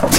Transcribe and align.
Well, 0.00 0.10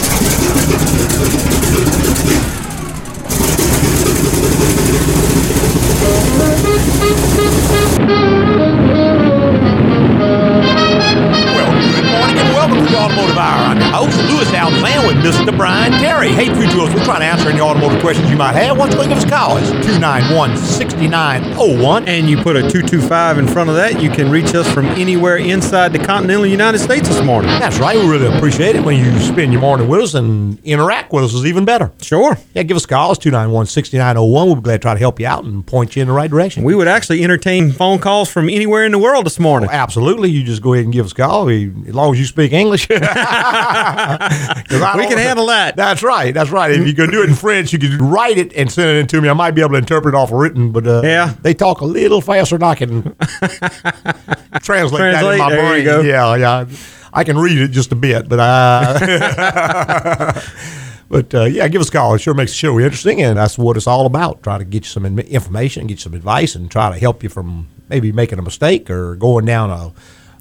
good 11.96 12.04
morning 12.12 12.36
and 12.36 12.52
welcome 12.54 12.84
to 12.84 12.92
the 12.92 12.98
Automotive 13.00 13.38
Hour. 13.38 13.72
I'm 13.72 13.80
your 13.80 13.88
host, 13.88 14.18
Louis 14.28 14.52
Altazan 14.52 15.08
with 15.08 15.24
Mr. 15.24 15.56
Brian 15.56 15.94
any 18.00 18.06
questions 18.06 18.30
you 18.30 18.38
might 18.38 18.54
have. 18.54 18.78
Why 18.78 18.90
don't 18.90 19.02
you 19.02 19.10
give 19.10 19.18
us 19.18 19.26
a 19.26 19.30
call? 19.30 19.58
It's 19.58 19.70
291 19.70 20.58
6901. 20.58 22.08
and 22.08 22.30
you 22.30 22.38
put 22.38 22.56
a 22.56 22.62
225 22.62 23.40
in 23.40 23.48
front 23.48 23.70
of 23.70 23.76
that, 23.76 24.02
you 24.02 24.10
can 24.10 24.32
reach 24.32 24.56
us 24.56 24.72
from 24.72 24.86
anywhere 24.86 25.38
inside 25.38 25.92
the 25.92 26.00
continental 26.00 26.46
United 26.46 26.80
States 26.80 27.10
this 27.10 27.22
morning. 27.24 27.50
That's 27.60 27.80
right. 27.80 27.98
We 27.98 28.10
really 28.10 28.34
appreciate 28.36 28.76
it 28.76 28.84
when 28.84 28.98
you 28.98 29.20
spend 29.20 29.52
your 29.52 29.62
morning 29.62 29.90
with 29.90 30.02
us 30.02 30.14
and 30.14 30.60
interact 30.64 31.12
with 31.12 31.26
us 31.26 31.34
is 31.34 31.46
even 31.46 31.66
better. 31.66 31.92
Sure. 32.02 32.38
Yeah, 32.54 32.64
give 32.64 32.78
us 32.78 32.86
a 32.86 32.88
call. 32.88 33.12
It's 33.12 33.20
291 33.20 33.66
6901. 33.66 34.48
We'll 34.48 34.56
be 34.56 34.62
glad 34.62 34.78
to 34.78 34.80
try 34.80 34.94
to 34.94 35.00
help 35.00 35.20
you 35.20 35.28
out 35.28 35.44
and 35.44 35.66
point 35.66 35.96
you 35.96 36.02
in 36.02 36.08
the 36.08 36.14
right 36.14 36.30
direction. 36.30 36.64
We 36.64 36.76
would 36.76 36.88
actually 36.88 37.24
entertain 37.24 37.72
phone 37.72 38.00
calls 38.00 38.32
from 38.32 38.50
anywhere 38.50 38.86
in 38.86 38.94
the 38.94 39.00
world 39.00 39.26
this 39.26 39.40
morning. 39.40 39.70
Oh, 39.70 39.74
absolutely. 39.74 40.30
You 40.30 40.44
just 40.44 40.62
go 40.62 40.74
ahead 40.74 40.86
and 40.86 40.94
give 40.94 41.06
us 41.06 41.12
a 41.12 41.16
call 41.16 41.46
we, 41.46 41.72
as 41.88 41.96
long 41.96 42.14
as 42.14 42.20
you 42.20 42.26
speak 42.26 42.54
English. 42.54 42.88
we 42.90 42.98
can 42.98 43.10
handle 45.18 45.48
that. 45.48 45.74
That's 45.76 46.02
right. 46.02 46.34
That's 46.34 46.50
right. 46.50 46.72
If 46.72 46.88
you 46.88 46.94
can 46.94 47.10
do 47.10 47.24
it 47.24 47.30
in 47.30 47.36
French, 47.36 47.74
you 47.74 47.89
could 47.90 48.02
write 48.02 48.38
it 48.38 48.54
and 48.54 48.72
send 48.72 48.90
it 48.90 48.96
in 49.00 49.08
to 49.08 49.22
me. 49.22 49.30
I 49.30 49.34
might 49.34 49.52
be 49.52 49.62
able 49.62 49.72
to 49.72 49.78
interpret 49.78 50.14
it 50.14 50.18
off 50.18 50.32
of 50.32 50.38
written, 50.40 50.72
but 50.72 50.86
uh, 50.88 51.02
Yeah. 51.04 51.34
they 51.42 51.54
talk 51.54 51.82
a 51.82 51.86
little 51.86 52.22
faster 52.22 52.58
than 52.58 52.68
I 52.70 52.76
can 52.76 53.02
translate, 54.62 55.14
that 55.14 55.34
in 55.34 55.38
my 55.40 55.50
brain. 55.56 55.86
you. 55.86 56.02
Yeah, 56.04 56.36
yeah. 56.36 56.66
I 57.12 57.24
can 57.24 57.38
read 57.38 57.58
it 57.58 57.70
just 57.70 57.92
a 57.92 57.96
bit, 57.96 58.30
but 58.30 58.40
uh, 58.40 59.00
but 61.10 61.34
uh, 61.34 61.46
yeah, 61.46 61.68
give 61.68 61.82
us 61.82 61.90
a 61.90 61.92
call. 61.92 62.14
It 62.14 62.20
sure 62.22 62.36
makes 62.36 62.52
the 62.52 62.58
show 62.58 62.80
interesting, 62.80 63.22
and 63.22 63.38
that's 63.38 63.58
what 63.58 63.78
it's 63.78 63.88
all 63.88 64.06
about. 64.06 64.44
Try 64.44 64.60
to 64.60 64.64
get 64.64 64.84
you 64.84 64.90
some 64.90 65.06
information, 65.20 65.88
get 65.88 65.94
you 65.96 66.02
some 66.02 66.14
advice, 66.14 66.54
and 66.56 66.70
try 66.70 66.92
to 66.92 67.00
help 67.00 67.24
you 67.24 67.30
from 67.30 67.68
maybe 67.90 68.12
making 68.12 68.38
a 68.38 68.44
mistake 68.44 68.90
or 68.92 69.16
going 69.16 69.46
down 69.46 69.72
a 69.72 69.92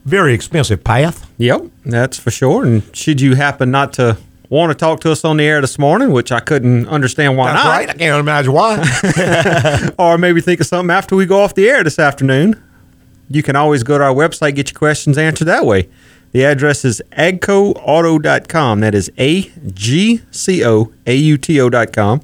very 0.04 0.34
expensive 0.34 0.84
path. 0.84 1.26
Yep, 1.38 1.64
that's 1.86 2.18
for 2.18 2.30
sure. 2.30 2.66
And 2.66 2.82
should 2.94 3.20
you 3.22 3.34
happen 3.34 3.70
not 3.70 3.94
to 3.94 4.18
want 4.48 4.70
to 4.70 4.74
talk 4.74 5.00
to 5.00 5.12
us 5.12 5.24
on 5.24 5.36
the 5.36 5.44
air 5.44 5.60
this 5.60 5.78
morning, 5.78 6.10
which 6.10 6.32
I 6.32 6.40
couldn't 6.40 6.88
understand 6.88 7.36
why 7.36 7.52
That's 7.52 7.64
not, 7.64 7.70
right. 7.70 7.90
I 7.90 7.94
can't 7.94 8.20
imagine 8.20 8.52
why. 8.52 9.90
or 9.98 10.18
maybe 10.18 10.40
think 10.40 10.60
of 10.60 10.66
something 10.66 10.94
after 10.94 11.16
we 11.16 11.26
go 11.26 11.40
off 11.40 11.54
the 11.54 11.68
air 11.68 11.84
this 11.84 11.98
afternoon, 11.98 12.62
you 13.28 13.42
can 13.42 13.56
always 13.56 13.82
go 13.82 13.98
to 13.98 14.04
our 14.04 14.14
website, 14.14 14.54
get 14.54 14.70
your 14.70 14.78
questions 14.78 15.18
answered 15.18 15.46
that 15.46 15.66
way. 15.66 15.88
The 16.32 16.44
address 16.44 16.84
is 16.84 17.00
agcoauto.com. 17.12 18.80
That 18.80 18.94
is 18.94 19.10
A 19.18 19.42
G 19.72 20.20
C 20.30 20.64
O 20.64 20.92
A 21.06 21.14
U 21.14 21.38
T 21.38 21.60
O.com. 21.60 22.20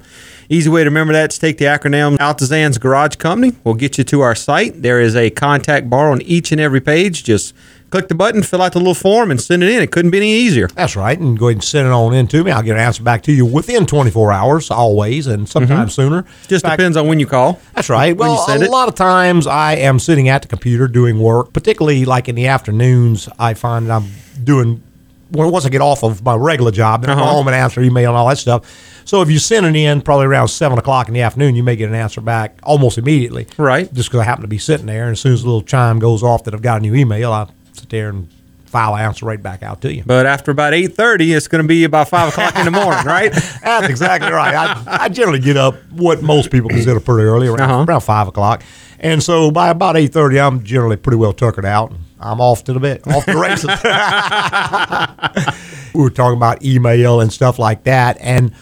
Easy 0.47 0.69
way 0.69 0.83
to 0.83 0.89
remember 0.89 1.11
that 1.13 1.33
is 1.33 1.39
take 1.39 1.57
the 1.57 1.65
acronym 1.65 2.17
Altazan's 2.17 2.77
Garage 2.77 3.15
Company. 3.15 3.55
We'll 3.63 3.73
get 3.73 3.97
you 3.97 4.03
to 4.03 4.21
our 4.21 4.35
site. 4.35 4.83
There 4.83 5.01
is 5.01 5.15
a 5.15 5.31
contact 5.31 5.89
bar 5.89 6.11
on 6.11 6.21
each 6.21 6.51
and 6.51 6.61
every 6.61 6.81
page. 6.81 7.23
Just 7.23 7.55
click 7.95 8.09
the 8.09 8.15
button, 8.15 8.43
fill 8.43 8.61
out 8.61 8.73
the 8.73 8.77
little 8.77 8.93
form, 8.93 9.31
and 9.31 9.39
send 9.39 9.63
it 9.63 9.69
in. 9.69 9.81
It 9.81 9.89
couldn't 9.89 10.11
be 10.11 10.17
any 10.17 10.29
easier. 10.33 10.67
That's 10.67 10.97
right. 10.97 11.17
And 11.17 11.39
go 11.39 11.47
ahead 11.47 11.55
and 11.55 11.63
send 11.63 11.87
it 11.87 11.91
on 11.91 12.13
in 12.13 12.27
to 12.27 12.43
me. 12.43 12.51
I'll 12.51 12.61
get 12.61 12.73
an 12.75 12.79
answer 12.83 13.01
back 13.03 13.23
to 13.23 13.31
you 13.31 13.45
within 13.45 13.85
24 13.85 14.33
hours, 14.33 14.69
always, 14.69 15.27
and 15.27 15.47
sometimes 15.47 15.93
sooner. 15.93 16.25
Just 16.49 16.65
fact, 16.65 16.77
depends 16.77 16.97
on 16.97 17.07
when 17.07 17.21
you 17.21 17.25
call. 17.25 17.61
That's 17.73 17.89
right. 17.89 18.15
Well, 18.17 18.43
a 18.49 18.55
it. 18.61 18.69
lot 18.69 18.89
of 18.89 18.95
times 18.95 19.47
I 19.47 19.75
am 19.75 19.99
sitting 19.99 20.27
at 20.27 20.41
the 20.41 20.49
computer 20.49 20.89
doing 20.89 21.19
work, 21.19 21.53
particularly 21.53 22.03
like 22.03 22.27
in 22.27 22.35
the 22.35 22.47
afternoons. 22.47 23.29
I 23.39 23.53
find 23.53 23.87
that 23.87 24.01
I'm 24.01 24.11
doing 24.43 24.83
well, 25.31 25.49
once 25.49 25.65
I 25.65 25.69
get 25.69 25.81
off 25.81 26.03
of 26.03 26.23
my 26.23 26.35
regular 26.35 26.71
job, 26.71 27.01
then 27.01 27.09
Uh-huh. 27.11 27.23
home 27.25 27.47
and 27.47 27.55
answer 27.55 27.81
email 27.81 28.09
and 28.09 28.17
all 28.17 28.27
that 28.27 28.37
stuff. 28.37 28.61
So 29.05 29.21
if 29.21 29.29
you 29.31 29.39
send 29.39 29.65
it 29.65 29.75
in 29.75 30.01
probably 30.01 30.25
around 30.25 30.49
seven 30.49 30.77
o'clock 30.77 31.07
in 31.07 31.13
the 31.13 31.21
afternoon, 31.21 31.55
you 31.55 31.63
may 31.63 31.75
get 31.75 31.89
an 31.89 31.95
answer 31.95 32.21
back 32.21 32.59
almost 32.63 32.97
immediately. 32.97 33.47
Right. 33.57 33.91
Just 33.93 34.09
because 34.09 34.21
I 34.21 34.23
happen 34.25 34.41
to 34.43 34.47
be 34.47 34.57
sitting 34.57 34.85
there, 34.85 35.03
and 35.03 35.13
as 35.13 35.19
soon 35.21 35.33
as 35.33 35.41
the 35.43 35.47
little 35.47 35.61
chime 35.63 35.99
goes 35.99 36.21
off 36.23 36.43
that 36.43 36.53
I've 36.53 36.61
got 36.61 36.77
a 36.77 36.81
new 36.81 36.93
email, 36.93 37.31
I 37.31 37.47
sit 37.77 37.89
there 37.89 38.09
and 38.09 38.27
file 38.65 38.95
an 38.95 39.01
answer 39.01 39.25
right 39.25 39.41
back 39.41 39.63
out 39.63 39.79
to 39.81 39.93
you. 39.93 40.03
But 40.05 40.25
after 40.25 40.51
about 40.51 40.73
8.30, 40.73 41.35
it's 41.37 41.47
going 41.47 41.63
to 41.63 41.67
be 41.67 41.85
about 41.85 42.09
5 42.09 42.29
o'clock 42.29 42.55
in 42.57 42.65
the 42.65 42.71
morning, 42.71 43.05
right? 43.05 43.31
That's 43.63 43.87
exactly 43.89 44.31
right. 44.31 44.53
I, 44.53 45.05
I 45.05 45.09
generally 45.09 45.39
get 45.39 45.55
up 45.55 45.75
what 45.91 46.21
most 46.21 46.51
people 46.51 46.69
consider 46.69 46.99
pretty 46.99 47.23
early, 47.23 47.47
around, 47.47 47.61
Uh-huh. 47.61 47.85
around 47.87 48.01
five 48.01 48.27
o'clock, 48.27 48.63
and 48.99 49.21
so 49.23 49.49
by 49.51 49.69
about 49.69 49.95
eight 49.97 50.11
thirty, 50.13 50.39
I'm 50.39 50.63
generally 50.63 50.97
pretty 50.97 51.17
well 51.17 51.33
tuckered 51.33 51.65
out. 51.65 51.93
I'm 52.19 52.41
off 52.41 52.63
to 52.65 52.73
the 52.73 52.79
bed, 52.79 53.01
off 53.07 53.25
to 53.25 53.33
the 53.33 53.39
races. 53.39 53.69
we 55.93 56.01
were 56.01 56.09
talking 56.09 56.37
about 56.37 56.63
email 56.63 57.21
and 57.21 57.31
stuff 57.31 57.59
like 57.59 57.83
that, 57.83 58.17
and 58.19 58.53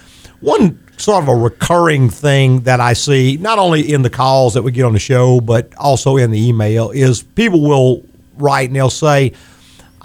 one 0.41 0.79
sort 0.97 1.23
of 1.23 1.29
a 1.29 1.35
recurring 1.35 2.09
thing 2.09 2.61
that 2.61 2.79
I 2.79 2.93
see, 2.93 3.37
not 3.39 3.59
only 3.59 3.91
in 3.93 4.01
the 4.03 4.09
calls 4.09 4.53
that 4.53 4.61
we 4.63 4.71
get 4.71 4.83
on 4.85 4.93
the 4.93 4.99
show, 4.99 5.41
but 5.41 5.73
also 5.77 6.17
in 6.17 6.31
the 6.31 6.47
email, 6.47 6.91
is 6.91 7.23
people 7.23 7.61
will 7.61 8.03
write 8.37 8.69
and 8.69 8.75
they'll 8.75 8.89
say. 8.89 9.33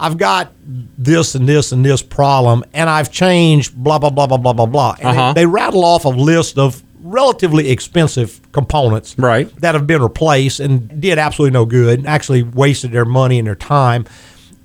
I've 0.01 0.17
got 0.17 0.53
this 0.97 1.35
and 1.35 1.45
this 1.45 1.73
and 1.73 1.83
this 1.83 2.01
problem, 2.01 2.63
and 2.73 2.89
I've 2.89 3.11
changed 3.11 3.75
blah 3.75 3.99
blah 3.99 4.09
blah 4.09 4.27
blah 4.27 4.37
blah 4.37 4.53
blah 4.53 4.65
blah. 4.65 4.95
And 4.97 5.07
Uh-huh. 5.09 5.33
they, 5.33 5.41
they 5.41 5.45
rattle 5.45 5.83
off 5.83 6.05
a 6.05 6.09
list 6.09 6.57
of 6.57 6.81
relatively 7.03 7.69
expensive 7.69 8.39
components 8.53 9.15
Right. 9.17 9.53
that 9.59 9.75
have 9.75 9.87
been 9.87 10.01
replaced 10.01 10.61
and 10.61 11.01
did 11.01 11.17
absolutely 11.17 11.51
no 11.53 11.65
good, 11.65 11.99
and 11.99 12.07
actually 12.07 12.43
wasted 12.43 12.93
their 12.93 13.03
money 13.03 13.39
and 13.39 13.45
their 13.47 13.55
time. 13.55 14.05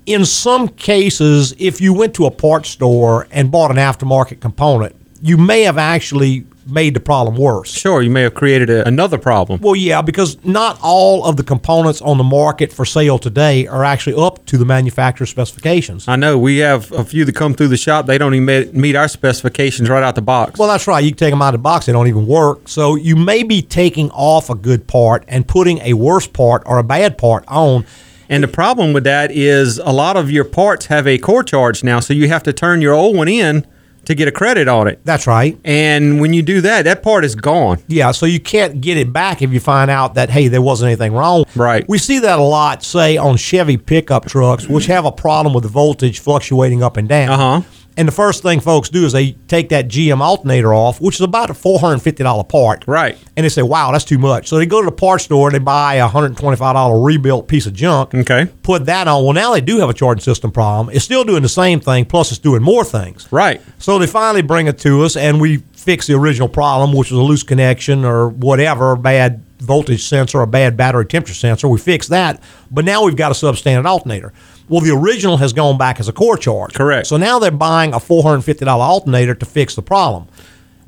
In 0.05 0.23
some 0.23 0.69
cases, 0.69 1.53
if 1.59 1.81
you 1.81 1.93
went 1.93 2.13
to 2.13 2.25
a 2.27 2.31
parts 2.31 2.69
store 2.69 3.27
and 3.29 3.51
bought 3.51 3.71
an 3.71 3.77
aftermarket 3.77 4.39
component, 4.39 4.95
you 5.21 5.35
may 5.35 5.63
have 5.63 5.77
actually 5.77 6.45
made 6.65 6.93
the 6.93 6.99
problem 6.99 7.35
worse. 7.35 7.71
Sure, 7.71 8.01
you 8.01 8.09
may 8.09 8.21
have 8.23 8.33
created 8.33 8.69
a, 8.69 8.87
another 8.87 9.17
problem. 9.17 9.61
Well, 9.61 9.75
yeah, 9.75 10.01
because 10.01 10.43
not 10.43 10.79
all 10.81 11.25
of 11.25 11.37
the 11.37 11.43
components 11.43 12.01
on 12.01 12.17
the 12.17 12.23
market 12.23 12.73
for 12.73 12.85
sale 12.85 13.19
today 13.19 13.67
are 13.67 13.83
actually 13.83 14.15
up 14.15 14.45
to 14.47 14.57
the 14.57 14.65
manufacturer's 14.65 15.29
specifications. 15.29 16.07
I 16.07 16.15
know 16.15 16.37
we 16.37 16.57
have 16.57 16.91
a 16.91 17.03
few 17.03 17.25
that 17.25 17.35
come 17.35 17.53
through 17.53 17.69
the 17.69 17.77
shop. 17.77 18.05
They 18.05 18.17
don't 18.17 18.33
even 18.33 18.45
meet, 18.45 18.73
meet 18.73 18.95
our 18.95 19.07
specifications 19.07 19.89
right 19.89 20.03
out 20.03 20.15
the 20.15 20.21
box. 20.21 20.59
Well, 20.59 20.67
that's 20.67 20.87
right. 20.87 21.03
You 21.03 21.11
can 21.11 21.17
take 21.17 21.31
them 21.31 21.41
out 21.41 21.53
of 21.53 21.59
the 21.59 21.63
box; 21.63 21.85
they 21.85 21.91
don't 21.91 22.07
even 22.07 22.25
work. 22.27 22.67
So 22.67 22.95
you 22.95 23.15
may 23.15 23.43
be 23.43 23.61
taking 23.61 24.09
off 24.11 24.49
a 24.49 24.55
good 24.55 24.87
part 24.87 25.23
and 25.27 25.47
putting 25.47 25.79
a 25.79 25.93
worse 25.93 26.27
part 26.27 26.63
or 26.65 26.77
a 26.77 26.83
bad 26.83 27.17
part 27.17 27.43
on. 27.47 27.85
and 28.29 28.43
the 28.43 28.47
problem 28.47 28.93
with 28.93 29.03
that 29.03 29.31
is 29.31 29.77
a 29.77 29.91
lot 29.91 30.17
of 30.17 30.31
your 30.31 30.43
parts 30.43 30.87
have 30.87 31.05
a 31.05 31.17
core 31.17 31.43
charge 31.43 31.83
now, 31.83 31.99
so 31.99 32.13
you 32.13 32.27
have 32.27 32.43
to 32.43 32.53
turn 32.53 32.81
your 32.81 32.93
old 32.93 33.15
one 33.15 33.27
in 33.27 33.65
to 34.05 34.15
get 34.15 34.27
a 34.27 34.31
credit 34.31 34.67
on 34.67 34.87
it. 34.87 34.99
That's 35.03 35.27
right. 35.27 35.57
And 35.63 36.19
when 36.21 36.33
you 36.33 36.41
do 36.41 36.61
that, 36.61 36.83
that 36.83 37.03
part 37.03 37.25
is 37.25 37.35
gone. 37.35 37.81
Yeah, 37.87 38.11
so 38.11 38.25
you 38.25 38.39
can't 38.39 38.81
get 38.81 38.97
it 38.97 39.11
back 39.13 39.41
if 39.41 39.51
you 39.51 39.59
find 39.59 39.91
out 39.91 40.15
that 40.15 40.29
hey, 40.29 40.47
there 40.47 40.61
wasn't 40.61 40.87
anything 40.89 41.13
wrong. 41.13 41.45
Right. 41.55 41.87
We 41.87 41.97
see 41.97 42.19
that 42.19 42.39
a 42.39 42.43
lot, 42.43 42.83
say 42.83 43.17
on 43.17 43.37
Chevy 43.37 43.77
pickup 43.77 44.25
trucks, 44.25 44.67
which 44.67 44.85
have 44.87 45.05
a 45.05 45.11
problem 45.11 45.53
with 45.53 45.63
the 45.63 45.69
voltage 45.69 46.19
fluctuating 46.19 46.83
up 46.83 46.97
and 46.97 47.07
down. 47.07 47.29
Uh-huh. 47.29 47.61
And 47.97 48.07
the 48.07 48.11
first 48.11 48.43
thing 48.43 48.59
folks 48.59 48.89
do 48.89 49.05
is 49.05 49.13
they 49.13 49.33
take 49.47 49.69
that 49.69 49.87
GM 49.87 50.19
alternator 50.19 50.73
off, 50.73 50.99
which 50.99 51.15
is 51.15 51.21
about 51.21 51.49
a 51.49 51.53
four 51.53 51.79
hundred 51.79 51.99
fifty 51.99 52.23
dollar 52.23 52.43
part. 52.43 52.83
Right. 52.87 53.17
And 53.37 53.43
they 53.45 53.49
say, 53.49 53.61
"Wow, 53.61 53.91
that's 53.91 54.03
too 54.03 54.17
much." 54.17 54.47
So 54.47 54.57
they 54.57 54.65
go 54.65 54.81
to 54.81 54.85
the 54.85 54.91
parts 54.91 55.23
store 55.23 55.47
and 55.47 55.55
they 55.55 55.59
buy 55.59 55.95
a 55.95 56.07
hundred 56.07 56.35
twenty 56.37 56.57
five 56.57 56.75
dollar 56.75 57.01
rebuilt 57.01 57.47
piece 57.47 57.65
of 57.65 57.73
junk. 57.73 58.13
Okay. 58.13 58.47
Put 58.63 58.85
that 58.87 59.07
on. 59.07 59.23
Well, 59.23 59.33
now 59.33 59.53
they 59.53 59.61
do 59.61 59.79
have 59.79 59.89
a 59.89 59.93
charging 59.93 60.21
system 60.23 60.51
problem. 60.51 60.93
It's 60.93 61.05
still 61.05 61.23
doing 61.23 61.41
the 61.41 61.49
same 61.49 61.79
thing, 61.79 62.05
plus 62.05 62.31
it's 62.31 62.39
doing 62.39 62.61
more 62.61 62.83
things. 62.83 63.27
Right. 63.31 63.61
So 63.79 63.97
they 63.97 64.07
finally 64.07 64.41
bring 64.41 64.67
it 64.67 64.77
to 64.79 65.03
us, 65.03 65.15
and 65.15 65.39
we 65.39 65.63
fix 65.73 66.07
the 66.07 66.15
original 66.15 66.49
problem, 66.49 66.91
which 66.97 67.11
was 67.11 67.19
a 67.19 67.23
loose 67.23 67.43
connection 67.43 68.03
or 68.03 68.29
whatever, 68.29 68.91
a 68.91 68.97
bad 68.97 69.41
voltage 69.59 70.03
sensor, 70.03 70.41
a 70.41 70.47
bad 70.47 70.75
battery 70.75 71.05
temperature 71.05 71.33
sensor. 71.33 71.67
We 71.67 71.79
fix 71.79 72.07
that, 72.07 72.41
but 72.71 72.83
now 72.85 73.03
we've 73.05 73.15
got 73.15 73.31
a 73.31 73.35
substandard 73.35 73.85
alternator. 73.85 74.33
Well, 74.67 74.81
the 74.81 74.91
original 74.95 75.37
has 75.37 75.53
gone 75.53 75.77
back 75.77 75.99
as 75.99 76.07
a 76.07 76.13
core 76.13 76.37
charge. 76.37 76.73
Correct. 76.73 77.07
So 77.07 77.17
now 77.17 77.37
they're 77.39 77.51
buying 77.51 77.93
a 77.93 77.99
four 77.99 78.23
hundred 78.23 78.41
fifty 78.41 78.65
dollar 78.65 78.83
alternator 78.83 79.35
to 79.35 79.45
fix 79.45 79.75
the 79.75 79.81
problem. 79.83 80.27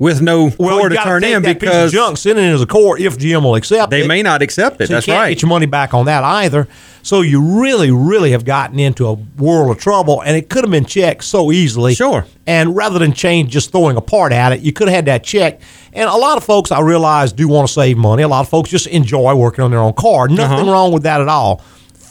With 0.00 0.22
no 0.22 0.48
core 0.52 0.88
to 0.88 0.94
turn 0.94 1.24
in 1.24 1.42
that 1.42 1.48
piece 1.48 1.50
of 1.54 1.58
because 1.60 1.92
junk, 1.92 2.18
send 2.18 2.38
it 2.38 2.42
in 2.42 2.52
as 2.54 2.62
a 2.62 2.66
core 2.66 2.96
if 2.96 3.18
GM 3.18 3.42
will 3.42 3.56
accept 3.56 3.90
they 3.90 4.04
it. 4.04 4.06
may 4.06 4.22
not 4.22 4.42
accept 4.42 4.80
it. 4.80 4.86
So 4.86 4.92
you 4.92 4.96
That's 4.96 5.06
can't 5.06 5.18
right. 5.18 5.28
get 5.30 5.42
your 5.42 5.48
money 5.48 5.66
back 5.66 5.92
on 5.92 6.06
that 6.06 6.22
either. 6.22 6.68
So 7.02 7.22
you 7.22 7.40
really, 7.60 7.90
really 7.90 8.30
have 8.30 8.44
gotten 8.44 8.78
into 8.78 9.08
a 9.08 9.14
world 9.14 9.72
of 9.76 9.82
trouble, 9.82 10.20
and 10.22 10.36
it 10.36 10.48
could 10.50 10.62
have 10.62 10.70
been 10.70 10.84
checked 10.84 11.24
so 11.24 11.50
easily. 11.50 11.94
Sure. 11.96 12.26
And 12.46 12.76
rather 12.76 13.00
than 13.00 13.12
change 13.12 13.50
just 13.50 13.72
throwing 13.72 13.96
a 13.96 14.00
part 14.00 14.30
at 14.32 14.52
it, 14.52 14.60
you 14.60 14.72
could 14.72 14.86
have 14.86 14.94
had 14.94 15.06
that 15.06 15.24
checked. 15.24 15.62
And 15.92 16.08
a 16.08 16.14
lot 16.16 16.36
of 16.36 16.44
folks, 16.44 16.70
I 16.70 16.80
realize, 16.80 17.32
do 17.32 17.48
want 17.48 17.66
to 17.66 17.72
save 17.74 17.96
money. 17.96 18.22
A 18.22 18.28
lot 18.28 18.40
of 18.42 18.48
folks 18.48 18.70
just 18.70 18.86
enjoy 18.86 19.34
working 19.34 19.64
on 19.64 19.72
their 19.72 19.80
own 19.80 19.94
car. 19.94 20.28
Nothing 20.28 20.60
Uh-huh. 20.60 20.70
wrong 20.72 20.92
with 20.92 21.02
that 21.04 21.20
at 21.20 21.28
all. 21.28 21.60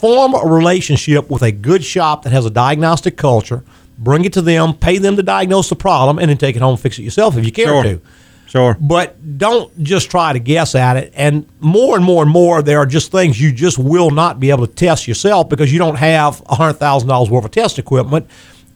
Form 0.00 0.34
a 0.34 0.46
relationship 0.46 1.28
with 1.30 1.42
a 1.42 1.50
good 1.50 1.82
shop 1.84 2.22
that 2.22 2.30
has 2.32 2.46
a 2.46 2.50
diagnostic 2.50 3.16
culture. 3.16 3.64
Bring 3.98 4.24
it 4.24 4.32
to 4.34 4.42
them, 4.42 4.74
pay 4.74 4.98
them 4.98 5.16
to 5.16 5.22
diagnose 5.24 5.68
the 5.68 5.76
problem, 5.76 6.18
and 6.18 6.28
then 6.30 6.36
take 6.38 6.54
it 6.54 6.62
home 6.62 6.72
and 6.74 6.80
fix 6.80 6.98
it 6.98 7.02
yourself 7.02 7.36
if 7.36 7.44
you 7.44 7.50
care 7.50 7.66
Sure. 7.66 7.82
to 7.82 8.00
Sure. 8.46 8.76
but 8.80 9.38
don't 9.38 9.76
just 9.82 10.08
try 10.10 10.32
to 10.32 10.38
guess 10.38 10.74
at 10.76 10.96
it. 10.96 11.12
And 11.16 11.46
more 11.60 11.96
and 11.96 12.04
more 12.04 12.22
and 12.22 12.30
more, 12.30 12.62
there 12.62 12.78
are 12.78 12.86
just 12.86 13.10
things 13.10 13.40
you 13.40 13.50
just 13.52 13.76
will 13.76 14.10
not 14.10 14.38
be 14.38 14.50
able 14.50 14.66
to 14.66 14.72
test 14.72 15.08
yourself 15.08 15.48
because 15.48 15.72
you 15.72 15.78
don't 15.80 15.96
have 15.96 16.42
$100,000 16.48 17.28
worth 17.28 17.44
of 17.44 17.50
test 17.50 17.78
equipment. 17.78 18.26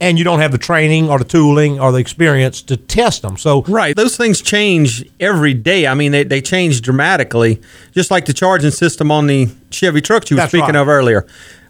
And 0.02 0.18
you 0.18 0.24
don't 0.24 0.40
have 0.40 0.50
the 0.50 0.58
training 0.58 1.08
or 1.08 1.18
the 1.18 1.24
tooling 1.24 1.78
or 1.78 1.92
the 1.92 1.98
experience 1.98 2.60
to 2.60 2.76
test 2.76 3.22
them. 3.22 3.36
So 3.36 3.62
Right. 3.62 3.94
Those 3.94 4.16
things 4.16 4.42
change 4.42 5.08
every 5.20 5.54
day. 5.54 5.86
I 5.86 5.94
mean, 5.94 6.10
they, 6.10 6.24
they 6.24 6.42
change 6.42 6.82
dramatically, 6.82 7.62
just 7.92 8.10
like 8.10 8.26
the 8.26 8.32
charging 8.32 8.72
system 8.72 9.12
on 9.12 9.28
the 9.28 9.48
Chevy 9.70 10.00
trucks 10.00 10.28
you 10.30 10.36
were 10.36 10.48
speaking 10.48 10.74
right. 10.74 10.76
of 10.76 10.88
earlier. 10.88 11.24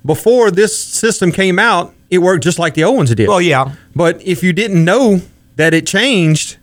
Before 0.05 0.51
this 0.51 0.77
system 0.77 1.31
came 1.31 1.59
out, 1.59 1.95
it 2.09 2.19
worked 2.19 2.43
just 2.43 2.59
like 2.59 2.73
the 2.73 2.85
old 2.85 2.97
ones 2.97 3.15
did. 3.15 3.29
Well, 3.29 3.41
yeah. 3.41 3.75
But 3.95 4.23
if 4.23 4.43
you 4.43 4.55
didn't 4.55 4.83
know 4.83 5.21
that 5.57 5.75
it 5.75 5.87
changed, 5.87 6.57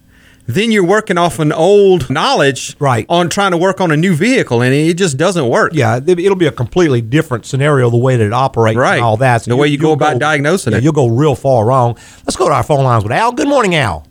then 0.56 0.72
you're 0.72 0.84
working 0.86 1.18
off 1.18 1.40
an 1.40 1.52
old 1.52 2.10
knowledge 2.10 2.76
Right. 2.80 3.06
on 3.08 3.30
trying 3.30 3.52
to 3.52 3.58
work 3.58 3.80
on 3.80 3.92
a 3.92 3.98
new 3.98 4.14
vehicle, 4.16 4.62
and 4.62 4.74
it 4.74 4.96
just 4.96 5.16
doesn't 5.18 5.48
work. 5.48 5.72
yeah, 5.74 5.98
it- 5.98 6.20
it'll 6.20 6.36
be 6.36 6.48
a 6.48 6.52
completely 6.52 7.02
different 7.02 7.46
scenario 7.46 7.90
the 7.90 7.98
way 7.98 8.16
that 8.18 8.26
it 8.26 8.34
operates 8.34 8.78
Right. 8.78 8.96
and 8.96 9.04
all 9.04 9.18
that. 9.18 9.44
The 9.44 9.56
way 9.56 9.68
you 9.68 9.78
go 9.78 9.88
you'll 9.88 9.94
about 9.94 10.20
diagnosing 10.20 10.72
yeah, 10.74 10.80
it. 10.80 10.84
You'll 10.84 10.94
go 10.94 11.08
real 11.08 11.36
far 11.36 11.66
wrong. 11.66 11.96
Let's 12.26 12.36
go 12.36 12.48
to 12.50 12.54
our 12.54 12.64
phone 12.64 12.84
lines 12.84 13.04
with 13.04 13.14
Al. 13.14 13.32
Good 13.32 13.48
morning, 13.48 13.76
Al. 13.76 14.06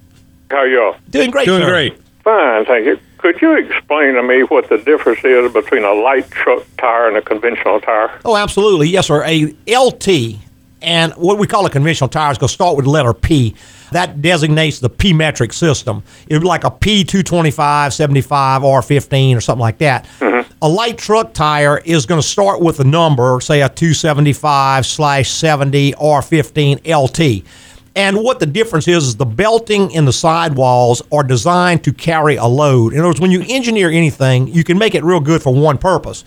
How 0.51 0.59
are 0.59 0.67
y'all? 0.69 0.95
Doing 1.11 1.31
great. 1.31 1.47
Doing 1.47 1.63
sir. 1.63 1.69
great. 1.69 1.99
Fine, 2.25 2.65
thank 2.67 2.87
you. 2.87 2.99
Could 3.19 3.43
you 3.43 3.57
explain 3.57 4.15
to 4.15 4.23
me 4.23 4.43
what 4.43 4.69
the 4.69 4.79
difference 4.79 5.25
is 5.25 5.53
between 5.53 5.83
a 5.83 5.93
light 5.93 6.31
truck 6.31 6.63
tire 6.79 7.09
and 7.09 7.17
a 7.17 7.21
conventional 7.23 7.81
tire? 7.81 8.11
Oh, 8.25 8.37
absolutely. 8.37 8.89
Yes, 8.89 9.07
sir. 9.09 9.25
A 9.27 9.53
LT 9.67 10.39
and 10.81 11.13
what 11.15 11.39
we 11.39 11.47
call 11.49 11.67
a 11.67 11.71
conventional 11.71 12.09
tire 12.09 12.31
is 12.31 12.39
going 12.39 12.47
to 12.49 12.55
start 12.55 12.77
with 12.77 12.85
the 12.85 12.91
letter 12.93 13.13
P. 13.13 13.55
That 13.93 14.21
designates 14.21 14.79
the 14.81 14.91
P 14.91 15.13
metric 15.13 15.53
system. 15.53 16.03
It 16.29 16.35
would 16.35 16.43
be 16.43 16.49
like 16.49 16.65
a 16.65 16.71
P225, 16.71 17.93
75, 17.93 18.63
R15, 18.63 19.37
or 19.37 19.41
something 19.41 19.61
like 19.61 19.79
that. 19.79 20.07
Mm-hmm. 20.21 20.53
A 20.61 20.69
light 20.69 20.99
truck 20.99 21.35
tire 21.35 21.79
is 21.79 22.07
going 22.07 22.21
to 22.21 22.27
start 22.27 22.61
with 22.61 22.81
a 22.81 22.85
number, 22.85 23.41
say 23.41 23.63
a 23.63 23.69
275 23.69 24.85
slash 24.85 25.31
70 25.31 25.93
R15 25.93 26.81
LT. 26.87 27.47
And 27.95 28.23
what 28.23 28.39
the 28.39 28.47
difference 28.47 28.87
is, 28.87 29.05
is 29.05 29.17
the 29.17 29.27
belting 29.27 29.91
in 29.91 30.05
the 30.05 30.13
sidewalls 30.13 31.03
are 31.11 31.25
designed 31.25 31.83
to 31.85 31.93
carry 31.93 32.37
a 32.37 32.47
load. 32.47 32.93
In 32.93 33.01
other 33.01 33.09
words, 33.09 33.21
when 33.21 33.31
you 33.31 33.45
engineer 33.49 33.91
anything, 33.91 34.49
you 34.49 34.63
can 34.63 34.79
make 34.79 34.95
it 34.95 35.03
real 35.03 35.21
good 35.21 35.43
for 35.43 35.53
one 35.53 35.79
purpose. 35.79 36.25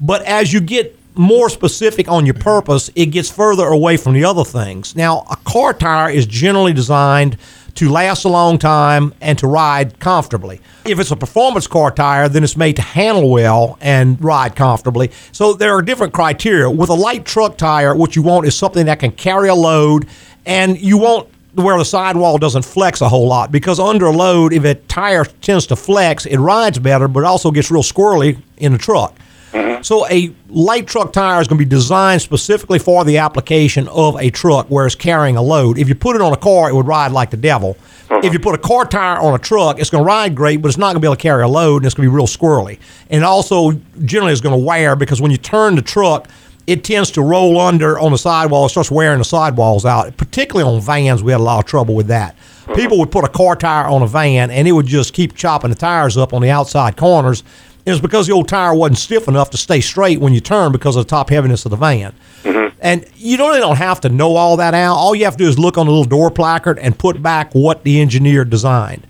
But 0.00 0.22
as 0.22 0.52
you 0.52 0.60
get 0.60 0.96
more 1.14 1.48
specific 1.48 2.08
on 2.08 2.24
your 2.26 2.34
purpose, 2.34 2.90
it 2.94 3.06
gets 3.06 3.30
further 3.30 3.66
away 3.66 3.96
from 3.96 4.14
the 4.14 4.24
other 4.24 4.44
things. 4.44 4.94
Now, 4.94 5.24
a 5.30 5.36
car 5.36 5.74
tire 5.74 6.10
is 6.10 6.26
generally 6.26 6.72
designed 6.72 7.36
to 7.74 7.88
last 7.88 8.24
a 8.24 8.28
long 8.28 8.58
time 8.58 9.14
and 9.20 9.38
to 9.38 9.46
ride 9.46 9.98
comfortably. 10.00 10.60
If 10.84 10.98
it's 10.98 11.10
a 11.10 11.16
performance 11.16 11.66
car 11.66 11.90
tire, 11.90 12.28
then 12.28 12.44
it's 12.44 12.56
made 12.56 12.76
to 12.76 12.82
handle 12.82 13.30
well 13.30 13.78
and 13.80 14.22
ride 14.22 14.56
comfortably. 14.56 15.10
So 15.32 15.52
there 15.52 15.74
are 15.74 15.82
different 15.82 16.12
criteria. 16.12 16.70
With 16.70 16.90
a 16.90 16.94
light 16.94 17.24
truck 17.24 17.56
tire, 17.56 17.94
what 17.94 18.16
you 18.16 18.22
want 18.22 18.46
is 18.46 18.56
something 18.56 18.86
that 18.86 18.98
can 18.98 19.12
carry 19.12 19.48
a 19.48 19.54
load 19.54 20.06
and 20.46 20.80
you 20.80 20.98
want 20.98 21.28
where 21.54 21.78
the 21.78 21.84
sidewall 21.84 22.38
doesn't 22.38 22.64
flex 22.64 23.00
a 23.00 23.08
whole 23.08 23.26
lot 23.26 23.50
because 23.50 23.80
under 23.80 24.10
load, 24.10 24.52
if 24.52 24.64
a 24.64 24.74
tire 24.74 25.24
tends 25.24 25.66
to 25.66 25.76
flex, 25.76 26.26
it 26.26 26.38
rides 26.38 26.78
better, 26.78 27.08
but 27.08 27.24
also 27.24 27.50
gets 27.50 27.70
real 27.70 27.82
squirrely 27.82 28.40
in 28.58 28.72
the 28.72 28.78
truck. 28.78 29.14
Mm-hmm. 29.52 29.82
So 29.82 30.06
a 30.08 30.32
light 30.48 30.86
truck 30.86 31.12
tire 31.12 31.40
is 31.40 31.48
going 31.48 31.58
to 31.58 31.64
be 31.64 31.68
designed 31.68 32.22
specifically 32.22 32.78
for 32.78 33.04
the 33.04 33.18
application 33.18 33.88
of 33.88 34.16
a 34.16 34.30
truck 34.30 34.68
where 34.68 34.86
it's 34.86 34.94
carrying 34.94 35.36
a 35.36 35.42
load. 35.42 35.78
If 35.78 35.88
you 35.88 35.94
put 35.94 36.16
it 36.16 36.22
on 36.22 36.32
a 36.32 36.36
car, 36.36 36.70
it 36.70 36.74
would 36.74 36.86
ride 36.86 37.12
like 37.12 37.30
the 37.30 37.36
devil. 37.36 37.76
Mm-hmm. 38.08 38.26
If 38.26 38.32
you 38.32 38.38
put 38.38 38.54
a 38.54 38.58
car 38.58 38.84
tire 38.84 39.18
on 39.18 39.34
a 39.34 39.38
truck, 39.38 39.78
it's 39.78 39.90
going 39.90 40.02
to 40.02 40.06
ride 40.06 40.34
great, 40.34 40.62
but 40.62 40.68
it's 40.68 40.78
not 40.78 40.86
going 40.86 40.96
to 40.96 41.00
be 41.00 41.06
able 41.06 41.16
to 41.16 41.22
carry 41.22 41.42
a 41.42 41.48
load, 41.48 41.78
and 41.78 41.86
it's 41.86 41.94
going 41.94 42.06
to 42.06 42.10
be 42.10 42.14
real 42.14 42.26
squirrely. 42.26 42.78
And 43.08 43.24
also, 43.24 43.72
generally, 44.04 44.32
it's 44.32 44.40
going 44.40 44.58
to 44.58 44.64
wear 44.64 44.96
because 44.96 45.20
when 45.20 45.30
you 45.30 45.36
turn 45.36 45.76
the 45.76 45.82
truck, 45.82 46.28
it 46.66 46.84
tends 46.84 47.10
to 47.12 47.22
roll 47.22 47.58
under 47.58 47.98
on 47.98 48.12
the 48.12 48.18
sidewall. 48.18 48.66
It 48.66 48.70
starts 48.70 48.90
wearing 48.90 49.18
the 49.18 49.24
sidewalls 49.24 49.84
out. 49.84 50.16
Particularly 50.16 50.72
on 50.72 50.80
vans, 50.80 51.22
we 51.22 51.32
had 51.32 51.40
a 51.40 51.44
lot 51.44 51.58
of 51.58 51.64
trouble 51.64 51.94
with 51.94 52.08
that. 52.08 52.36
Mm-hmm. 52.36 52.74
People 52.74 52.98
would 52.98 53.10
put 53.10 53.24
a 53.24 53.28
car 53.28 53.56
tire 53.56 53.86
on 53.86 54.02
a 54.02 54.06
van, 54.06 54.50
and 54.50 54.68
it 54.68 54.72
would 54.72 54.86
just 54.86 55.14
keep 55.14 55.34
chopping 55.34 55.70
the 55.70 55.76
tires 55.76 56.16
up 56.16 56.32
on 56.32 56.42
the 56.42 56.50
outside 56.50 56.96
corners. 56.96 57.42
Was 57.90 58.00
because 58.00 58.26
the 58.26 58.32
old 58.32 58.48
tire 58.48 58.74
wasn't 58.74 58.98
stiff 58.98 59.28
enough 59.28 59.50
to 59.50 59.56
stay 59.56 59.80
straight 59.80 60.20
when 60.20 60.32
you 60.32 60.40
turn 60.40 60.72
because 60.72 60.96
of 60.96 61.04
the 61.04 61.10
top 61.10 61.30
heaviness 61.30 61.64
of 61.64 61.70
the 61.70 61.76
van. 61.76 62.14
Mm-hmm. 62.42 62.76
And 62.80 63.06
you 63.16 63.36
really 63.36 63.60
don't 63.60 63.76
have 63.76 64.00
to 64.02 64.08
know 64.08 64.36
all 64.36 64.56
that 64.56 64.74
out. 64.74 64.94
All 64.94 65.14
you 65.14 65.24
have 65.24 65.36
to 65.36 65.44
do 65.44 65.48
is 65.48 65.58
look 65.58 65.76
on 65.76 65.86
the 65.86 65.92
little 65.92 66.04
door 66.04 66.30
placard 66.30 66.78
and 66.78 66.98
put 66.98 67.22
back 67.22 67.54
what 67.54 67.82
the 67.82 68.00
engineer 68.00 68.44
designed. 68.44 69.06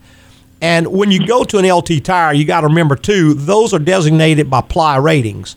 And 0.60 0.88
when 0.88 1.10
you 1.10 1.26
go 1.26 1.44
to 1.44 1.58
an 1.58 1.70
LT 1.70 2.04
tire, 2.04 2.34
you 2.34 2.44
got 2.44 2.62
to 2.62 2.66
remember 2.66 2.96
too, 2.96 3.34
those 3.34 3.72
are 3.72 3.78
designated 3.78 4.50
by 4.50 4.60
ply 4.60 4.96
ratings. 4.96 5.56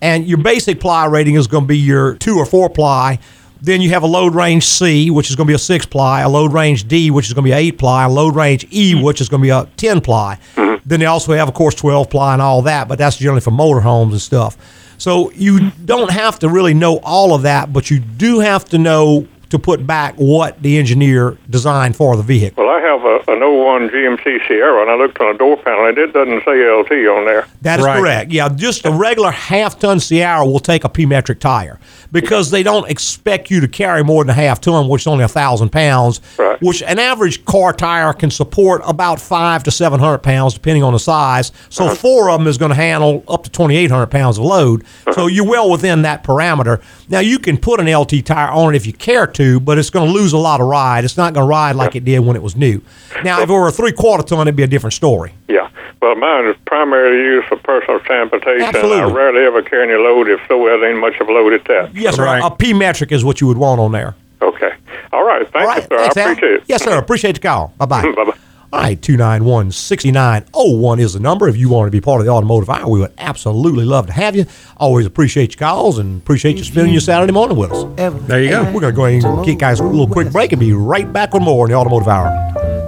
And 0.00 0.26
your 0.26 0.38
basic 0.38 0.80
ply 0.80 1.06
rating 1.06 1.34
is 1.34 1.46
going 1.46 1.64
to 1.64 1.68
be 1.68 1.78
your 1.78 2.14
two 2.16 2.36
or 2.36 2.46
four 2.46 2.68
ply. 2.68 3.18
Then 3.60 3.80
you 3.80 3.88
have 3.90 4.02
a 4.02 4.06
load 4.06 4.34
range 4.34 4.64
C, 4.64 5.10
which 5.10 5.30
is 5.30 5.36
going 5.36 5.46
to 5.46 5.50
be 5.50 5.54
a 5.54 5.58
six 5.58 5.86
ply, 5.86 6.20
a 6.20 6.28
load 6.28 6.52
range 6.52 6.86
D, 6.86 7.10
which 7.10 7.28
is 7.28 7.32
going 7.32 7.44
to 7.44 7.48
be 7.48 7.52
a 7.52 7.56
eight 7.56 7.78
ply, 7.78 8.04
a 8.04 8.08
load 8.10 8.36
range 8.36 8.66
E, 8.70 8.94
which 8.94 9.20
is 9.20 9.28
going 9.28 9.40
to 9.40 9.46
be 9.46 9.50
a 9.50 9.66
10 9.78 10.02
ply. 10.02 10.38
Mm-hmm. 10.56 10.73
Then 10.86 11.00
they 11.00 11.06
also 11.06 11.32
have, 11.32 11.48
of 11.48 11.54
course, 11.54 11.74
12 11.74 12.10
ply 12.10 12.34
and 12.34 12.42
all 12.42 12.62
that, 12.62 12.88
but 12.88 12.98
that's 12.98 13.16
generally 13.16 13.40
for 13.40 13.50
motorhomes 13.50 14.12
and 14.12 14.20
stuff. 14.20 14.56
So 14.98 15.30
you 15.32 15.70
don't 15.84 16.10
have 16.10 16.38
to 16.40 16.48
really 16.48 16.74
know 16.74 16.98
all 17.02 17.34
of 17.34 17.42
that, 17.42 17.72
but 17.72 17.90
you 17.90 17.98
do 17.98 18.40
have 18.40 18.64
to 18.66 18.78
know 18.78 19.26
to 19.54 19.58
put 19.58 19.86
back 19.86 20.14
what 20.16 20.60
the 20.62 20.78
engineer 20.78 21.38
designed 21.48 21.96
for 21.96 22.16
the 22.16 22.22
vehicle. 22.22 22.64
Well, 22.64 22.74
I 22.74 22.80
have 22.80 23.04
a, 23.04 23.32
an 23.32 23.40
01 23.40 23.88
GMC 23.88 24.48
Sierra, 24.48 24.82
and 24.82 24.90
I 24.90 24.94
looked 24.96 25.20
on 25.20 25.32
the 25.32 25.38
door 25.38 25.56
panel, 25.56 25.86
and 25.86 25.96
it 25.96 26.12
doesn't 26.12 26.44
say 26.44 26.68
LT 26.68 26.90
on 27.08 27.24
there. 27.24 27.46
That 27.62 27.78
is 27.78 27.86
Right. 27.86 27.98
correct. 27.98 28.32
Yeah, 28.32 28.48
just 28.48 28.84
a 28.84 28.90
regular 28.90 29.30
half 29.30 29.78
ton 29.78 30.00
Sierra 30.00 30.44
will 30.44 30.60
take 30.60 30.84
a 30.84 30.88
P 30.88 31.06
metric 31.06 31.40
tire 31.40 31.78
because 32.12 32.50
they 32.50 32.62
don't 32.62 32.88
expect 32.90 33.50
you 33.50 33.60
to 33.60 33.68
carry 33.68 34.02
more 34.02 34.24
than 34.24 34.30
a 34.30 34.34
half 34.34 34.60
ton, 34.60 34.88
which 34.88 35.02
is 35.02 35.06
only 35.06 35.24
a 35.24 35.28
thousand 35.28 35.70
pounds. 35.70 36.20
Right. 36.38 36.60
Which 36.60 36.82
an 36.82 36.98
average 36.98 37.44
car 37.44 37.72
tire 37.72 38.12
can 38.12 38.30
support 38.30 38.82
about 38.84 39.20
five 39.20 39.62
to 39.64 39.70
seven 39.70 40.00
hundred 40.00 40.18
pounds, 40.18 40.54
depending 40.54 40.82
on 40.82 40.92
the 40.92 40.98
size. 40.98 41.52
So 41.68 41.86
uh-huh. 41.86 41.94
four 41.94 42.30
of 42.30 42.40
them 42.40 42.48
is 42.48 42.58
going 42.58 42.70
to 42.70 42.76
handle 42.76 43.24
up 43.28 43.44
to 43.44 43.50
twenty 43.50 43.76
eight 43.76 43.90
hundred 43.90 44.08
pounds 44.08 44.38
of 44.38 44.44
load. 44.44 44.84
So 45.04 45.10
uh-huh. 45.10 45.26
you're 45.26 45.48
well 45.48 45.70
within 45.70 46.02
that 46.02 46.24
parameter. 46.24 46.82
Now 47.08 47.20
you 47.20 47.38
can 47.38 47.56
put 47.56 47.80
an 47.80 47.92
LT 47.92 48.24
tire 48.24 48.50
on 48.50 48.74
it 48.74 48.76
if 48.76 48.86
you 48.86 48.92
care 48.92 49.26
to, 49.26 49.43
but 49.60 49.78
it's 49.78 49.90
going 49.90 50.06
to 50.08 50.12
lose 50.12 50.32
a 50.32 50.38
lot 50.38 50.60
of 50.60 50.66
ride. 50.66 51.04
It's 51.04 51.16
not 51.16 51.34
going 51.34 51.44
to 51.44 51.48
ride 51.48 51.76
like 51.76 51.94
it 51.96 52.04
did 52.04 52.20
when 52.20 52.36
it 52.36 52.42
was 52.42 52.56
new. 52.56 52.80
Now, 53.22 53.40
if 53.42 53.48
it 53.48 53.52
were 53.52 53.68
a 53.68 53.72
three 53.72 53.92
quarter 53.92 54.22
ton, 54.22 54.42
it'd 54.42 54.56
be 54.56 54.62
a 54.62 54.66
different 54.66 54.94
story. 54.94 55.32
Yeah. 55.48 55.68
Well, 56.02 56.14
mine 56.16 56.46
is 56.46 56.56
primarily 56.66 57.16
used 57.18 57.48
for 57.48 57.56
personal 57.56 57.98
transportation. 58.00 58.62
Absolutely. 58.62 59.12
I 59.12 59.14
rarely 59.14 59.44
ever 59.46 59.62
carry 59.62 59.84
any 59.92 60.02
load. 60.02 60.28
If 60.28 60.40
so, 60.48 60.58
well, 60.58 60.78
there 60.78 60.90
ain't 60.90 61.00
much 61.00 61.14
of 61.20 61.28
a 61.28 61.32
load 61.32 61.52
at 61.54 61.64
that. 61.66 61.94
Yes, 61.94 62.16
sir. 62.16 62.24
Right. 62.24 62.42
A 62.44 62.54
P 62.54 62.72
metric 62.74 63.10
is 63.12 63.24
what 63.24 63.40
you 63.40 63.46
would 63.46 63.56
want 63.56 63.80
on 63.80 63.92
there. 63.92 64.14
Okay. 64.42 64.72
All 65.12 65.24
right. 65.24 65.50
Thank 65.50 65.62
All 65.62 65.66
right. 65.66 65.76
you, 65.82 65.82
sir. 65.88 65.98
Thanks, 66.12 66.16
I 66.16 66.20
Al. 66.20 66.30
appreciate 66.32 66.52
it. 66.54 66.64
Yes, 66.66 66.84
sir. 66.84 66.98
Appreciate 66.98 67.32
the 67.36 67.40
call. 67.40 67.72
Bye 67.78 67.86
bye. 67.86 68.02
Bye-bye. 68.02 68.22
All 68.24 68.32
right. 68.78 69.00
291 69.00 69.70
6901 69.72 71.00
is 71.00 71.14
the 71.14 71.20
number. 71.20 71.48
If 71.48 71.56
you 71.56 71.68
want 71.68 71.86
to 71.86 71.90
be 71.90 72.00
part 72.00 72.20
of 72.20 72.26
the 72.26 72.32
automotive 72.32 72.68
hour, 72.70 72.88
we 72.88 73.00
would 73.00 73.12
absolutely 73.18 73.84
love 73.84 74.06
to 74.06 74.12
have 74.12 74.34
you. 74.36 74.46
Always 74.76 75.06
appreciate 75.06 75.54
your 75.54 75.58
calls 75.58 75.98
and 75.98 76.20
appreciate 76.20 76.56
you 76.56 76.64
spending 76.64 76.92
your 76.92 77.00
Saturday 77.00 77.32
morning 77.32 77.56
with 77.56 77.72
us. 77.72 77.84
There 78.26 78.42
you 78.42 78.50
go. 78.50 78.64
We're 78.64 78.80
going 78.80 78.92
to 78.92 78.96
go 78.96 79.04
ahead 79.06 79.24
and 79.24 79.44
get 79.44 79.58
guys 79.58 79.80
a 79.80 79.84
little 79.84 80.06
quick 80.08 80.30
break 80.32 80.52
and 80.52 80.60
be 80.60 80.72
right 80.72 81.10
back 81.12 81.32
with 81.34 81.42
more 81.42 81.66
in 81.66 81.72
the 81.72 81.76
automotive 81.78 82.08
hour. 82.08 82.43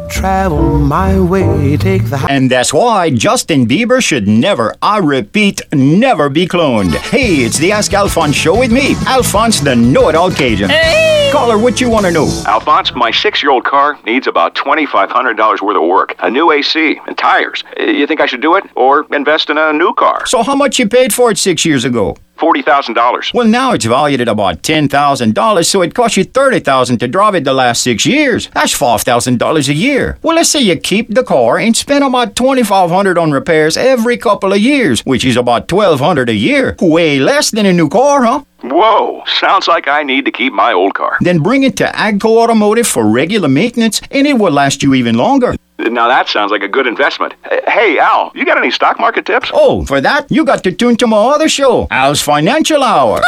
Travel 0.09 0.79
my 0.79 1.19
way, 1.21 1.77
take 1.77 2.05
the 2.05 2.25
And 2.29 2.51
that's 2.51 2.73
why 2.73 3.11
Justin 3.11 3.67
Bieber 3.67 4.03
should 4.03 4.29
never, 4.29 4.75
I 4.81 4.99
repeat, 4.99 5.61
never 5.73 6.29
be 6.29 6.47
cloned. 6.47 6.95
Hey, 6.95 7.45
it's 7.45 7.59
the 7.59 7.73
Ask 7.73 7.93
Alphonse 7.93 8.35
show 8.35 8.59
with 8.59 8.73
me, 8.73 8.95
Alphonse 9.07 9.61
the 9.61 9.75
Know 9.75 10.09
It 10.09 10.15
All 10.15 10.31
Cajun. 10.31 10.71
Hey! 10.71 11.31
Caller, 11.33 11.59
what 11.59 11.81
you 11.81 11.91
want 11.91 12.07
to 12.07 12.13
know? 12.13 12.27
Alphonse, 12.47 12.95
my 12.95 13.11
six 13.11 13.43
year 13.43 13.51
old 13.51 13.65
car 13.65 13.99
needs 14.07 14.27
about 14.27 14.55
$2,500 14.55 15.61
worth 15.61 15.77
of 15.77 15.83
work, 15.83 16.15
a 16.21 16.31
new 16.31 16.53
AC, 16.53 17.01
and 17.07 17.19
tires. 17.19 17.65
You 17.79 18.07
think 18.07 18.21
I 18.21 18.27
should 18.27 18.41
do 18.41 18.55
it 18.55 18.65
or 18.77 19.07
invest 19.13 19.51
in 19.51 19.59
a 19.59 19.73
new 19.73 19.93
car? 19.95 20.25
So, 20.27 20.43
how 20.43 20.55
much 20.55 20.79
you 20.79 20.89
paid 20.89 21.13
for 21.13 21.31
it 21.31 21.39
six 21.39 21.65
years 21.65 21.85
ago? 21.85 22.17
$40,000. 22.37 23.35
Well, 23.35 23.47
now 23.47 23.73
it's 23.73 23.85
valued 23.85 24.21
at 24.21 24.29
about 24.29 24.63
ten 24.63 24.89
thousand 24.89 25.35
dollars, 25.35 25.69
so 25.69 25.83
it 25.83 25.95
cost 25.95 26.17
you 26.17 26.25
$30,000 26.25 26.99
to 26.99 27.09
drive 27.09 27.35
it 27.35 27.45
the 27.45 27.53
last 27.53 27.83
six 27.83 28.05
years. 28.07 28.49
That's 28.55 28.73
five 28.75 29.03
thousand 29.03 29.39
dollars 29.39 29.69
a 29.69 29.75
year. 29.75 30.19
Well, 30.23 30.37
let's 30.37 30.51
say 30.51 30.61
you 30.61 30.77
keep 30.77 31.13
the 31.15 31.25
car 31.25 31.59
and 31.59 31.77
spend 31.77 32.05
about 32.05 32.35
$2,500 32.35 33.19
on 33.21 33.33
repairs 33.33 33.77
every 33.77 34.17
couple 34.17 34.53
of 34.53 34.59
years, 34.59 35.01
which 35.05 35.25
is 35.25 35.37
about 35.37 35.69
$1,200 35.69 36.29
a 36.29 36.35
year. 36.35 36.77
Way 36.81 37.19
less 37.19 37.51
than 37.51 37.67
a 37.67 37.73
new 37.73 37.89
car, 37.89 38.25
huh? 38.25 38.43
Whoa, 38.71 39.23
sounds 39.27 39.69
like 39.69 39.89
I 39.89 40.03
need 40.03 40.25
to 40.25 40.33
keep 40.33 40.53
my 40.53 40.73
old 40.73 40.95
car. 40.95 41.17
Then 41.21 41.39
bring 41.41 41.63
it 41.63 41.77
to 41.77 41.85
Agco 41.85 42.43
Automotive 42.43 42.87
for 42.87 43.07
regular 43.07 43.49
maintenance, 43.49 44.01
and 44.11 44.27
it 44.27 44.39
will 44.39 44.53
last 44.53 44.83
you 44.83 44.95
even 44.95 45.17
longer. 45.17 45.55
Now 45.79 46.09
that 46.09 46.29
sounds 46.29 46.51
like 46.51 46.63
a 46.63 46.69
good 46.69 46.87
investment. 46.87 47.35
Hey, 47.67 47.99
Al, 47.99 48.33
you 48.35 48.45
got 48.45 48.57
any 48.57 48.71
stock 48.71 48.99
market 48.99 49.27
tips? 49.27 49.51
Oh, 49.53 49.85
for 49.85 50.01
that, 50.01 50.31
you 50.31 50.45
got 50.45 50.65
to 50.65 50.73
tune 50.73 50.97
to 50.97 51.07
my 51.07 51.19
other 51.19 51.49
show, 51.49 51.87
Al's 51.91 52.23
Financial 52.23 52.83
Hour. 52.83 53.21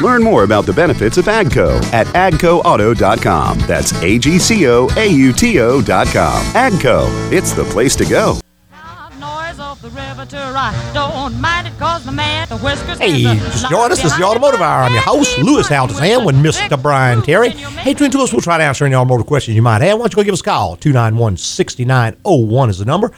Learn 0.00 0.22
more 0.22 0.44
about 0.44 0.66
the 0.66 0.72
benefits 0.72 1.18
of 1.18 1.26
AGCO 1.26 1.82
at 1.92 2.06
agcoauto.com. 2.08 3.58
That's 3.60 3.92
A 4.02 4.18
G 4.18 4.38
C 4.38 4.66
O 4.68 4.88
A 4.96 5.06
U 5.06 5.32
T 5.32 5.60
O.com. 5.60 6.44
AGCO, 6.54 7.32
it's 7.32 7.52
the 7.52 7.64
place 7.64 7.96
to 7.96 8.04
go. 8.06 8.38
Hey, 12.98 13.24
and 13.24 13.40
the 13.40 13.44
just 13.46 13.70
join 13.70 13.90
us. 13.90 14.02
This 14.02 14.12
is 14.12 14.18
the 14.18 14.24
Automotive 14.24 14.60
Hour. 14.60 14.82
I'm 14.82 14.92
your 14.92 15.00
host, 15.00 15.38
Louis 15.38 15.66
Altazan, 15.68 16.26
with 16.26 16.34
Mr. 16.34 16.80
Brian 16.80 17.22
Terry. 17.22 17.48
Hey, 17.48 17.94
twin 17.94 18.10
to 18.10 18.18
us, 18.18 18.30
we'll 18.30 18.42
try 18.42 18.58
to 18.58 18.64
answer 18.64 18.84
any 18.84 18.94
automotive 18.94 19.26
questions 19.26 19.56
you 19.56 19.62
might 19.62 19.80
have. 19.80 19.98
Why 19.98 20.02
don't 20.02 20.12
you 20.12 20.16
go 20.16 20.22
give 20.24 20.34
us 20.34 20.40
a 20.40 20.44
call? 20.44 20.76
291 20.76 21.38
6901 21.38 22.68
is 22.70 22.78
the 22.78 22.84
number. 22.84 23.10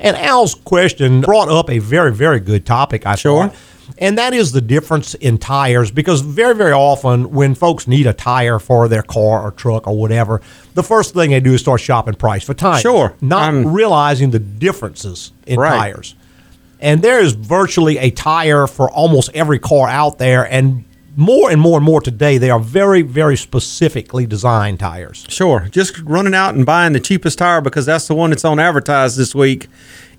And 0.00 0.16
Al's 0.16 0.56
question 0.56 1.20
brought 1.20 1.48
up 1.48 1.70
a 1.70 1.78
very, 1.78 2.12
very 2.12 2.40
good 2.40 2.66
topic, 2.66 3.06
I 3.06 3.14
Sure. 3.14 3.46
thought. 3.48 3.56
And 4.00 4.16
that 4.16 4.32
is 4.32 4.52
the 4.52 4.62
difference 4.62 5.12
in 5.14 5.36
tires 5.36 5.90
because 5.90 6.22
very, 6.22 6.54
very 6.54 6.72
often 6.72 7.30
when 7.32 7.54
folks 7.54 7.86
need 7.86 8.06
a 8.06 8.14
tire 8.14 8.58
for 8.58 8.88
their 8.88 9.02
car 9.02 9.42
or 9.42 9.50
truck 9.50 9.86
or 9.86 9.94
whatever, 9.96 10.40
the 10.74 10.82
first 10.82 11.12
thing 11.12 11.30
they 11.30 11.40
do 11.40 11.52
is 11.52 11.60
start 11.60 11.82
shopping 11.82 12.14
price 12.14 12.42
for 12.42 12.54
tires. 12.54 12.80
Sure. 12.80 13.12
Not 13.20 13.50
Um, 13.50 13.66
realizing 13.72 14.30
the 14.30 14.38
differences 14.38 15.32
in 15.46 15.60
Right. 15.60 15.76
tires. 15.76 16.14
And 16.80 17.02
there 17.02 17.20
is 17.20 17.34
virtually 17.34 17.98
a 17.98 18.08
tire 18.08 18.66
for 18.66 18.90
almost 18.90 19.28
every 19.34 19.58
car 19.58 19.86
out 19.86 20.16
there. 20.18 20.44
And 20.50 20.84
more 21.14 21.50
and 21.50 21.60
more 21.60 21.76
and 21.76 21.84
more 21.84 22.00
today, 22.00 22.38
they 22.38 22.48
are 22.48 22.58
very, 22.60 23.02
very 23.02 23.36
specifically 23.36 24.24
designed 24.24 24.78
tires. 24.80 25.26
Sure. 25.28 25.68
Just 25.70 25.98
running 26.04 26.34
out 26.34 26.54
and 26.54 26.64
buying 26.64 26.94
the 26.94 27.00
cheapest 27.00 27.36
tire 27.36 27.60
because 27.60 27.84
that's 27.84 28.08
the 28.08 28.14
one 28.14 28.30
that's 28.30 28.46
on 28.46 28.58
advertised 28.58 29.18
this 29.18 29.34
week 29.34 29.68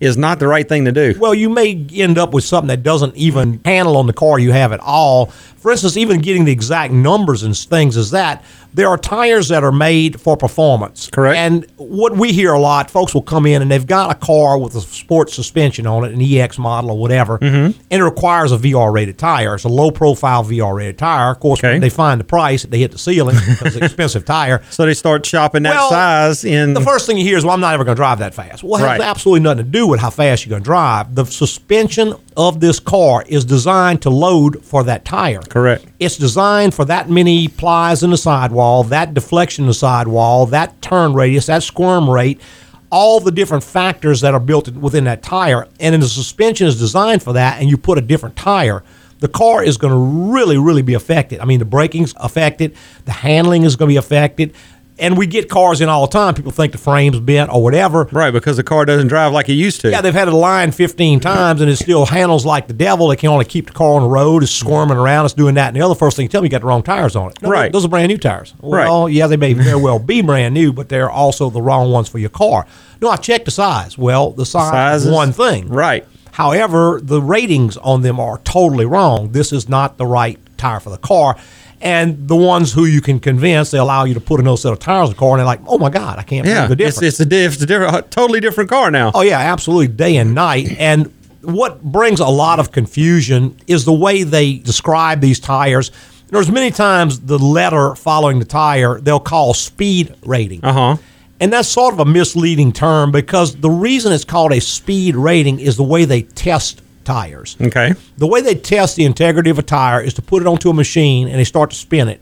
is 0.02 0.18
not 0.18 0.40
the 0.40 0.48
right 0.48 0.68
thing 0.68 0.84
to 0.86 0.92
do. 0.92 1.14
Well, 1.18 1.34
you 1.34 1.48
may 1.50 1.86
end 1.94 2.18
up 2.18 2.34
with 2.34 2.44
something 2.44 2.68
that 2.68 2.84
doesn't 2.84 3.16
even 3.16 3.62
handle 3.64 3.96
on 3.96 4.08
the 4.08 4.14
car 4.14 4.38
you 4.40 4.52
have 4.52 4.74
at 4.74 4.80
all. 4.82 5.28
For 5.28 5.72
instance, 5.72 5.96
even 5.96 6.20
getting 6.22 6.44
the 6.46 6.52
exact 6.52 6.92
numbers 6.92 7.44
and 7.44 7.56
things 7.56 7.96
is 7.96 8.10
that 8.12 8.44
there 8.74 8.88
are 8.88 8.98
tires 8.98 9.50
that 9.50 9.64
are 9.64 9.72
made 9.72 10.20
for 10.20 10.36
performance. 10.36 11.08
Correct. 11.12 11.38
And 11.38 11.68
what 11.78 12.16
we 12.16 12.32
hear 12.32 12.54
a 12.54 12.60
lot, 12.60 12.90
folks 12.90 13.14
will 13.14 13.22
come 13.22 13.46
in 13.46 13.62
and 13.62 13.70
they've 13.70 13.86
got 13.86 14.10
a 14.10 14.16
car 14.16 14.58
with 14.58 14.74
a 14.76 14.82
sports 14.82 15.34
suspension 15.36 15.86
on 15.86 16.04
it, 16.06 16.14
an 16.14 16.22
EX 16.22 16.58
model 16.58 16.92
or 16.92 16.98
whatever, 16.98 17.38
Mm-hmm. 17.38 17.80
and 17.92 18.02
it 18.02 18.04
requires 18.04 18.52
a 18.52 18.58
VR 18.58 18.92
rated 18.92 19.20
tire. 19.20 19.54
It's 19.54 19.66
a 19.66 19.70
low 19.70 19.92
profile 19.92 20.44
VR 20.44 20.74
rated 20.76 20.98
tire. 20.98 21.32
Of 21.32 21.40
course, 21.42 21.60
Okay. 21.60 21.74
when 21.74 21.82
they 21.82 21.90
find 21.92 22.20
the 22.20 22.24
price, 22.26 22.64
they 22.64 22.80
hit 22.80 22.92
the 22.92 22.98
ceiling 22.98 23.36
because 23.36 23.62
it's 23.68 23.76
an 23.76 23.84
expensive 23.92 24.26
tire. 24.26 24.64
So 24.72 24.86
they 24.88 24.94
start 24.96 25.26
shopping 25.28 25.62
that 25.64 25.76
Well, 25.76 25.90
size 25.90 26.44
in 26.44 26.74
The 26.74 26.82
first 26.82 27.06
thing 27.06 27.18
you 27.20 27.24
hear 27.26 27.38
is, 27.38 27.44
"Well, 27.46 27.54
I'm 27.54 27.60
not 27.60 27.74
ever 27.76 27.84
going 27.84 27.96
to 27.96 28.00
drive 28.00 28.18
that 28.20 28.34
fast." 28.34 28.64
Well, 28.64 28.76
it 28.82 28.88
has 28.88 29.00
Right. 29.00 29.02
absolutely 29.02 29.42
nothing 29.42 29.66
to 29.66 29.70
do 29.72 29.91
with 29.92 30.00
how 30.00 30.10
fast 30.10 30.46
you're 30.46 30.50
going 30.50 30.64
to 30.64 30.66
drive. 30.66 31.14
The 31.14 31.26
suspension 31.26 32.16
of 32.36 32.60
this 32.60 32.80
car 32.80 33.24
is 33.28 33.46
designed 33.46 34.02
to 34.02 34.10
load 34.10 34.66
for 34.66 34.84
that 34.86 35.06
tire. 35.06 35.42
Correct. 35.42 35.86
It's 36.00 36.18
designed 36.18 36.74
for 36.74 36.86
that 36.86 37.10
many 37.10 37.48
plies 37.48 38.02
in 38.02 38.10
the 38.10 38.18
sidewall, 38.18 38.84
that 38.86 39.14
deflection 39.14 39.66
in 39.66 39.68
the 39.68 39.74
sidewall, 39.76 40.48
that 40.48 40.82
turn 40.82 41.14
radius, 41.14 41.46
that 41.46 41.62
squirm 41.62 42.10
rate, 42.10 42.42
all 42.92 43.20
the 43.20 43.32
different 43.32 43.64
factors 43.64 44.22
that 44.22 44.34
are 44.34 44.40
built 44.40 44.70
within 44.70 45.04
that 45.04 45.22
tire. 45.22 45.68
And 45.80 45.94
then 45.94 46.00
the 46.00 46.08
suspension 46.08 46.68
is 46.68 46.80
designed 46.80 47.22
for 47.22 47.34
that, 47.34 47.62
and 47.62 47.70
you 47.70 47.78
put 47.78 47.98
a 47.98 48.02
different 48.02 48.36
tire. 48.36 48.84
The 49.20 49.28
car 49.28 49.64
is 49.64 49.78
going 49.78 49.94
to 49.94 50.32
really, 50.34 50.58
really 50.58 50.82
be 50.82 50.96
affected. 50.96 51.40
I 51.40 51.46
mean, 51.46 51.60
the 51.60 51.66
braking's 51.66 52.14
affected, 52.18 52.76
the 53.06 53.12
handling 53.12 53.64
is 53.64 53.76
going 53.76 53.88
to 53.88 53.94
be 53.94 53.98
affected. 53.98 54.56
And 55.02 55.18
we 55.18 55.26
get 55.28 55.50
cars 55.50 55.82
in 55.82 55.90
all 55.90 56.06
the 56.08 56.12
time. 56.14 56.36
People 56.36 56.52
think 56.52 56.72
the 56.72 56.78
frame's 56.78 57.20
bent 57.20 57.52
or 57.52 57.62
whatever. 57.62 58.08
right 58.12 58.32
because 58.32 58.56
the 58.56 58.64
car 58.64 58.86
doesn't 58.86 59.08
drive 59.08 59.34
like 59.34 59.50
it 59.50 59.54
used 59.54 59.82
to. 59.82 59.90
Yeah, 59.90 60.00
they've 60.02 60.14
had 60.14 60.28
it 60.28 60.34
aligned 60.34 60.76
15 60.76 61.20
times 61.20 61.60
and 61.60 61.70
it 61.70 61.76
still 61.78 62.06
handles 62.06 62.46
like 62.46 62.68
the 62.68 62.74
devil. 62.74 63.08
They 63.08 63.16
can 63.16 63.30
only 63.30 63.46
keep 63.46 63.66
the 63.66 63.74
car 63.74 63.94
on 63.96 64.04
the 64.04 64.08
road. 64.08 64.44
It's 64.44 64.52
squirming 64.52 64.98
around. 64.98 65.26
It's 65.26 65.34
doing 65.34 65.56
that. 65.56 65.70
And 65.70 65.76
the 65.76 65.82
other 65.82 65.96
first 65.96 66.16
thing 66.18 66.24
you 66.26 66.30
tell 66.30 66.42
me, 66.42 66.46
you 66.46 66.52
got 66.52 66.62
the 66.62 66.68
wrong 66.68 66.84
tires 66.84 67.16
on 67.16 67.32
it. 67.32 67.42
No, 67.42 67.50
Right. 67.50 67.72
Those 67.74 67.84
are 67.84 67.88
brand 67.88 68.10
new 68.10 68.18
tires. 68.20 68.54
Well, 68.62 69.06
Right. 69.06 69.12
yeah, 69.14 69.26
they 69.28 69.38
may 69.38 69.54
very 69.54 69.82
well 69.82 69.98
be 69.98 70.22
brand 70.22 70.54
new, 70.54 70.72
but 70.72 70.90
they're 70.90 71.10
also 71.10 71.50
the 71.50 71.62
wrong 71.64 71.92
ones 71.92 72.08
for 72.08 72.20
your 72.20 72.30
car. 72.30 72.68
No, 73.02 73.10
I 73.10 73.16
checked 73.18 73.46
the 73.46 73.52
size. 73.52 73.98
Well, 73.98 74.30
the 74.32 74.46
size 74.46 74.70
Size 74.72 75.02
is 75.02 75.08
is- 75.08 75.12
one 75.14 75.34
thing. 75.34 75.68
right. 75.68 76.06
However, 76.34 77.02
the 77.04 77.22
ratings 77.22 77.76
on 77.78 78.04
them 78.04 78.20
are 78.20 78.40
totally 78.46 78.86
wrong. 78.86 79.32
This 79.34 79.52
is 79.52 79.68
not 79.68 79.98
the 79.98 80.06
right 80.06 80.40
tire 80.58 80.80
for 80.80 80.90
the 80.90 80.98
car. 80.98 81.36
And 81.82 82.28
the 82.28 82.36
ones 82.36 82.72
who 82.72 82.86
you 82.86 83.02
can 83.02 83.20
convince, 83.20 83.72
they 83.72 83.80
allow 83.80 84.04
you 84.06 84.14
to 84.14 84.20
put 84.22 84.40
another 84.40 84.58
set 84.58 84.72
of 84.72 84.80
tires 84.80 85.10
in 85.10 85.16
the 85.16 85.20
car, 85.20 85.32
and 85.32 85.40
they're 85.40 85.46
like, 85.46 85.62
"Oh 85.68 85.78
my 85.80 85.90
God, 85.90 86.20
I 86.20 86.24
can't 86.24 86.46
Yeah, 86.46 86.66
believe 86.68 86.78
the 86.78 86.86
it's, 86.86 86.96
difference." 86.98 87.14
it's 87.14 87.20
a 87.22 87.26
di- 87.26 87.44
it's 87.46 87.62
a 87.62 87.66
different, 87.66 87.96
a 87.96 88.02
totally 88.04 88.40
different 88.40 88.70
car 88.70 88.92
now. 88.92 89.12
Oh 89.16 89.22
yeah, 89.22 89.40
absolutely, 89.40 89.88
day 89.88 90.18
and 90.18 90.36
night. 90.36 90.76
And 90.80 91.12
what 91.42 91.82
brings 91.84 92.20
a 92.20 92.28
lot 92.28 92.60
of 92.60 92.72
confusion 92.72 93.58
is 93.66 93.84
the 93.86 93.94
way 93.94 94.22
they 94.22 94.54
describe 94.60 95.22
these 95.22 95.40
tires. 95.40 95.90
There's 96.30 96.52
many 96.52 96.70
times 96.70 97.20
the 97.22 97.40
letter 97.40 97.96
following 97.96 98.38
the 98.40 98.46
tire 98.46 99.02
they'll 99.02 99.20
call 99.20 99.54
speed 99.56 100.14
rating. 100.24 100.64
Uh 100.64 100.74
huh. 100.74 100.98
And 101.40 101.52
that's 101.52 101.68
sort 101.68 101.96
of 101.96 102.00
a 102.00 102.06
misleading 102.06 102.72
term 102.72 103.12
because 103.12 103.56
the 103.56 103.72
reason 103.72 104.14
it's 104.14 104.24
called 104.24 104.52
a 104.54 104.62
speed 104.62 105.16
rating 105.16 105.60
is 105.60 105.76
the 105.78 105.84
way 105.84 106.06
they 106.06 106.22
test 106.22 106.84
tires. 107.04 107.56
Okay. 107.62 107.94
The 108.18 108.28
way 108.28 108.42
they 108.42 108.56
test 108.56 108.96
the 108.96 109.06
integrity 109.06 109.50
of 109.50 109.60
a 109.60 109.64
tire 109.64 110.02
is 110.02 110.14
to 110.16 110.22
put 110.22 110.42
it 110.42 110.48
onto 110.48 110.70
a 110.70 110.74
machine 110.74 111.28
and 111.28 111.38
they 111.40 111.44
start 111.44 111.72
to 111.72 111.76
spin 111.76 112.08
it. 112.08 112.22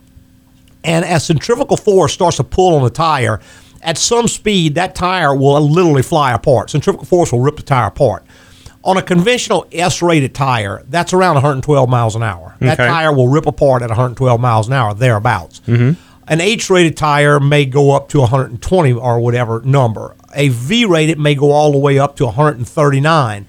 And 0.84 1.04
as 1.06 1.26
centrifugal 1.26 1.78
force 1.78 2.14
starts 2.14 2.38
to 2.38 2.44
pull 2.44 2.76
on 2.76 2.84
the 2.84 2.90
tire, 2.90 3.40
at 3.82 3.98
some 3.98 4.28
speed, 4.28 4.76
that 4.76 4.96
tire 4.96 5.34
will 5.36 5.60
literally 5.62 6.04
fly 6.04 6.34
apart. 6.34 6.70
Centrifugal 6.70 7.06
force 7.06 7.32
will 7.32 7.40
rip 7.42 7.56
the 7.58 7.62
tire 7.64 7.88
apart. 7.88 8.24
On 8.84 8.96
a 8.96 9.02
conventional 9.02 9.68
S 9.74 10.02
rated 10.02 10.34
tire, 10.34 10.84
that's 10.90 11.12
around 11.14 11.36
112 11.36 11.90
miles 11.90 12.16
an 12.16 12.24
hour. 12.24 12.56
That 12.60 12.80
Okay. 12.80 12.88
tire 12.88 13.12
will 13.14 13.28
rip 13.28 13.46
apart 13.46 13.82
at 13.82 13.90
112 13.90 14.40
miles 14.40 14.68
an 14.68 14.74
hour, 14.74 14.94
thereabouts. 14.94 15.62
Mm-hmm. 15.68 16.00
An 16.28 16.42
H 16.42 16.70
rated 16.70 16.96
tire 16.96 17.40
may 17.40 17.66
go 17.66 17.92
up 17.92 18.08
to 18.10 18.20
120 18.20 18.94
or 18.94 19.20
whatever 19.20 19.62
number. 19.66 20.16
A 20.36 20.50
V 20.50 20.86
rated 20.86 21.18
may 21.20 21.36
go 21.36 21.52
all 21.52 21.72
the 21.72 21.78
way 21.78 21.98
up 22.00 22.16
to 22.18 22.26
139 22.26 23.46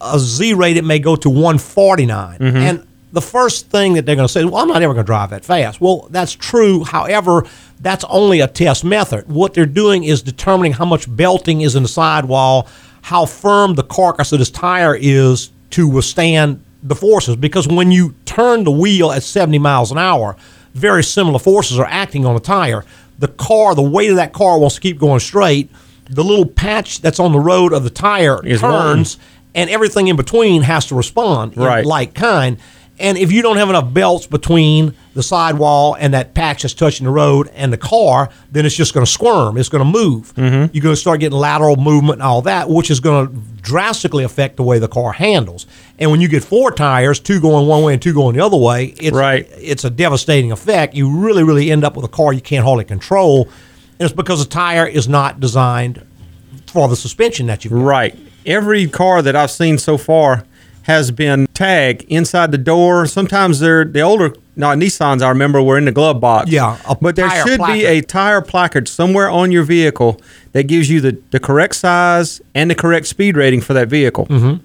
a 0.00 0.18
Z 0.18 0.54
rate, 0.54 0.76
it 0.76 0.84
may 0.84 0.98
go 0.98 1.16
to 1.16 1.28
149. 1.28 2.38
Mm-hmm. 2.38 2.56
And 2.56 2.86
the 3.12 3.22
first 3.22 3.70
thing 3.70 3.94
that 3.94 4.04
they're 4.04 4.16
going 4.16 4.28
to 4.28 4.32
say 4.32 4.40
is, 4.40 4.46
well, 4.46 4.62
I'm 4.62 4.68
not 4.68 4.82
ever 4.82 4.92
going 4.92 5.04
to 5.04 5.06
drive 5.06 5.30
that 5.30 5.44
fast. 5.44 5.80
Well, 5.80 6.08
that's 6.10 6.32
true. 6.32 6.84
However, 6.84 7.46
that's 7.80 8.04
only 8.04 8.40
a 8.40 8.48
test 8.48 8.84
method. 8.84 9.28
What 9.28 9.54
they're 9.54 9.66
doing 9.66 10.04
is 10.04 10.22
determining 10.22 10.72
how 10.72 10.84
much 10.84 11.14
belting 11.14 11.62
is 11.62 11.76
in 11.76 11.82
the 11.82 11.88
sidewall, 11.88 12.68
how 13.02 13.24
firm 13.26 13.74
the 13.74 13.84
carcass 13.84 14.32
of 14.32 14.38
this 14.38 14.50
tire 14.50 14.96
is 15.00 15.50
to 15.70 15.88
withstand 15.88 16.62
the 16.82 16.94
forces. 16.94 17.36
Because 17.36 17.66
when 17.66 17.90
you 17.90 18.14
turn 18.24 18.64
the 18.64 18.70
wheel 18.70 19.12
at 19.12 19.22
70 19.22 19.58
miles 19.58 19.90
an 19.90 19.98
hour, 19.98 20.36
very 20.74 21.02
similar 21.02 21.38
forces 21.38 21.78
are 21.78 21.86
acting 21.86 22.26
on 22.26 22.34
the 22.34 22.40
tire. 22.40 22.84
The 23.18 23.28
car, 23.28 23.74
the 23.74 23.82
weight 23.82 24.10
of 24.10 24.16
that 24.16 24.32
car 24.32 24.58
wants 24.58 24.74
to 24.74 24.80
keep 24.80 24.98
going 24.98 25.20
straight. 25.20 25.70
The 26.10 26.22
little 26.22 26.46
patch 26.46 27.00
that's 27.00 27.18
on 27.18 27.32
the 27.32 27.40
road 27.40 27.72
of 27.72 27.82
the 27.82 27.90
tire 27.90 28.44
Is 28.46 28.60
turns 28.60 29.18
and 29.56 29.68
everything 29.70 30.06
in 30.06 30.14
between 30.16 30.62
has 30.62 30.86
to 30.86 30.94
respond 30.94 31.54
in 31.54 31.62
Right. 31.62 31.84
like 31.84 32.14
kind. 32.14 32.58
And 32.98 33.18
if 33.18 33.30
you 33.30 33.42
don't 33.42 33.58
have 33.58 33.68
enough 33.68 33.92
belts 33.92 34.26
between 34.26 34.94
the 35.12 35.22
sidewall 35.22 35.94
and 36.00 36.14
that 36.14 36.32
patch 36.32 36.62
that's 36.62 36.72
touching 36.72 37.04
the 37.04 37.10
road 37.10 37.50
and 37.54 37.70
the 37.70 37.76
car, 37.76 38.30
then 38.50 38.64
it's 38.64 38.74
just 38.74 38.94
going 38.94 39.04
to 39.04 39.10
squirm. 39.12 39.58
It's 39.58 39.68
going 39.68 39.84
to 39.84 39.90
move. 39.90 40.32
Mm-hmm. 40.34 40.74
You're 40.74 40.82
going 40.82 40.94
to 40.94 41.00
start 41.00 41.20
getting 41.20 41.36
lateral 41.38 41.76
movement 41.76 42.20
and 42.20 42.22
all 42.22 42.40
that, 42.42 42.70
which 42.70 42.90
is 42.90 43.00
going 43.00 43.26
to 43.28 43.34
drastically 43.60 44.24
affect 44.24 44.56
the 44.56 44.62
way 44.62 44.78
the 44.78 44.88
car 44.88 45.12
handles. 45.12 45.66
And 45.98 46.10
when 46.10 46.22
you 46.22 46.28
get 46.28 46.42
four 46.42 46.70
tires, 46.70 47.20
two 47.20 47.38
going 47.38 47.66
one 47.66 47.82
way 47.82 47.92
and 47.92 48.00
two 48.00 48.14
going 48.14 48.34
the 48.36 48.42
other 48.42 48.56
way, 48.56 48.94
it's 48.98 49.14
Right. 49.14 49.46
it's 49.58 49.84
a 49.84 49.90
devastating 49.90 50.50
effect. 50.50 50.94
You 50.94 51.10
really, 51.18 51.42
really 51.42 51.70
end 51.70 51.84
up 51.84 51.96
with 51.96 52.04
a 52.06 52.08
car 52.08 52.32
you 52.32 52.40
can't 52.40 52.64
hardly 52.64 52.84
control. 52.84 53.42
And 53.98 54.06
it's 54.06 54.14
because 54.16 54.42
the 54.42 54.48
tire 54.48 54.86
is 54.86 55.06
not 55.06 55.38
designed 55.38 56.02
for 56.66 56.88
the 56.88 56.96
suspension 56.96 57.46
that 57.48 57.62
you've 57.64 57.74
got. 57.74 57.80
Right. 57.82 58.18
Every 58.46 58.86
car 58.86 59.22
that 59.22 59.34
I've 59.36 59.50
seen 59.50 59.78
so 59.78 59.98
far 59.98 60.44
has 60.82 61.10
been 61.10 61.46
tagged 61.52 62.04
inside 62.04 62.52
the 62.52 62.58
door. 62.58 63.06
Sometimes 63.06 63.58
they're 63.58 63.84
the 63.84 64.00
older 64.02 64.32
no 64.54 64.68
Nissans 64.68 65.20
I 65.20 65.28
remember 65.28 65.60
were 65.60 65.76
in 65.76 65.84
the 65.84 65.92
glove 65.92 66.20
box. 66.20 66.50
Yeah, 66.50 66.78
but 67.00 67.16
there 67.16 67.28
should 67.44 67.58
placard. 67.58 67.74
be 67.74 67.84
a 67.84 68.00
tire 68.00 68.40
placard 68.40 68.88
somewhere 68.88 69.28
on 69.28 69.52
your 69.52 69.64
vehicle 69.64 70.20
that 70.52 70.64
gives 70.64 70.88
you 70.88 71.00
the, 71.00 71.18
the 71.30 71.38
correct 71.40 71.74
size 71.76 72.40
and 72.54 72.70
the 72.70 72.74
correct 72.74 73.06
speed 73.06 73.36
rating 73.36 73.60
for 73.60 73.74
that 73.74 73.88
vehicle. 73.88 74.26
Mm-hmm. 74.26 74.64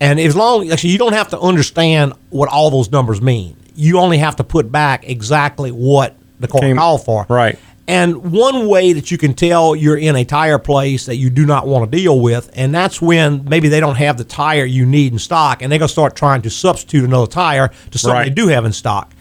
And 0.00 0.20
as 0.20 0.36
long 0.36 0.70
actually, 0.70 0.90
you 0.90 0.98
don't 0.98 1.12
have 1.14 1.28
to 1.28 1.40
understand 1.40 2.12
what 2.30 2.48
all 2.48 2.70
those 2.70 2.90
numbers 2.90 3.22
mean. 3.22 3.56
You 3.74 4.00
only 4.00 4.18
have 4.18 4.36
to 4.36 4.44
put 4.44 4.70
back 4.70 5.08
exactly 5.08 5.70
what 5.70 6.14
the 6.40 6.48
car 6.48 6.60
Came- 6.60 6.76
called 6.76 7.04
for. 7.04 7.24
right. 7.28 7.58
And 7.88 8.30
one 8.32 8.68
way 8.68 8.92
that 8.92 9.10
you 9.10 9.18
can 9.18 9.34
tell 9.34 9.74
you're 9.74 9.96
in 9.96 10.14
a 10.14 10.24
tire 10.24 10.58
place 10.58 11.06
that 11.06 11.16
you 11.16 11.30
do 11.30 11.44
not 11.44 11.66
want 11.66 11.90
to 11.90 11.96
deal 11.96 12.20
with, 12.20 12.48
and 12.54 12.72
that's 12.72 13.02
when 13.02 13.44
maybe 13.44 13.68
they 13.68 13.80
don't 13.80 13.96
have 13.96 14.16
the 14.18 14.24
tire 14.24 14.64
you 14.64 14.86
need 14.86 15.12
in 15.12 15.18
stock, 15.18 15.62
and 15.62 15.70
they're 15.70 15.80
going 15.80 15.88
to 15.88 15.92
start 15.92 16.14
trying 16.14 16.42
to 16.42 16.50
substitute 16.50 17.04
another 17.04 17.26
tire 17.26 17.70
to 17.90 17.98
something 17.98 18.16
Right. 18.16 18.24
they 18.28 18.34
do 18.34 18.46
have 18.48 18.64
in 18.64 18.72
stock. 18.72 19.12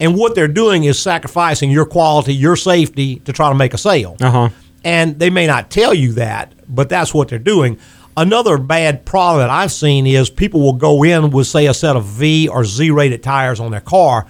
And 0.00 0.16
what 0.16 0.34
they're 0.34 0.48
doing 0.48 0.84
is 0.84 0.98
sacrificing 0.98 1.70
your 1.70 1.84
quality, 1.86 2.34
your 2.34 2.56
safety 2.56 3.16
to 3.20 3.32
try 3.32 3.48
to 3.50 3.54
make 3.54 3.72
a 3.72 3.78
sale. 3.78 4.16
Uh 4.20 4.30
huh. 4.30 4.48
And 4.84 5.18
they 5.18 5.30
may 5.30 5.46
not 5.46 5.70
tell 5.70 5.94
you 5.94 6.12
that, 6.14 6.52
but 6.68 6.88
that's 6.88 7.12
what 7.14 7.28
they're 7.28 7.38
doing. 7.38 7.78
Another 8.16 8.58
bad 8.58 9.04
problem 9.04 9.40
that 9.42 9.50
I've 9.50 9.70
seen 9.72 10.06
is 10.06 10.28
people 10.28 10.60
will 10.60 10.72
go 10.72 11.04
in 11.04 11.30
with, 11.30 11.46
say, 11.46 11.66
a 11.66 11.74
set 11.74 11.94
of 11.94 12.04
V 12.04 12.48
or 12.48 12.64
Z 12.64 12.90
rated 12.90 13.22
tires 13.22 13.60
on 13.60 13.70
their 13.70 13.80
car. 13.80 14.26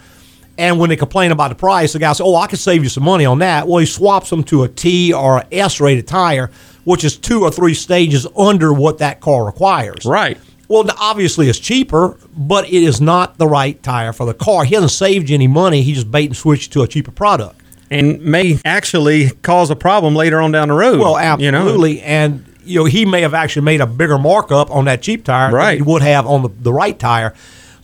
And 0.58 0.78
when 0.78 0.90
they 0.90 0.96
complain 0.96 1.30
about 1.32 1.48
the 1.50 1.54
price, 1.54 1.92
the 1.94 1.98
guy 2.00 2.12
says, 2.12 2.20
Oh, 2.20 2.34
I 2.36 2.46
could 2.48 2.58
save 2.58 2.82
you 2.82 2.88
some 2.90 3.04
money 3.04 3.24
on 3.24 3.38
that. 3.38 3.66
Well, 3.68 3.78
he 3.78 3.86
swaps 3.86 4.28
them 4.28 4.42
to 4.44 4.64
a 4.64 4.68
T 4.68 5.12
or 5.12 5.38
a 5.38 5.46
S 5.52 5.80
rated 5.80 6.06
tire, 6.08 6.50
which 6.84 7.04
is 7.04 7.16
two 7.16 7.42
or 7.44 7.50
three 7.50 7.74
stages 7.74 8.26
under 8.36 8.72
what 8.72 8.98
that 8.98 9.20
car 9.20 9.46
requires. 9.46 10.04
Right. 10.04 10.36
Well, 10.66 10.84
obviously 10.98 11.48
it's 11.48 11.58
cheaper, 11.58 12.18
but 12.36 12.66
it 12.66 12.82
is 12.82 13.00
not 13.00 13.38
the 13.38 13.46
right 13.46 13.82
tire 13.82 14.12
for 14.12 14.26
the 14.26 14.34
car. 14.34 14.64
He 14.64 14.74
hasn't 14.74 14.90
saved 14.92 15.30
you 15.30 15.34
any 15.34 15.46
money. 15.46 15.82
He 15.82 15.94
just 15.94 16.10
bait 16.10 16.26
and 16.26 16.36
switched 16.36 16.72
to 16.74 16.82
a 16.82 16.88
cheaper 16.88 17.10
product. 17.12 17.58
and 17.90 18.20
may 18.20 18.58
actually 18.66 19.30
cause 19.42 19.70
a 19.70 19.76
problem 19.76 20.14
later 20.14 20.40
on 20.42 20.52
down 20.52 20.68
the 20.68 20.74
road. 20.74 20.98
Well, 21.00 21.12
you 21.40 21.50
know? 21.50 21.58
absolutely. 21.60 22.02
And 22.02 22.44
you 22.64 22.80
know, 22.80 22.84
he 22.84 23.06
may 23.06 23.22
have 23.22 23.32
actually 23.32 23.62
made 23.62 23.80
a 23.80 23.86
bigger 23.86 24.18
markup 24.18 24.70
on 24.70 24.84
that 24.86 25.00
cheap 25.00 25.24
tire 25.24 25.50
Right. 25.50 25.78
than 25.78 25.86
he 25.86 25.90
would 25.90 26.02
have 26.02 26.26
on 26.26 26.42
the, 26.42 26.48
the 26.48 26.72
right 26.72 26.98
tire. 26.98 27.32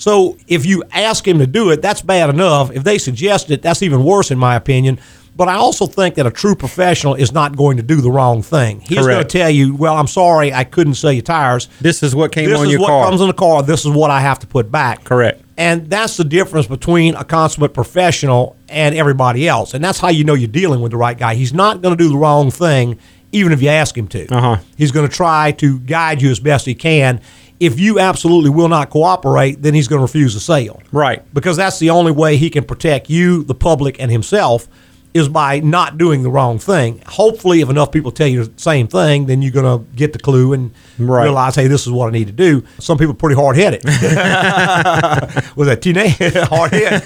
So 0.04 0.37
if 0.49 0.66
you 0.66 0.82
ask 0.92 1.26
him 1.26 1.38
to 1.38 1.46
do 1.46 1.70
it, 1.70 1.80
that's 1.80 2.02
bad 2.02 2.28
enough. 2.28 2.70
If 2.70 2.84
they 2.84 2.99
suggest 2.99 3.50
it, 3.50 3.62
that's 3.62 3.82
even 3.82 4.04
worse 4.04 4.30
in 4.30 4.37
my 4.37 4.54
opinion. 4.54 4.99
But 5.34 5.49
I 5.49 5.54
also 5.54 5.87
think 5.87 6.16
that 6.16 6.26
a 6.26 6.30
true 6.30 6.54
professional 6.54 7.14
is 7.14 7.32
not 7.32 7.56
going 7.56 7.78
to 7.78 7.82
do 7.82 8.02
the 8.02 8.11
wrong 8.11 8.42
thing. 8.42 8.80
He's 8.80 8.99
going 8.99 9.16
to 9.16 9.25
tell 9.25 9.49
you, 9.49 9.75
"Well, 9.75 9.96
I'm 9.96 10.06
sorry, 10.06 10.52
I 10.52 10.64
couldn't 10.64 10.96
sell 10.96 11.11
you 11.11 11.23
tires. 11.23 11.70
This 11.80 12.02
is 12.02 12.14
what 12.14 12.32
came 12.32 12.50
this 12.50 12.61
on 12.61 12.68
is 12.68 12.78
what 12.78 13.08
comes 13.08 13.23
in 13.23 13.28
the 13.28 13.32
car. 13.32 13.62
This 13.62 13.87
is 13.87 13.92
what 13.92 14.11
I 14.11 14.20
have 14.20 14.38
to 14.40 14.46
put 14.46 14.70
back." 14.70 15.04
Correct. 15.04 15.40
And 15.56 15.88
that's 15.88 16.18
the 16.18 16.25
difference 16.25 16.66
between 16.66 17.14
a 17.14 17.25
consummate 17.25 17.73
professional 17.73 18.56
and 18.68 18.94
everybody 18.94 19.49
else. 19.49 19.73
And 19.73 19.82
that's 19.82 20.00
how 20.00 20.08
you 20.08 20.23
know 20.23 20.34
you're 20.34 20.49
dealing 20.49 20.82
with 20.82 20.92
the 20.92 20.99
right 20.99 21.16
guy. 21.16 21.34
He's 21.34 21.54
not 21.54 21.80
going 21.80 21.96
to 21.96 22.04
do 22.04 22.11
the 22.11 22.18
wrong 22.18 22.50
thing, 22.50 22.99
even 23.32 23.52
if 23.52 23.62
you 23.62 23.70
ask 23.70 23.96
him 23.96 24.08
to. 24.08 24.26
Uh-huh. 24.26 24.58
He's 24.76 24.92
going 24.92 25.08
to 25.08 25.14
try 25.14 25.52
to 25.52 25.78
guide 25.80 26.20
you 26.20 26.30
as 26.30 26.40
best 26.40 26.66
he 26.66 26.75
can. 26.75 27.23
If 27.61 27.78
you 27.80 27.99
absolutely 28.00 28.50
will 28.50 28.68
not 28.68 28.90
cooperate, 28.90 29.62
then 29.62 29.75
he's 29.75 29.88
going 29.88 30.00
to 30.00 30.02
refuse 30.04 30.34
the 30.34 30.40
sale. 30.40 30.82
Right. 30.92 31.23
Because 31.32 31.56
that's 31.56 31.78
the 31.78 31.90
only 31.90 32.12
way 32.12 32.37
he 32.37 32.50
can 32.50 32.64
protect 32.64 33.08
you, 33.08 33.44
the 33.44 33.54
public, 33.54 34.00
and 34.00 34.11
himself 34.11 34.66
is 35.14 35.28
by 35.28 35.61
not 35.61 35.96
doing 35.96 36.25
the 36.25 36.30
wrong 36.30 36.58
thing. 36.58 37.00
Hopefully, 37.06 37.61
if 37.61 37.70
enough 37.70 37.92
people 37.92 38.11
tell 38.11 38.26
you 38.26 38.44
the 38.46 38.52
same 38.61 38.88
thing, 38.88 39.26
then 39.26 39.40
you're 39.42 39.52
going 39.52 39.78
to 39.78 39.84
get 39.94 40.12
the 40.12 40.18
clue 40.18 40.52
and 40.52 40.73
Right. 40.99 41.23
realize, 41.23 41.54
hey, 41.54 41.68
this 41.68 41.87
is 41.87 41.92
what 41.92 42.08
I 42.08 42.11
need 42.11 42.26
to 42.26 42.32
do. 42.32 42.64
Some 42.80 42.99
people 42.99 43.12
are 43.12 43.16
pretty 43.16 43.37
hard 43.37 43.56
headed. 43.56 43.84
Was 45.56 45.68
that 45.68 45.80
teenage 45.82 46.16
hard 46.49 46.73
head? 46.73 47.04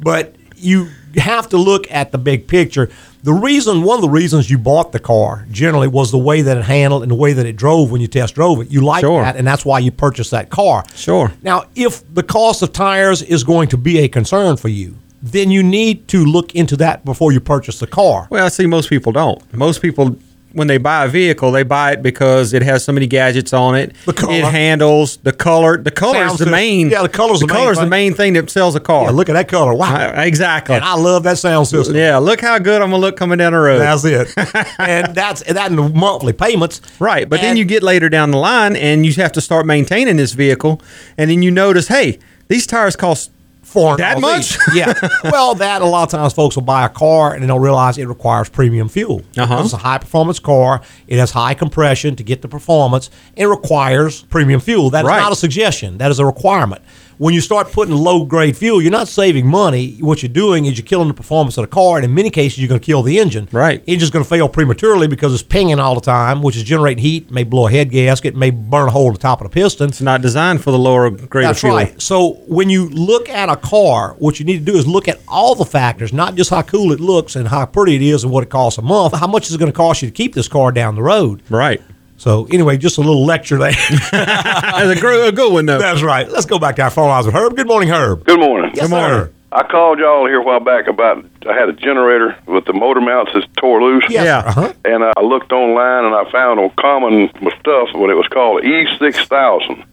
but 0.00 0.34
you 0.64 0.88
have 1.16 1.48
to 1.50 1.56
look 1.56 1.90
at 1.90 2.10
the 2.12 2.18
big 2.18 2.46
picture. 2.48 2.88
The 3.22 3.32
reason, 3.32 3.82
one 3.82 3.96
of 3.96 4.02
the 4.02 4.08
reasons 4.10 4.50
you 4.50 4.58
bought 4.58 4.92
the 4.92 4.98
car 4.98 5.46
generally 5.50 5.88
was 5.88 6.10
the 6.10 6.18
way 6.18 6.42
that 6.42 6.56
it 6.58 6.64
handled 6.64 7.02
and 7.02 7.10
the 7.10 7.14
way 7.16 7.32
that 7.32 7.46
it 7.46 7.56
drove 7.56 7.90
when 7.90 8.00
you 8.00 8.06
test 8.06 8.34
drove 8.34 8.60
it. 8.60 8.70
You 8.70 8.82
like 8.82 9.00
Sure. 9.00 9.22
that, 9.22 9.36
and 9.36 9.46
that's 9.46 9.64
why 9.64 9.78
you 9.78 9.90
purchased 9.90 10.30
that 10.32 10.50
car. 10.50 10.84
Sure. 10.94 11.32
Now, 11.42 11.64
if 11.74 12.02
the 12.12 12.22
cost 12.22 12.62
of 12.62 12.72
tires 12.72 13.22
is 13.22 13.44
going 13.44 13.68
to 13.68 13.76
be 13.78 13.98
a 14.00 14.08
concern 14.08 14.56
for 14.56 14.68
you, 14.68 14.96
then 15.22 15.50
you 15.50 15.62
need 15.62 16.06
to 16.08 16.24
look 16.24 16.54
into 16.54 16.76
that 16.76 17.04
before 17.06 17.32
you 17.32 17.40
purchase 17.40 17.78
the 17.78 17.86
car. 17.86 18.26
Well, 18.28 18.44
I 18.44 18.48
see 18.48 18.66
most 18.66 18.90
people 18.90 19.10
don't. 19.12 19.40
Most 19.54 19.80
people, 19.80 20.18
when 20.54 20.68
they 20.68 20.78
buy 20.78 21.04
a 21.04 21.08
vehicle, 21.08 21.52
they 21.52 21.62
buy 21.64 21.92
it 21.92 22.02
because 22.02 22.52
it 22.54 22.62
has 22.62 22.84
so 22.84 22.92
many 22.92 23.06
gadgets 23.06 23.52
on 23.52 23.74
it. 23.74 23.94
The 24.06 24.12
color. 24.12 24.32
It 24.32 24.44
handles 24.44 25.16
the 25.18 25.32
color. 25.32 25.76
The 25.76 25.90
color 25.90 26.14
Sound 26.14 26.26
is 26.26 26.32
the 26.32 26.38
system. 26.38 26.50
main. 26.52 26.90
Yeah, 26.90 27.02
the 27.02 27.08
color's 27.08 27.40
the 27.40 27.46
main 27.46 27.56
color's 27.56 27.76
the 27.76 27.82
thing. 27.82 27.90
main 27.90 28.14
thing 28.14 28.32
that 28.34 28.48
sells 28.50 28.74
a 28.74 28.80
car. 28.80 29.04
Yeah, 29.04 29.10
look 29.10 29.28
at 29.28 29.32
that 29.34 29.48
color. 29.48 29.74
Wow. 29.74 29.94
I- 29.94 30.24
exactly. 30.24 30.76
and 30.76 30.84
I 30.84 30.94
love 30.94 31.24
that 31.24 31.38
sound 31.38 31.66
system. 31.66 31.96
yeah, 31.96 32.16
look 32.18 32.40
how 32.40 32.58
good 32.58 32.80
I'm 32.80 32.90
gonna 32.90 33.00
look 33.00 33.16
coming 33.16 33.38
down 33.38 33.52
the 33.52 33.58
road. 33.58 33.78
That's 33.80 34.04
it. 34.04 34.32
and 34.78 35.14
that's 35.14 35.42
that 35.42 35.70
in 35.70 35.76
the 35.76 35.88
monthly 35.88 36.32
payments. 36.32 36.80
Right, 37.00 37.28
but 37.28 37.40
then 37.40 37.56
you 37.56 37.64
get 37.64 37.82
later 37.82 38.08
down 38.08 38.30
the 38.30 38.38
line 38.38 38.76
and 38.76 39.04
you 39.04 39.12
have 39.14 39.32
to 39.32 39.40
start 39.40 39.66
maintaining 39.66 40.16
this 40.16 40.32
vehicle, 40.32 40.80
and 41.18 41.30
then 41.30 41.42
you 41.42 41.50
notice, 41.50 41.88
hey, 41.88 42.18
these 42.48 42.66
tires 42.66 42.96
cost 42.96 43.30
foreign 43.74 43.98
That 43.98 44.20
much? 44.20 44.56
yeah. 44.74 44.94
Well, 45.24 45.54
that 45.56 45.82
a 45.82 45.84
lot 45.84 46.04
of 46.04 46.10
times 46.10 46.32
folks 46.32 46.54
will 46.54 46.62
buy 46.62 46.86
a 46.86 46.88
car 46.88 47.34
and 47.34 47.42
they 47.42 47.46
don't 47.46 47.60
realize 47.60 47.98
it 47.98 48.06
requires 48.08 48.48
premium 48.48 48.88
fuel. 48.88 49.22
Uh-huh. 49.36 49.62
It's 49.64 49.72
a 49.72 49.76
high 49.78 49.98
performance 49.98 50.38
car. 50.38 50.80
It 51.08 51.18
has 51.18 51.32
high 51.32 51.54
compression 51.54 52.16
to 52.16 52.22
get 52.22 52.40
the 52.40 52.48
performance. 52.48 53.10
It 53.36 53.46
requires 53.46 54.22
premium 54.22 54.60
fuel. 54.60 54.90
That 54.90 55.04
is 55.04 55.08
Right. 55.08 55.20
not 55.20 55.32
a 55.32 55.36
suggestion. 55.36 55.98
That 55.98 56.10
is 56.10 56.18
a 56.18 56.24
requirement. 56.24 56.82
When 57.18 57.32
you 57.32 57.40
start 57.40 57.70
putting 57.70 57.94
low 57.94 58.24
grade 58.24 58.56
fuel, 58.56 58.82
you're 58.82 58.90
not 58.90 59.06
saving 59.06 59.46
money. 59.46 59.96
What 60.00 60.22
you're 60.22 60.32
doing 60.32 60.64
is 60.66 60.76
you're 60.76 60.86
killing 60.86 61.06
the 61.06 61.14
performance 61.14 61.56
of 61.56 61.62
the 61.62 61.68
car, 61.68 61.96
and 61.96 62.04
in 62.04 62.12
many 62.12 62.28
cases, 62.28 62.58
you're 62.58 62.68
going 62.68 62.80
to 62.80 62.84
kill 62.84 63.02
the 63.02 63.20
engine. 63.20 63.48
Right. 63.52 63.82
Engine's 63.86 64.10
going 64.10 64.24
to 64.24 64.28
fail 64.28 64.48
prematurely 64.48 65.06
because 65.06 65.32
it's 65.32 65.42
pinging 65.42 65.78
all 65.78 65.94
the 65.94 66.00
time, 66.00 66.42
which 66.42 66.56
is 66.56 66.64
generating 66.64 67.02
heat, 67.02 67.30
may 67.30 67.44
blow 67.44 67.68
a 67.68 67.70
head 67.70 67.90
gasket, 67.90 68.34
may 68.34 68.50
burn 68.50 68.88
a 68.88 68.90
hole 68.90 69.06
in 69.06 69.12
the 69.12 69.18
top 69.18 69.40
of 69.40 69.48
the 69.48 69.54
piston. 69.54 69.90
It's 69.90 70.00
not 70.00 70.22
designed 70.22 70.62
for 70.64 70.72
the 70.72 70.78
lower 70.78 71.10
grade 71.10 71.46
That's 71.46 71.58
of 71.58 71.60
fuel. 71.60 71.76
right. 71.76 72.02
So 72.02 72.34
when 72.48 72.68
you 72.68 72.88
look 72.88 73.28
at 73.28 73.48
a 73.48 73.56
car, 73.56 74.14
what 74.18 74.40
you 74.40 74.46
need 74.46 74.58
to 74.66 74.72
do 74.72 74.76
is 74.76 74.86
look 74.86 75.06
at 75.06 75.20
all 75.28 75.54
the 75.54 75.64
factors, 75.64 76.12
not 76.12 76.34
just 76.34 76.50
how 76.50 76.62
cool 76.62 76.92
it 76.92 77.00
looks 77.00 77.36
and 77.36 77.46
how 77.46 77.64
pretty 77.66 77.94
it 77.94 78.02
is 78.02 78.24
and 78.24 78.32
what 78.32 78.42
it 78.42 78.50
costs 78.50 78.78
a 78.78 78.82
month. 78.82 79.14
How 79.14 79.28
much 79.28 79.46
is 79.46 79.54
it 79.54 79.58
going 79.58 79.70
to 79.70 79.76
cost 79.76 80.02
you 80.02 80.08
to 80.08 80.14
keep 80.14 80.34
this 80.34 80.48
car 80.48 80.72
down 80.72 80.96
the 80.96 81.02
road? 81.02 81.42
Right. 81.48 81.80
So 82.16 82.46
anyway, 82.50 82.76
just 82.78 82.96
a 82.96 83.00
little 83.00 83.24
lecture 83.24 83.58
there. 83.58 83.72
That's 84.12 84.98
a, 84.98 85.00
gr- 85.00 85.08
a 85.28 85.32
good 85.32 85.52
one, 85.52 85.66
though. 85.66 85.78
That's 85.78 86.02
right. 86.02 86.28
Let's 86.28 86.46
go 86.46 86.58
back 86.58 86.76
to 86.76 86.82
our 86.82 86.90
phone 86.90 87.08
lines 87.08 87.26
with 87.26 87.34
Herb. 87.34 87.56
Good 87.56 87.66
morning, 87.66 87.88
Herb. 87.90 88.24
Good 88.24 88.40
morning. 88.40 88.70
Yes, 88.74 88.88
morning. 88.88 89.08
sir. 89.10 89.30
I 89.52 89.62
called 89.62 89.98
y'all 90.00 90.26
here 90.26 90.40
a 90.40 90.42
while 90.42 90.58
back 90.60 90.88
about 90.88 91.24
I 91.48 91.52
had 91.52 91.68
a 91.68 91.72
generator 91.72 92.36
with 92.46 92.64
the 92.64 92.72
motor 92.72 93.00
mounts 93.00 93.32
that 93.34 93.46
tore 93.56 93.80
loose. 93.82 94.04
Yes. 94.08 94.24
Yeah. 94.24 94.38
Uh-huh. 94.38 94.72
And 94.84 95.04
I 95.04 95.20
looked 95.22 95.52
online 95.52 96.04
and 96.06 96.14
I 96.14 96.28
found 96.32 96.58
on 96.58 96.70
common 96.70 97.28
stuff 97.60 97.88
what 97.94 98.10
it 98.10 98.14
was 98.14 98.26
called 98.28 98.62
E6000. 98.64 99.84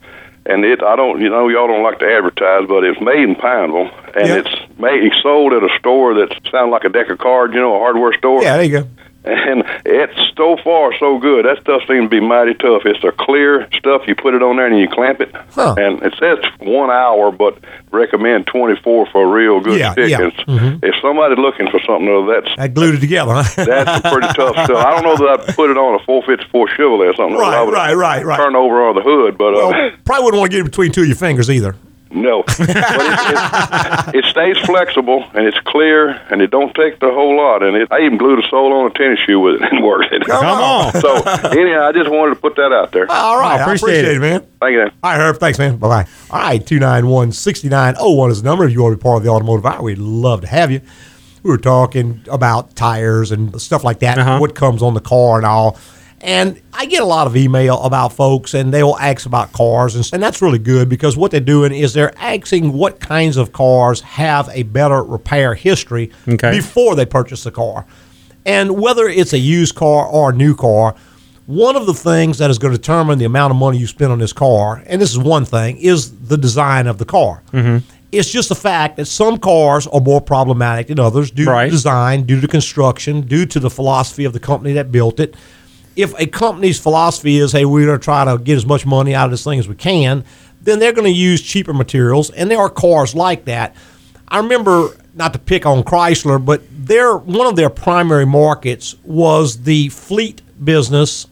And 0.48 0.66
it, 0.66 0.82
I 0.82 0.96
don't, 0.96 1.22
you 1.22 1.30
know, 1.30 1.48
y'all 1.50 1.68
don't 1.68 1.84
like 1.84 2.00
to 2.00 2.12
advertise, 2.12 2.68
but 2.68 2.84
it's 2.84 3.00
made 3.00 3.20
in 3.22 3.36
Pineville, 3.36 3.92
and 4.16 4.28
Yeah. 4.28 4.38
it's 4.40 4.80
made, 4.80 5.04
it's 5.04 5.22
sold 5.22 5.54
at 5.54 5.62
a 5.62 5.70
store 5.78 6.16
that 6.16 6.36
sounds 6.52 6.72
like 6.72 6.84
a 6.84 6.90
deck 6.90 7.12
of 7.12 7.20
cards, 7.20 7.54
you 7.54 7.60
know, 7.62 7.76
a 7.76 7.80
hardware 7.80 8.14
store. 8.18 8.42
Yeah, 8.42 8.56
there 8.58 8.66
you 8.66 8.82
go. 8.82 8.88
And 9.24 9.64
it's 9.86 10.18
so 10.36 10.58
far 10.64 10.98
so 10.98 11.20
good. 11.20 11.46
That 11.46 11.62
stuff 11.62 11.84
seems 11.88 12.06
to 12.06 12.10
be 12.10 12.20
mighty 12.20 12.56
tough. 12.56 12.82
It's 12.86 13.04
a 13.04 13.12
clear 13.12 13.68
stuff. 13.78 14.02
You 14.08 14.16
put 14.16 14.34
it 14.34 14.42
on 14.42 14.58
there 14.58 14.66
and 14.66 14.80
you 14.80 14.88
clamp 14.90 15.22
it. 15.22 15.32
Huh. 15.52 15.76
And 15.78 16.02
it 16.02 16.16
says 16.20 16.40
one 16.60 16.90
hour, 16.90 17.32
but 17.32 17.60
recommend 17.92 18.48
24 18.48 19.06
for 19.12 19.24
a 19.24 19.28
real 19.28 19.60
good 19.60 19.80
Yeah, 19.80 19.92
stick. 19.92 20.10
yeah. 20.10 20.22
It's- 20.28 20.80
If 20.82 20.96
somebody's 21.02 21.38
looking 21.38 21.70
for 21.70 21.80
something, 21.82 22.06
though, 22.08 22.26
that's 22.26 22.50
I 22.58 22.68
glued 22.68 22.96
it 22.96 23.00
together, 23.02 23.34
huh? 23.36 23.44
that's 23.66 24.02
pretty 24.10 24.28
tough 24.34 24.56
stuff. 24.66 24.72
I 24.86 24.90
don't 24.90 25.04
know 25.04 25.18
that 25.18 25.46
I'd 25.50 25.56
put 25.56 25.70
it 25.70 25.78
on 25.78 25.94
a 25.94 26.04
454 26.04 26.68
Chevrolet 26.70 27.12
or 27.12 27.16
something. 27.16 27.38
Right, 27.38 27.64
right, 27.66 27.94
right, 27.94 28.26
right. 28.26 28.38
Turn 28.38 28.56
over 28.56 28.88
on 28.88 28.96
the 28.96 29.02
hood, 29.04 29.38
but 29.38 29.54
uh, 29.54 29.92
probably 30.04 30.24
wouldn't 30.26 30.40
want 30.40 30.52
to 30.52 30.58
get 30.58 30.62
it 30.66 30.70
between 30.70 30.92
two 30.92 31.02
of 31.02 31.08
your 31.08 31.16
fingers 31.16 31.50
either. 31.52 31.76
No. 32.12 32.44
but 32.58 32.60
it, 32.70 34.16
it, 34.16 34.16
it 34.16 34.26
stays 34.26 34.58
flexible 34.66 35.24
and 35.34 35.46
it's 35.48 35.58
clear 35.66 36.10
and 36.30 36.42
it 36.42 36.52
don't 36.52 36.74
take 36.76 37.00
the 37.00 37.10
whole 37.12 37.36
lot. 37.38 37.64
And 37.64 37.76
it, 37.78 37.92
I 37.92 38.02
even 38.02 38.18
glued 38.18 38.44
a 38.44 38.48
sole 38.50 38.72
on 38.74 38.92
a 38.92 38.94
tennis 38.94 39.20
shoe 39.26 39.40
with 39.40 39.56
it 39.56 39.62
and 39.72 39.84
worked 39.84 40.12
it. 40.14 40.24
Come 40.26 40.46
on. 40.46 40.94
So 41.02 41.16
anyhow, 41.52 41.88
I 41.88 41.92
just 41.92 42.10
wanted 42.10 42.36
to 42.36 42.42
put 42.42 42.56
that 42.58 42.72
out 42.72 42.92
there. 42.92 43.10
All 43.12 43.40
right. 43.40 43.60
I 43.60 43.60
I 43.60 43.62
appreciate, 43.64 44.06
appreciate 44.06 44.12
it, 44.12 44.18
it. 44.18 44.20
man. 44.20 44.42
Thank 44.60 44.72
you. 44.74 44.78
Man. 44.80 44.92
All 45.04 45.12
right, 45.12 45.20
Herb. 45.20 45.38
Thanks, 45.38 45.58
man. 45.60 45.78
Bye 45.78 45.88
bye. 46.04 46.10
All 46.30 46.40
right, 46.40 46.66
291 46.66 47.32
6901 47.32 48.32
is 48.32 48.42
the 48.42 48.50
number. 48.50 48.66
If 48.66 48.72
you 48.74 48.84
want 48.84 48.94
to 48.94 48.98
be 48.98 49.02
part 49.04 49.18
of 49.18 49.24
the 49.24 49.30
automotive 49.30 49.66
hour, 49.66 49.82
we'd 49.82 49.98
love 49.98 50.42
to 50.42 50.48
have 50.48 50.72
you. 50.72 50.82
We 51.44 51.50
were 51.50 51.58
talking 51.58 52.24
about 52.30 52.76
tires 52.76 53.32
and 53.32 53.60
stuff 53.60 53.84
like 53.84 54.00
that, 54.00 54.18
Uh-huh. 54.20 54.38
what 54.38 54.54
comes 54.54 54.84
on 54.84 54.94
the 54.94 55.00
car 55.02 55.38
and 55.38 55.46
all. 55.46 55.78
And 56.24 56.62
I 56.74 56.86
get 56.86 57.02
a 57.02 57.06
lot 57.06 57.26
of 57.26 57.36
email 57.36 57.82
about 57.82 58.14
folks, 58.14 58.54
and 58.54 58.72
they'll 58.74 58.96
ask 59.00 59.26
about 59.26 59.52
cars, 59.54 59.96
and, 59.96 60.08
and 60.14 60.22
that's 60.22 60.42
really 60.42 60.60
good 60.60 60.88
because 60.88 61.18
what 61.18 61.32
they're 61.32 61.40
doing 61.40 61.74
is 61.74 61.94
they're 61.94 62.14
asking 62.20 62.74
what 62.74 63.00
kinds 63.00 63.38
of 63.38 63.52
cars 63.54 64.02
have 64.02 64.48
a 64.54 64.64
better 64.64 65.04
repair 65.04 65.56
history 65.56 66.12
Okay. 66.28 66.52
before 66.52 66.96
they 66.96 67.06
purchase 67.08 67.44
the 67.44 67.52
car. 67.52 67.86
And 68.46 68.80
whether 68.80 69.08
it's 69.08 69.34
a 69.34 69.38
used 69.40 69.76
car 69.76 70.06
or 70.06 70.30
a 70.30 70.34
new 70.34 70.56
car, 70.56 70.96
one 71.48 71.76
of 71.76 71.86
the 71.88 71.94
things 71.94 72.38
that 72.38 72.50
is 72.52 72.60
going 72.60 72.72
to 72.72 72.78
determine 72.78 73.18
the 73.20 73.26
amount 73.26 73.52
of 73.52 73.58
money 73.58 73.78
you 73.80 73.88
spend 73.88 74.12
on 74.12 74.20
this 74.20 74.34
car, 74.34 74.84
and 74.86 75.02
this 75.02 75.12
is 75.12 75.18
one 75.18 75.44
thing, 75.46 75.78
is 75.78 76.12
the 76.28 76.38
design 76.38 76.86
of 76.88 76.98
the 77.00 77.06
car. 77.06 77.42
Mm-hmm. 77.52 77.86
It's 78.12 78.30
just 78.30 78.50
the 78.50 78.56
fact 78.56 78.98
that 78.98 79.06
some 79.06 79.38
cars 79.38 79.88
are 79.88 80.02
more 80.02 80.22
problematic 80.22 80.88
than 80.88 81.00
others 81.00 81.32
due 81.32 81.46
Right. 81.50 81.66
to 81.66 81.72
design, 81.72 82.24
due 82.24 82.42
to 82.42 82.48
construction, 82.48 83.22
due 83.22 83.46
to 83.48 83.60
the 83.60 83.70
philosophy 83.70 84.26
of 84.26 84.34
the 84.34 84.40
company 84.40 84.74
that 84.74 84.92
built 84.92 85.20
it. 85.20 85.36
If 85.96 86.18
a 86.20 86.26
company's 86.26 86.80
philosophy 86.80 87.38
is, 87.38 87.52
hey, 87.52 87.66
we're 87.66 87.86
going 87.86 88.00
to 88.00 88.04
try 88.04 88.24
to 88.26 88.38
get 88.38 88.56
as 88.56 88.66
much 88.66 88.86
money 88.86 89.14
out 89.14 89.26
of 89.26 89.32
this 89.32 89.44
thing 89.44 89.60
as 89.60 89.68
we 89.68 89.76
can, 89.76 90.24
then 90.62 90.80
they're 90.80 90.94
going 90.94 91.12
to 91.12 91.18
use 91.18 91.42
cheaper 91.42 91.74
materials, 91.74 92.30
and 92.30 92.50
there 92.50 92.60
are 92.60 92.70
cars 92.70 93.14
like 93.16 93.46
that. 93.46 93.76
I 94.28 94.38
remember 94.38 94.90
not 95.14 95.34
to 95.34 95.40
pick 95.40 95.66
on 95.66 95.84
Chrysler, 95.84 96.44
but 96.44 96.62
their 96.72 97.18
one 97.18 97.48
of 97.48 97.56
their 97.56 97.70
primary 97.70 98.26
markets 98.26 98.96
was 99.04 99.64
the 99.64 99.90
fleet 99.90 100.42
business, 100.64 101.28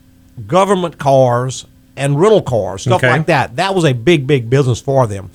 government 0.48 0.98
cars, 0.98 1.66
and 1.96 2.20
rental 2.20 2.42
cars, 2.42 2.82
stuff 2.84 2.98
Okay. 3.04 3.10
like 3.10 3.26
that. 3.28 3.56
That 3.56 3.76
was 3.76 3.86
a 3.86 3.94
big, 3.94 4.28
big 4.28 4.50
business 4.50 4.82
for 4.82 5.08
them. 5.08 5.30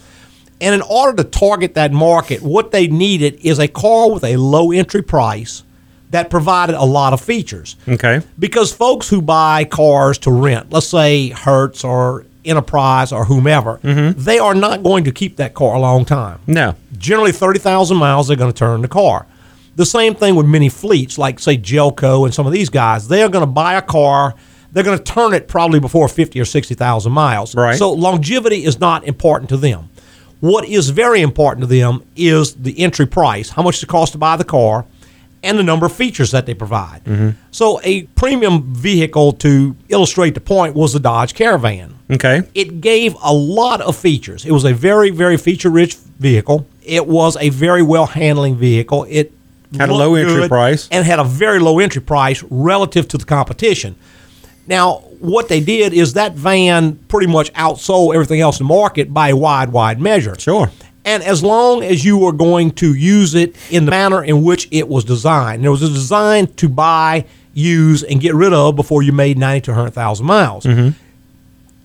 And 0.60 0.74
in 0.74 0.82
order 0.82 1.22
to 1.22 1.28
target 1.28 1.74
that 1.74 1.92
market, 1.92 2.42
what 2.42 2.70
they 2.70 2.86
needed 2.86 3.38
is 3.42 3.58
a 3.58 3.68
car 3.68 4.10
with 4.10 4.24
a 4.24 4.36
low 4.36 4.72
entry 4.72 5.02
price 5.02 5.62
that 6.14 6.30
provided 6.30 6.76
a 6.76 6.84
lot 6.84 7.12
of 7.12 7.20
features. 7.20 7.74
Okay. 7.88 8.20
Because 8.38 8.72
folks 8.72 9.08
who 9.08 9.20
buy 9.20 9.64
cars 9.64 10.16
to 10.18 10.30
rent, 10.30 10.70
let's 10.70 10.86
say 10.86 11.30
Hertz 11.30 11.82
or 11.82 12.24
Enterprise 12.44 13.10
or 13.10 13.24
whomever, 13.24 13.78
mm-hmm. 13.78 14.20
they 14.22 14.38
are 14.38 14.54
not 14.54 14.84
going 14.84 15.02
to 15.04 15.10
keep 15.10 15.36
that 15.36 15.54
car 15.54 15.74
a 15.74 15.80
long 15.80 16.04
time 16.04 16.38
No. 16.46 16.76
generally 16.96 17.32
30,000 17.32 17.96
miles, 17.96 18.28
they're 18.28 18.36
going 18.36 18.52
to 18.52 18.56
turn 18.56 18.82
the 18.82 18.88
car. 18.88 19.26
The 19.74 19.86
same 19.86 20.14
thing 20.14 20.36
with 20.36 20.46
many 20.46 20.68
fleets, 20.68 21.18
like, 21.18 21.40
say, 21.40 21.58
Gelco 21.58 22.24
and 22.24 22.32
some 22.32 22.46
of 22.46 22.52
these 22.52 22.68
guys. 22.68 23.08
They 23.08 23.24
are 23.24 23.28
going 23.28 23.42
to 23.42 23.50
buy 23.50 23.74
a 23.74 23.82
car 23.82 24.34
they're 24.70 24.82
going 24.82 24.98
to 24.98 25.04
turn 25.04 25.34
it 25.34 25.46
probably 25.46 25.78
before 25.78 26.08
50 26.08 26.40
or 26.40 26.44
60,000 26.44 27.12
miles. 27.12 27.54
Right. 27.54 27.78
So 27.78 27.92
longevity 27.92 28.64
is 28.64 28.80
not 28.80 29.04
important 29.04 29.48
to 29.50 29.56
them. 29.56 29.88
What 30.40 30.66
is 30.66 30.90
very 30.90 31.22
important 31.22 31.62
to 31.62 31.66
them 31.68 32.02
is 32.16 32.54
the 32.54 32.78
entry 32.80 33.06
price, 33.06 33.50
how 33.50 33.62
much 33.62 33.80
it 33.82 33.86
costs 33.86 34.12
to 34.12 34.18
buy 34.18 34.36
the 34.36 34.44
car, 34.44 34.84
and 35.44 35.58
the 35.58 35.62
number 35.62 35.86
of 35.86 35.92
features 35.92 36.30
that 36.32 36.46
they 36.46 36.54
provide. 36.54 37.04
Mm-hmm. 37.04 37.30
So 37.50 37.80
a 37.84 38.02
premium 38.16 38.74
vehicle, 38.74 39.32
to 39.34 39.76
illustrate 39.88 40.34
the 40.34 40.40
point, 40.40 40.74
was 40.74 40.92
the 40.92 41.00
Dodge 41.00 41.34
Caravan. 41.34 41.94
Okay. 42.10 42.42
It 42.54 42.80
gave 42.80 43.14
a 43.22 43.32
lot 43.32 43.80
of 43.80 43.96
features. 43.96 44.44
It 44.44 44.52
was 44.52 44.64
a 44.64 44.72
very, 44.72 45.10
very 45.10 45.36
feature-rich 45.36 45.94
vehicle. 45.96 46.66
It 46.82 47.06
was 47.06 47.36
a 47.38 47.50
very 47.50 47.82
well 47.82 48.06
handling 48.06 48.56
vehicle. 48.56 49.06
It 49.08 49.32
Had 49.76 49.88
a 49.88 49.94
low 49.94 50.14
entry 50.14 50.48
price. 50.48 50.88
and 50.90 51.04
had 51.04 51.18
a 51.18 51.24
very 51.24 51.58
low 51.60 51.78
entry 51.78 52.02
price 52.02 52.42
relative 52.50 53.08
to 53.08 53.18
the 53.18 53.24
competition. 53.24 53.96
Now, 54.66 55.00
what 55.20 55.48
they 55.48 55.60
did 55.60 55.92
is 55.92 56.14
that 56.14 56.34
van 56.34 56.96
pretty 57.08 57.26
much 57.26 57.52
outsold 57.52 58.14
everything 58.14 58.40
else 58.40 58.60
in 58.60 58.66
the 58.66 58.74
market 58.74 59.12
by 59.12 59.28
a 59.28 59.36
wide, 59.36 59.70
wide 59.72 60.00
measure. 60.00 60.36
Sure. 60.38 60.70
And 61.04 61.22
as 61.22 61.42
long 61.42 61.82
as 61.82 62.04
you 62.04 62.16
were 62.16 62.32
going 62.32 62.70
to 62.72 62.94
use 62.94 63.34
it 63.34 63.54
in 63.70 63.84
the 63.84 63.90
manner 63.90 64.24
in 64.24 64.42
which 64.42 64.68
it 64.70 64.88
was 64.88 65.04
designed, 65.04 65.64
it 65.64 65.68
was 65.68 65.80
designed 65.80 66.56
to 66.56 66.68
buy, 66.68 67.26
use, 67.52 68.02
and 68.02 68.20
get 68.20 68.34
rid 68.34 68.52
of 68.52 68.74
before 68.74 69.02
you 69.02 69.12
made 69.12 69.36
90 69.36 69.66
to 69.66 69.70
100,000 69.72 70.24
miles. 70.24 70.64
Mm-hmm. 70.64 70.98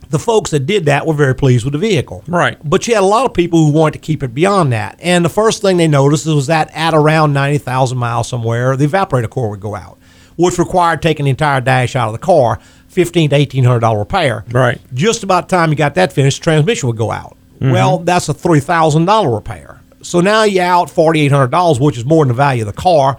The 0.10 0.20
folks 0.20 0.52
that 0.52 0.66
did 0.66 0.86
that 0.86 1.06
were 1.06 1.14
very 1.14 1.36
pleased 1.36 1.66
with 1.66 1.74
the 1.74 1.80
vehicle. 1.80 2.24
Right. 2.28 2.58
But 2.68 2.88
you 2.88 2.96
had 2.96 3.04
a 3.04 3.06
lot 3.06 3.26
of 3.26 3.34
people 3.34 3.66
who 3.66 3.72
wanted 3.72 3.94
to 3.94 4.00
keep 4.00 4.24
it 4.24 4.34
beyond 4.34 4.74
that. 4.74 4.98
And 5.02 5.24
the 5.24 5.30
first 5.30 5.62
thing 5.62 5.78
they 5.78 5.88
noticed 5.88 6.26
was 6.26 6.48
that 6.48 6.72
at 6.74 6.96
around 6.96 7.34
90,000 7.34 7.98
miles 7.98 8.28
somewhere, 8.28 8.76
the 8.76 8.88
evaporator 8.88 9.30
core 9.30 9.50
would 9.52 9.60
go 9.60 9.76
out, 9.76 10.00
which 10.36 10.58
required 10.58 11.04
taking 11.04 11.26
the 11.26 11.30
entire 11.30 11.62
dash 11.62 11.96
out 11.96 12.08
of 12.08 12.14
the 12.14 12.20
car, 12.20 12.60
fifteen 12.88 13.30
to 13.30 13.36
$1,800 13.36 14.00
repair. 14.00 14.46
Right. 14.50 14.82
Just 14.96 15.22
about 15.24 15.48
the 15.48 15.56
time 15.56 15.70
you 15.70 15.76
got 15.76 15.94
that 15.96 16.12
finished, 16.12 16.40
the 16.40 16.44
transmission 16.44 16.88
would 16.88 16.98
go 16.98 17.12
out. 17.12 17.38
Mm-hmm. 17.60 17.72
Well, 17.72 18.00
that's 18.00 18.30
a 18.30 18.34
$3,000 18.34 19.34
repair. 19.34 19.82
So 20.02 20.22
now 20.22 20.44
you're 20.44 20.64
out 20.64 20.88
$4,800, 20.88 21.80
which 21.80 21.98
is 21.98 22.06
more 22.06 22.24
than 22.24 22.30
the 22.30 22.34
value 22.34 22.64
of 22.64 22.68
the 22.74 22.82
car. 22.82 23.18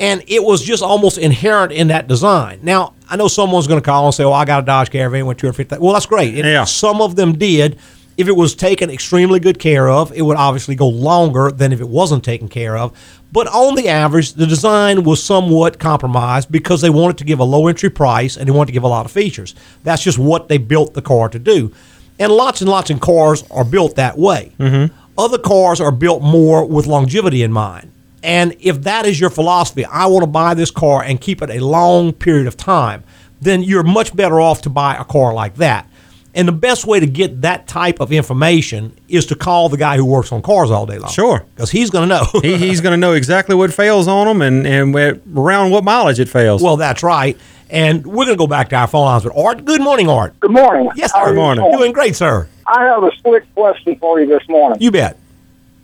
And 0.00 0.22
it 0.28 0.42
was 0.42 0.62
just 0.62 0.82
almost 0.82 1.18
inherent 1.18 1.72
in 1.72 1.88
that 1.88 2.06
design. 2.08 2.60
Now, 2.62 2.94
I 3.10 3.16
know 3.16 3.28
someone's 3.28 3.66
going 3.66 3.80
to 3.80 3.84
call 3.84 4.06
and 4.06 4.14
say, 4.14 4.24
well, 4.24 4.34
I 4.34 4.44
got 4.44 4.62
a 4.62 4.66
Dodge 4.66 4.90
Caravan, 4.90 5.26
went 5.26 5.38
250 5.38 5.78
Well, 5.82 5.92
that's 5.92 6.06
great. 6.06 6.36
It- 6.38 6.44
Yeah. 6.44 6.64
Some 6.64 7.00
of 7.00 7.16
them 7.16 7.36
did. 7.38 7.78
If 8.16 8.26
it 8.26 8.34
was 8.34 8.56
taken 8.56 8.90
extremely 8.90 9.38
good 9.38 9.60
care 9.60 9.88
of, 9.88 10.12
it 10.12 10.22
would 10.22 10.36
obviously 10.36 10.74
go 10.74 10.88
longer 10.88 11.52
than 11.52 11.72
if 11.72 11.80
it 11.80 11.88
wasn't 11.88 12.24
taken 12.24 12.48
care 12.48 12.76
of. 12.76 12.92
But 13.30 13.46
on 13.46 13.76
the 13.76 13.88
average, 13.88 14.32
the 14.32 14.46
design 14.46 15.04
was 15.04 15.22
somewhat 15.22 15.78
compromised 15.78 16.50
because 16.50 16.80
they 16.80 16.90
wanted 16.90 17.18
to 17.18 17.24
give 17.24 17.38
a 17.38 17.44
low 17.44 17.68
entry 17.68 17.90
price 17.90 18.36
and 18.36 18.48
they 18.48 18.52
wanted 18.52 18.66
to 18.68 18.72
give 18.72 18.82
a 18.82 18.88
lot 18.88 19.06
of 19.06 19.12
features. 19.12 19.54
That's 19.84 20.02
just 20.02 20.18
what 20.18 20.48
they 20.48 20.58
built 20.58 20.94
the 20.94 21.02
car 21.02 21.28
to 21.28 21.38
do. 21.38 21.72
And 22.18 22.32
lots 22.32 22.60
and 22.60 22.68
lots 22.68 22.90
of 22.90 23.00
cars 23.00 23.44
are 23.50 23.64
built 23.64 23.96
that 23.96 24.18
way. 24.18 24.52
Mm-hmm. 24.58 24.94
Other 25.16 25.38
cars 25.38 25.80
are 25.80 25.92
built 25.92 26.22
more 26.22 26.64
with 26.64 26.86
longevity 26.86 27.42
in 27.42 27.52
mind. 27.52 27.92
And 28.22 28.56
if 28.60 28.82
that 28.82 29.06
is 29.06 29.20
your 29.20 29.30
philosophy, 29.30 29.84
I 29.84 30.06
want 30.06 30.22
to 30.22 30.26
buy 30.28 30.54
this 30.54 30.70
car 30.70 31.02
and 31.02 31.20
keep 31.20 31.42
it 31.42 31.50
a 31.50 31.64
long 31.64 32.12
period 32.12 32.46
of 32.46 32.56
time, 32.56 33.04
then 33.40 33.62
you're 33.62 33.84
much 33.84 34.14
better 34.14 34.40
off 34.40 34.62
to 34.62 34.70
buy 34.70 34.96
a 34.96 35.04
car 35.04 35.32
like 35.32 35.56
that. 35.56 35.88
And 36.34 36.46
the 36.46 36.52
best 36.52 36.86
way 36.86 37.00
to 37.00 37.06
get 37.06 37.40
that 37.42 37.66
type 37.66 38.00
of 38.00 38.12
information 38.12 38.96
is 39.08 39.26
to 39.26 39.34
call 39.34 39.68
the 39.68 39.76
guy 39.76 39.96
who 39.96 40.04
works 40.04 40.30
on 40.30 40.42
cars 40.42 40.70
all 40.70 40.86
day 40.86 40.98
long. 40.98 41.10
Sure. 41.10 41.44
Because 41.54 41.70
he's 41.70 41.90
going 41.90 42.08
to 42.08 42.16
know. 42.16 42.40
he, 42.42 42.56
he's 42.56 42.80
going 42.80 42.92
to 42.92 42.96
know 42.96 43.12
exactly 43.12 43.54
what 43.54 43.72
fails 43.72 44.06
on 44.06 44.26
them 44.26 44.42
and, 44.42 44.66
and 44.66 44.94
around 45.36 45.70
what 45.70 45.84
mileage 45.84 46.20
it 46.20 46.28
fails. 46.28 46.62
well, 46.62 46.76
that's 46.76 47.02
right. 47.02 47.36
And 47.70 48.06
we're 48.06 48.24
going 48.24 48.36
to 48.36 48.36
go 48.36 48.46
back 48.46 48.70
to 48.70 48.76
our 48.76 48.86
phone 48.86 49.04
lines 49.04 49.24
with 49.24 49.36
Art. 49.36 49.64
Good 49.64 49.80
morning, 49.82 50.08
Art. 50.08 50.38
Good 50.40 50.50
morning. 50.50 50.90
Yes, 50.96 51.12
sir. 51.12 51.18
are 51.18 51.34
morning. 51.34 51.64
doing? 51.64 51.76
Doing 51.78 51.92
great, 51.92 52.16
sir. 52.16 52.48
I 52.66 52.84
have 52.84 53.02
a 53.02 53.10
slick 53.22 53.52
question 53.54 53.96
for 53.96 54.20
you 54.20 54.26
this 54.26 54.46
morning. 54.48 54.80
You 54.80 54.90
bet. 54.90 55.16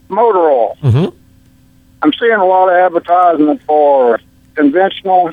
Motor 0.08 0.38
oil. 0.50 0.76
Mhm. 0.82 1.12
I'm 2.02 2.12
seeing 2.18 2.32
a 2.32 2.44
lot 2.44 2.68
of 2.68 2.74
advertisement 2.74 3.62
for 3.66 4.20
conventional, 4.54 5.32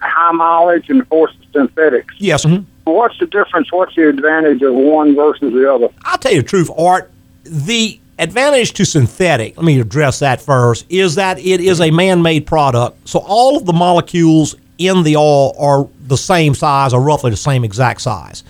high 0.00 0.32
mileage, 0.32 0.88
and 0.90 1.00
of 1.00 1.08
course 1.08 1.32
synthetics. 1.52 2.14
Yes. 2.18 2.44
mhm. 2.44 2.64
What's 2.84 3.18
the 3.18 3.26
difference? 3.26 3.70
What's 3.70 3.94
the 3.94 4.08
advantage 4.08 4.62
of 4.62 4.74
one 4.74 5.14
versus 5.14 5.52
the 5.52 5.72
other? 5.72 5.88
I'll 6.04 6.18
tell 6.18 6.32
you 6.32 6.42
the 6.42 6.48
truth, 6.48 6.70
Art. 6.76 7.10
The 7.44 7.98
advantage 8.18 8.72
to 8.74 8.84
synthetic, 8.84 9.56
let 9.56 9.64
me 9.64 9.78
address 9.80 10.18
that 10.20 10.40
first, 10.40 10.84
is 10.88 11.14
that 11.16 11.38
it 11.38 11.60
is 11.60 11.80
a 11.80 11.90
man 11.90 12.22
made 12.22 12.46
product. 12.46 13.08
So 13.08 13.20
all 13.20 13.56
of 13.56 13.66
the 13.66 13.72
molecules 13.72 14.56
in 14.78 15.02
the 15.02 15.16
oil 15.16 15.54
are 15.58 15.88
the 16.06 16.16
same 16.16 16.54
size 16.54 16.94
or 16.94 17.00
roughly 17.00 17.30
the 17.30 17.36
same 17.36 17.64
exact 17.64 18.00
size. 18.00 18.44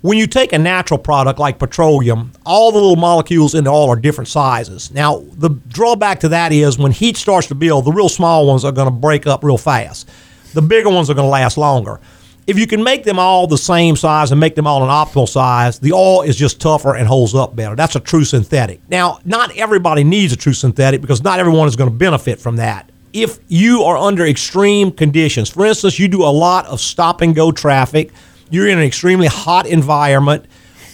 When 0.00 0.18
you 0.18 0.26
take 0.26 0.52
a 0.52 0.58
natural 0.58 0.98
product 0.98 1.38
like 1.38 1.58
petroleum, 1.58 2.32
all 2.44 2.72
the 2.72 2.78
little 2.78 2.96
molecules 2.96 3.54
in 3.54 3.64
the 3.64 3.70
oil 3.70 3.88
are 3.88 3.96
different 3.96 4.28
sizes. 4.28 4.90
Now, 4.90 5.24
the 5.38 5.48
drawback 5.48 6.20
to 6.20 6.28
that 6.28 6.52
is 6.52 6.76
when 6.76 6.92
heat 6.92 7.16
starts 7.16 7.46
to 7.46 7.54
build, 7.54 7.86
the 7.86 7.92
real 7.92 8.10
small 8.10 8.46
ones 8.46 8.66
are 8.66 8.72
going 8.72 8.86
to 8.86 8.94
break 8.94 9.26
up 9.26 9.42
real 9.42 9.56
fast. 9.56 10.10
The 10.52 10.60
bigger 10.60 10.90
ones 10.90 11.08
are 11.08 11.14
going 11.14 11.24
to 11.24 11.30
last 11.30 11.56
longer. 11.56 12.00
If 12.46 12.58
you 12.58 12.66
can 12.66 12.82
make 12.82 13.04
them 13.04 13.18
all 13.18 13.46
the 13.46 13.56
same 13.56 13.96
size 13.96 14.30
and 14.30 14.38
make 14.38 14.54
them 14.54 14.66
all 14.66 14.82
an 14.82 14.90
optimal 14.90 15.26
size, 15.26 15.78
the 15.78 15.92
oil 15.92 16.20
is 16.20 16.36
just 16.36 16.60
tougher 16.60 16.94
and 16.94 17.08
holds 17.08 17.34
up 17.34 17.56
better. 17.56 17.74
That's 17.74 17.96
a 17.96 18.00
true 18.00 18.24
synthetic. 18.24 18.82
Now, 18.90 19.20
not 19.24 19.56
everybody 19.56 20.04
needs 20.04 20.34
a 20.34 20.36
true 20.36 20.52
synthetic 20.52 21.00
because 21.00 21.22
not 21.22 21.40
everyone 21.40 21.66
is 21.66 21.76
going 21.76 21.88
to 21.88 21.96
benefit 21.96 22.38
from 22.38 22.56
that. 22.56 22.90
If 23.14 23.38
you 23.46 23.84
are 23.84 23.96
under 23.96 24.26
extreme 24.26 24.90
conditions, 24.90 25.48
for 25.48 25.64
instance, 25.64 26.00
you 26.00 26.08
do 26.08 26.24
a 26.24 26.34
lot 26.34 26.66
of 26.66 26.80
stop 26.80 27.20
and 27.20 27.32
go 27.32 27.52
traffic, 27.52 28.10
you're 28.50 28.66
in 28.66 28.76
an 28.76 28.82
extremely 28.82 29.28
hot 29.28 29.66
environment, 29.66 30.46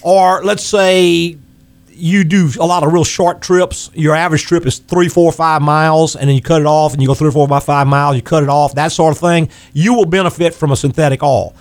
or 0.03 0.45
let's 0.45 0.63
say 0.63 1.39
you 1.89 2.25
do 2.25 2.51
a 2.61 2.67
lot 2.67 2.83
of 2.83 2.93
real 2.93 3.05
short 3.05 3.41
trips. 3.41 3.91
Your 3.95 4.15
average 4.15 4.45
trip 4.45 4.67
is 4.67 4.81
three, 4.81 5.09
four, 5.09 5.33
five 5.33 5.63
miles, 5.63 6.15
and 6.15 6.29
then 6.29 6.37
you 6.37 6.43
cut 6.43 6.61
it 6.61 6.67
off, 6.67 6.93
and 6.93 7.01
you 7.01 7.09
go 7.09 7.15
three 7.15 7.29
or 7.29 7.33
four 7.33 7.49
by 7.49 7.59
five 7.59 7.87
miles. 7.87 8.17
You 8.17 8.23
cut 8.23 8.43
it 8.43 8.51
off, 8.51 8.75
that 8.75 8.93
sort 8.93 9.13
of 9.13 9.19
thing. 9.19 9.49
You 9.73 9.95
will 9.95 10.05
benefit 10.05 10.53
from 10.53 10.73
a 10.73 10.77
synthetic 10.77 11.23
oil. 11.23 11.55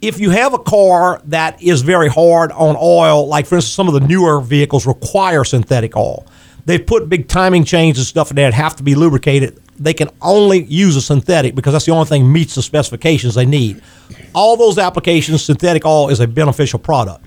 If 0.00 0.20
you 0.20 0.30
have 0.30 0.54
a 0.54 0.58
car 0.60 1.22
that 1.24 1.60
is 1.60 1.82
very 1.82 2.08
hard 2.08 2.52
on 2.52 2.76
oil, 2.80 3.26
like 3.26 3.46
for 3.46 3.56
instance, 3.56 3.74
some 3.74 3.88
of 3.88 3.94
the 3.94 4.06
newer 4.06 4.40
vehicles 4.40 4.86
require 4.86 5.42
synthetic 5.42 5.96
oil. 5.96 6.24
They've 6.66 6.84
put 6.84 7.08
big 7.08 7.28
timing 7.28 7.64
chains 7.64 7.98
and 7.98 8.06
stuff 8.06 8.30
in 8.30 8.36
there 8.36 8.50
that 8.50 8.56
have 8.56 8.76
to 8.76 8.82
be 8.82 8.94
lubricated. 8.94 9.60
They 9.76 9.94
can 9.94 10.08
only 10.22 10.64
use 10.64 10.96
a 10.96 11.02
synthetic 11.02 11.54
because 11.54 11.72
that's 11.72 11.84
the 11.84 11.92
only 11.92 12.06
thing 12.06 12.30
meets 12.32 12.54
the 12.54 12.62
specifications 12.62 13.34
they 13.34 13.46
need. 13.46 13.82
All 14.34 14.56
those 14.56 14.78
applications, 14.78 15.44
synthetic 15.44 15.84
oil 15.84 16.08
is 16.08 16.20
a 16.20 16.26
beneficial 16.26 16.78
product. 16.78 17.24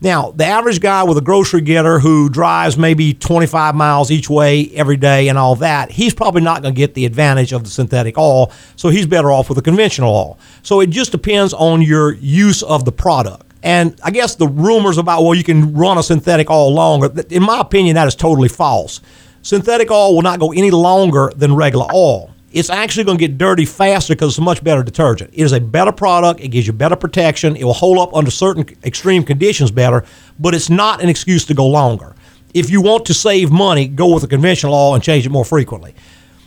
Now, 0.00 0.30
the 0.30 0.44
average 0.44 0.80
guy 0.80 1.02
with 1.02 1.18
a 1.18 1.20
grocery 1.20 1.60
getter 1.60 1.98
who 1.98 2.28
drives 2.28 2.78
maybe 2.78 3.14
25 3.14 3.74
miles 3.74 4.12
each 4.12 4.30
way 4.30 4.70
every 4.74 4.96
day 4.96 5.26
and 5.28 5.36
all 5.36 5.56
that, 5.56 5.90
he's 5.90 6.14
probably 6.14 6.40
not 6.40 6.62
going 6.62 6.72
to 6.72 6.78
get 6.78 6.94
the 6.94 7.04
advantage 7.04 7.52
of 7.52 7.64
the 7.64 7.70
synthetic 7.70 8.16
oil, 8.16 8.52
so 8.76 8.90
he's 8.90 9.06
better 9.06 9.32
off 9.32 9.48
with 9.48 9.58
a 9.58 9.62
conventional 9.62 10.14
oil. 10.14 10.38
So 10.62 10.80
it 10.80 10.90
just 10.90 11.10
depends 11.10 11.52
on 11.52 11.82
your 11.82 12.12
use 12.14 12.62
of 12.62 12.84
the 12.84 12.92
product. 12.92 13.47
And 13.62 13.98
I 14.04 14.10
guess 14.10 14.36
the 14.36 14.46
rumors 14.46 14.98
about, 14.98 15.22
well, 15.22 15.34
you 15.34 15.44
can 15.44 15.74
run 15.74 15.98
a 15.98 16.02
synthetic 16.02 16.48
all 16.48 16.72
longer, 16.72 17.10
in 17.30 17.42
my 17.42 17.60
opinion, 17.60 17.94
that 17.96 18.06
is 18.06 18.14
totally 18.14 18.48
false. 18.48 19.00
Synthetic 19.42 19.90
oil 19.90 20.14
will 20.14 20.22
not 20.22 20.38
go 20.38 20.52
any 20.52 20.70
longer 20.70 21.32
than 21.34 21.54
regular 21.54 21.86
oil. 21.92 22.30
It's 22.52 22.70
actually 22.70 23.04
going 23.04 23.18
to 23.18 23.26
get 23.26 23.36
dirty 23.36 23.66
faster 23.66 24.14
because 24.14 24.30
it's 24.30 24.38
a 24.38 24.42
much 24.42 24.64
better 24.64 24.82
detergent. 24.82 25.30
It 25.34 25.42
is 25.42 25.52
a 25.52 25.60
better 25.60 25.92
product. 25.92 26.40
It 26.40 26.48
gives 26.48 26.66
you 26.66 26.72
better 26.72 26.96
protection. 26.96 27.56
It 27.56 27.64
will 27.64 27.74
hold 27.74 27.98
up 27.98 28.14
under 28.14 28.30
certain 28.30 28.64
extreme 28.84 29.22
conditions 29.22 29.70
better, 29.70 30.04
but 30.38 30.54
it's 30.54 30.70
not 30.70 31.02
an 31.02 31.08
excuse 31.08 31.44
to 31.46 31.54
go 31.54 31.66
longer. 31.66 32.14
If 32.54 32.70
you 32.70 32.80
want 32.80 33.04
to 33.06 33.14
save 33.14 33.50
money, 33.50 33.86
go 33.86 34.14
with 34.14 34.24
a 34.24 34.28
conventional 34.28 34.74
oil 34.74 34.94
and 34.94 35.04
change 35.04 35.26
it 35.26 35.30
more 35.30 35.44
frequently. 35.44 35.94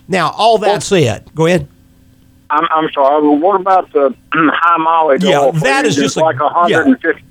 Now, 0.08 0.30
all 0.32 0.58
that 0.58 0.82
said, 0.82 1.30
go 1.34 1.46
ahead. 1.46 1.68
I'm, 2.52 2.66
I'm 2.70 2.90
sorry. 2.92 3.22
but 3.22 3.32
What 3.44 3.60
about 3.60 3.92
the 3.92 4.14
high 4.32 4.76
mileage 4.76 5.24
Yeah, 5.24 5.40
oil? 5.40 5.52
that 5.52 5.86
is 5.86 5.96
just 5.96 6.16
a, 6.16 6.20
like 6.20 6.36
yeah, 6.68 6.84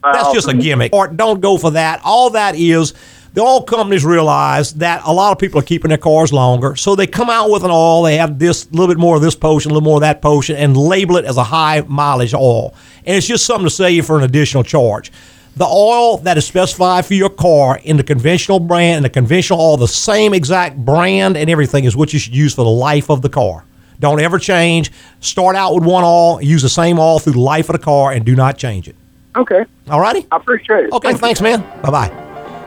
That's 0.03 0.34
just 0.34 0.47
a 0.47 0.53
gimmick. 0.55 0.93
Or 0.93 1.07
don't 1.07 1.39
go 1.41 1.57
for 1.57 1.71
that. 1.71 2.01
All 2.03 2.31
that 2.31 2.55
is 2.55 2.93
the 3.34 3.41
oil 3.41 3.62
companies 3.63 4.03
realize 4.03 4.73
that 4.75 5.03
a 5.05 5.13
lot 5.13 5.31
of 5.31 5.38
people 5.39 5.60
are 5.60 5.63
keeping 5.63 5.89
their 5.89 5.97
cars 5.97 6.34
longer, 6.34 6.75
so 6.75 6.95
they 6.95 7.07
come 7.07 7.29
out 7.29 7.49
with 7.49 7.63
an 7.63 7.71
oil. 7.71 8.01
They 8.03 8.17
have 8.17 8.39
this 8.39 8.69
little 8.71 8.88
bit 8.88 8.97
more 8.97 9.15
of 9.15 9.21
this 9.21 9.36
potion, 9.36 9.71
a 9.71 9.73
little 9.73 9.86
more 9.86 9.97
of 9.97 10.01
that 10.01 10.21
potion, 10.21 10.57
and 10.57 10.75
label 10.75 11.15
it 11.15 11.23
as 11.23 11.38
a 11.38 11.43
high 11.43 11.81
mileage 11.88 12.34
oil. 12.34 12.73
And 13.05 13.15
it's 13.15 13.27
just 13.27 13.45
something 13.45 13.65
to 13.65 13.69
sell 13.69 13.89
you 13.89 14.03
for 14.03 14.17
an 14.17 14.23
additional 14.23 14.63
charge. 14.63 15.12
The 15.55 15.65
oil 15.65 16.17
that 16.19 16.38
is 16.38 16.45
specified 16.45 17.05
for 17.05 17.13
your 17.13 17.29
car 17.29 17.79
in 17.84 17.95
the 17.97 18.03
conventional 18.03 18.60
brand 18.60 18.97
and 18.97 19.05
the 19.05 19.10
conventional 19.10 19.60
oil, 19.62 19.77
the 19.77 19.88
same 19.88 20.34
exact 20.34 20.77
brand 20.77 21.38
and 21.38 21.49
everything, 21.49 21.84
is 21.86 21.95
what 21.95 22.12
you 22.13 22.19
should 22.19 22.36
use 22.36 22.53
for 22.55 22.63
the 22.63 22.69
life 22.69 23.10
of 23.10 23.21
the 23.21 23.29
car. 23.29 23.63
Don't 24.01 24.19
ever 24.19 24.37
change. 24.39 24.91
Start 25.21 25.55
out 25.55 25.73
with 25.75 25.85
one 25.85 26.03
all. 26.03 26.41
use 26.41 26.61
the 26.61 26.67
same 26.69 26.99
all 26.99 27.19
through 27.19 27.33
the 27.33 27.39
life 27.39 27.69
of 27.69 27.73
the 27.73 27.79
car, 27.79 28.11
and 28.11 28.25
do 28.25 28.35
not 28.35 28.57
change 28.57 28.89
it. 28.89 28.95
Okay. 29.37 29.63
All 29.89 30.01
righty? 30.01 30.27
I 30.31 30.35
appreciate 30.37 30.85
it. 30.85 30.91
Okay, 30.91 31.09
Thank 31.13 31.17
you. 31.17 31.21
thanks, 31.21 31.41
man. 31.41 31.61
Bye 31.81 31.89
bye. 31.91 32.09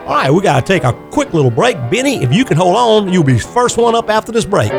All 0.07 0.15
right, 0.15 0.31
we 0.31 0.41
got 0.41 0.65
to 0.65 0.67
take 0.67 0.85
a 0.85 0.93
quick 1.11 1.35
little 1.35 1.51
break. 1.51 1.77
Benny, 1.91 2.23
if 2.23 2.33
you 2.33 2.45
can 2.45 2.57
hold 2.57 2.77
on, 2.77 3.13
you'll 3.13 3.25
be 3.25 3.39
first 3.39 3.77
one 3.77 3.95
up 3.95 4.09
after 4.09 4.33
this 4.33 4.45
break. 4.45 4.71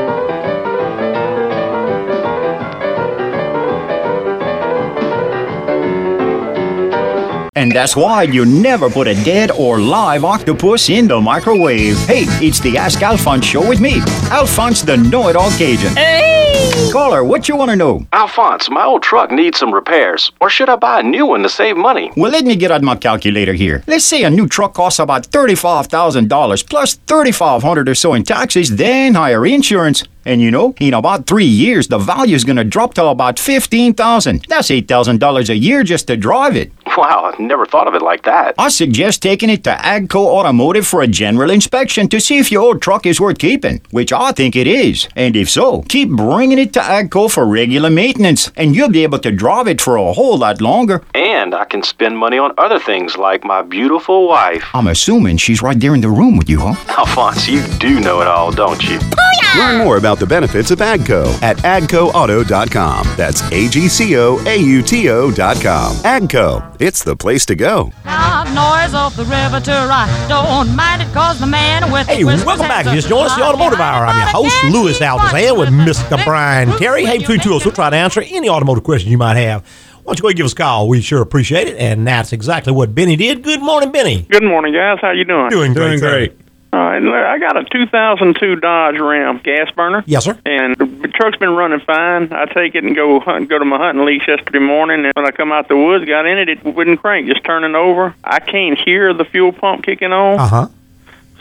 And 7.57 7.71
that's 7.71 7.95
why 7.95 8.23
you 8.23 8.45
never 8.45 8.89
put 8.89 9.07
a 9.07 9.13
dead 9.23 9.49
or 9.49 9.79
live 9.79 10.25
octopus 10.25 10.89
in 10.89 11.07
the 11.07 11.21
microwave. 11.21 11.97
Hey, 11.99 12.25
it's 12.45 12.59
the 12.59 12.77
Ask 12.77 13.01
Alphonse 13.01 13.45
show 13.45 13.65
with 13.67 13.79
me, 13.79 14.01
Alphonse 14.29 14.81
the 14.81 14.97
Know 14.97 15.29
It 15.29 15.37
All 15.37 15.49
Cajun. 15.51 15.95
Hey! 15.95 16.89
Caller, 16.91 17.23
what 17.23 17.47
you 17.47 17.55
want 17.55 17.71
to 17.71 17.77
know? 17.77 18.05
Alphonse, 18.11 18.69
my 18.69 18.83
old 18.83 19.03
truck 19.03 19.31
needs 19.31 19.57
some 19.59 19.73
repairs. 19.73 20.33
Or 20.41 20.49
should 20.49 20.67
I 20.67 20.75
buy 20.75 20.99
a 20.99 21.03
new 21.03 21.25
one 21.25 21.43
to 21.43 21.49
save 21.49 21.77
money? 21.77 22.11
Well, 22.17 22.31
let 22.31 22.43
me 22.43 22.57
get 22.57 22.71
out 22.71 22.81
my 22.81 22.95
calculator 22.97 23.53
here. 23.53 23.83
Let's 23.87 24.03
say 24.03 24.23
a 24.23 24.29
new 24.29 24.47
truck 24.49 24.73
costs 24.73 24.99
about 24.99 25.29
$35,000 25.29 26.69
plus 26.69 26.97
$3,500 26.97 27.87
or 27.87 27.95
so 27.95 28.13
in 28.13 28.23
taxes, 28.23 28.75
then 28.75 29.13
higher 29.13 29.45
insurance. 29.45 30.03
And 30.25 30.41
you 30.41 30.51
know, 30.51 30.73
in 30.79 30.93
about 30.93 31.27
three 31.27 31.45
years, 31.45 31.87
the 31.87 31.99
value 31.99 32.35
is 32.35 32.43
going 32.43 32.57
to 32.57 32.63
drop 32.63 32.95
to 32.95 33.05
about 33.05 33.39
15,000. 33.39 34.45
That's 34.49 34.69
$8,000 34.69 35.49
a 35.49 35.55
year 35.55 35.83
just 35.83 36.07
to 36.07 36.17
drive 36.17 36.55
it. 36.55 36.71
Wow, 36.97 37.25
I've 37.25 37.39
never 37.39 37.65
thought 37.65 37.87
of 37.87 37.93
it 37.93 38.01
like 38.01 38.23
that. 38.23 38.55
I 38.57 38.69
suggest 38.69 39.21
taking 39.21 39.49
it 39.49 39.63
to 39.65 39.71
Agco 39.71 40.25
Automotive 40.25 40.87
for 40.87 41.01
a 41.01 41.07
general 41.07 41.49
inspection 41.49 42.07
to 42.09 42.21
see 42.21 42.37
if 42.37 42.51
your 42.51 42.61
old 42.61 42.81
truck 42.81 43.05
is 43.05 43.19
worth 43.19 43.37
keeping, 43.37 43.81
which 43.91 44.13
I 44.13 44.31
think 44.31 44.55
it 44.55 44.65
is. 44.65 45.07
And 45.15 45.35
if 45.35 45.49
so, 45.49 45.81
keep 45.89 46.09
bringing 46.09 46.57
it 46.57 46.71
to 46.73 46.79
Agco 46.79 47.29
for 47.29 47.45
regular 47.45 47.89
maintenance, 47.89 48.49
and 48.55 48.75
you'll 48.75 48.89
be 48.89 49.03
able 49.03 49.19
to 49.19 49.31
drive 49.31 49.67
it 49.67 49.81
for 49.81 49.97
a 49.97 50.13
whole 50.13 50.37
lot 50.37 50.61
longer. 50.61 51.03
And 51.13 51.53
I 51.53 51.65
can 51.65 51.83
spend 51.83 52.17
money 52.17 52.37
on 52.37 52.53
other 52.57 52.79
things 52.79 53.17
like 53.17 53.43
my 53.43 53.61
beautiful 53.61 54.27
wife. 54.27 54.63
I'm 54.73 54.87
assuming 54.87 55.37
she's 55.37 55.61
right 55.61 55.79
there 55.79 55.95
in 55.95 56.01
the 56.01 56.09
room 56.09 56.37
with 56.37 56.49
you, 56.49 56.61
huh? 56.61 56.75
Alphonse, 56.97 57.47
you 57.47 57.61
do 57.77 57.99
know 57.99 58.21
it 58.21 58.27
all, 58.27 58.51
don't 58.51 58.81
you? 58.83 58.99
Oh, 59.01 59.35
Learn 59.57 59.77
more 59.77 59.95
about 59.97 60.14
the 60.19 60.25
benefits 60.25 60.71
of 60.71 60.79
AGCO 60.79 61.41
at 61.41 61.57
agcoauto.com. 61.57 63.07
That's 63.17 63.41
A 63.51 63.67
G 63.69 63.87
C 63.87 64.17
O 64.17 64.39
A 64.45 64.57
U 64.57 64.81
T 64.81 65.09
O.com. 65.09 65.95
AGCO, 65.95 66.75
it's 66.81 67.03
the 67.03 67.15
place 67.15 67.45
to 67.47 67.55
go. 67.55 67.91
Loud 68.05 68.45
noise 68.53 68.93
off 68.93 69.15
the 69.15 69.23
river 69.25 69.59
to 69.59 69.71
right. 69.71 70.25
Don't 70.29 70.75
mind 70.75 71.01
it 71.01 71.13
cause 71.13 71.39
the 71.39 71.45
man 71.47 71.91
with 71.91 72.07
Hey, 72.07 72.19
the 72.19 72.25
whiskers 72.25 72.45
welcome 72.45 72.67
back. 72.67 72.85
has 72.85 72.93
Just 72.95 73.07
a 73.07 73.09
join 73.09 73.25
us 73.25 73.35
the 73.35 73.43
Automotive 73.43 73.79
Hour. 73.79 74.05
I'm 74.05 74.17
your 74.17 74.27
host, 74.27 74.55
Louis 74.65 74.99
Altazan, 74.99 75.57
with 75.57 75.69
Mr. 75.69 76.23
Brian 76.25 76.69
Terry. 76.77 77.05
Hey, 77.05 77.17
between 77.19 77.39
two 77.39 77.51
of 77.51 77.57
us, 77.57 77.65
we'll 77.65 77.73
try 77.75 77.89
to 77.89 77.95
answer 77.95 78.21
any 78.21 78.49
automotive 78.49 78.83
question 78.83 79.11
you 79.11 79.17
might 79.17 79.37
have. 79.37 79.63
Why 80.03 80.11
don't 80.11 80.19
you 80.19 80.21
go 80.21 80.27
ahead 80.27 80.33
and 80.33 80.37
give 80.37 80.45
us 80.45 80.53
a 80.53 80.55
call? 80.57 80.87
We 80.87 81.01
sure 81.01 81.21
appreciate 81.21 81.67
it. 81.67 81.77
And 81.77 82.05
that's 82.05 82.31
exactly 82.31 82.71
what 82.71 82.93
Benny 82.93 83.15
did. 83.15 83.41
Good 83.43 83.61
morning, 83.61 83.91
Benny. 83.91 84.21
Good 84.29 84.43
morning, 84.43 84.71
guys. 84.73 84.99
How 85.01 85.09
you 85.11 85.25
doing? 85.25 85.49
Doing 85.49 85.73
great. 85.73 85.87
Doing 85.87 85.99
sir. 85.99 86.09
great. 86.09 86.44
All 86.75 86.81
right, 86.81 87.33
I 87.33 87.39
got 87.39 87.55
a 87.55 87.63
2002 87.63 88.57
Dodge 88.57 88.99
Ram 88.99 89.39
gas 89.41 89.71
burner. 89.71 90.03
Yes, 90.05 90.25
sir. 90.25 90.37
And 90.45 90.75
the 90.75 91.07
truck's 91.07 91.37
been 91.37 91.55
running 91.55 91.79
fine. 91.79 92.33
I 92.33 92.45
take 92.45 92.75
it 92.75 92.83
and 92.83 92.93
go 92.93 93.21
hunt, 93.21 93.49
go 93.49 93.57
to 93.57 93.63
my 93.63 93.77
hunting 93.77 94.03
lease 94.03 94.23
yesterday 94.27 94.59
morning. 94.59 95.05
And 95.05 95.13
when 95.15 95.25
I 95.25 95.31
come 95.31 95.53
out 95.53 95.69
the 95.69 95.77
woods, 95.77 96.03
got 96.03 96.25
in 96.25 96.37
it, 96.37 96.49
it 96.49 96.65
wouldn't 96.65 96.99
crank, 96.99 97.27
just 97.27 97.45
turning 97.45 97.75
over. 97.75 98.13
I 98.25 98.39
can't 98.39 98.77
hear 98.77 99.13
the 99.13 99.23
fuel 99.23 99.53
pump 99.53 99.85
kicking 99.85 100.11
on. 100.11 100.37
Uh 100.37 100.47
huh. 100.47 100.67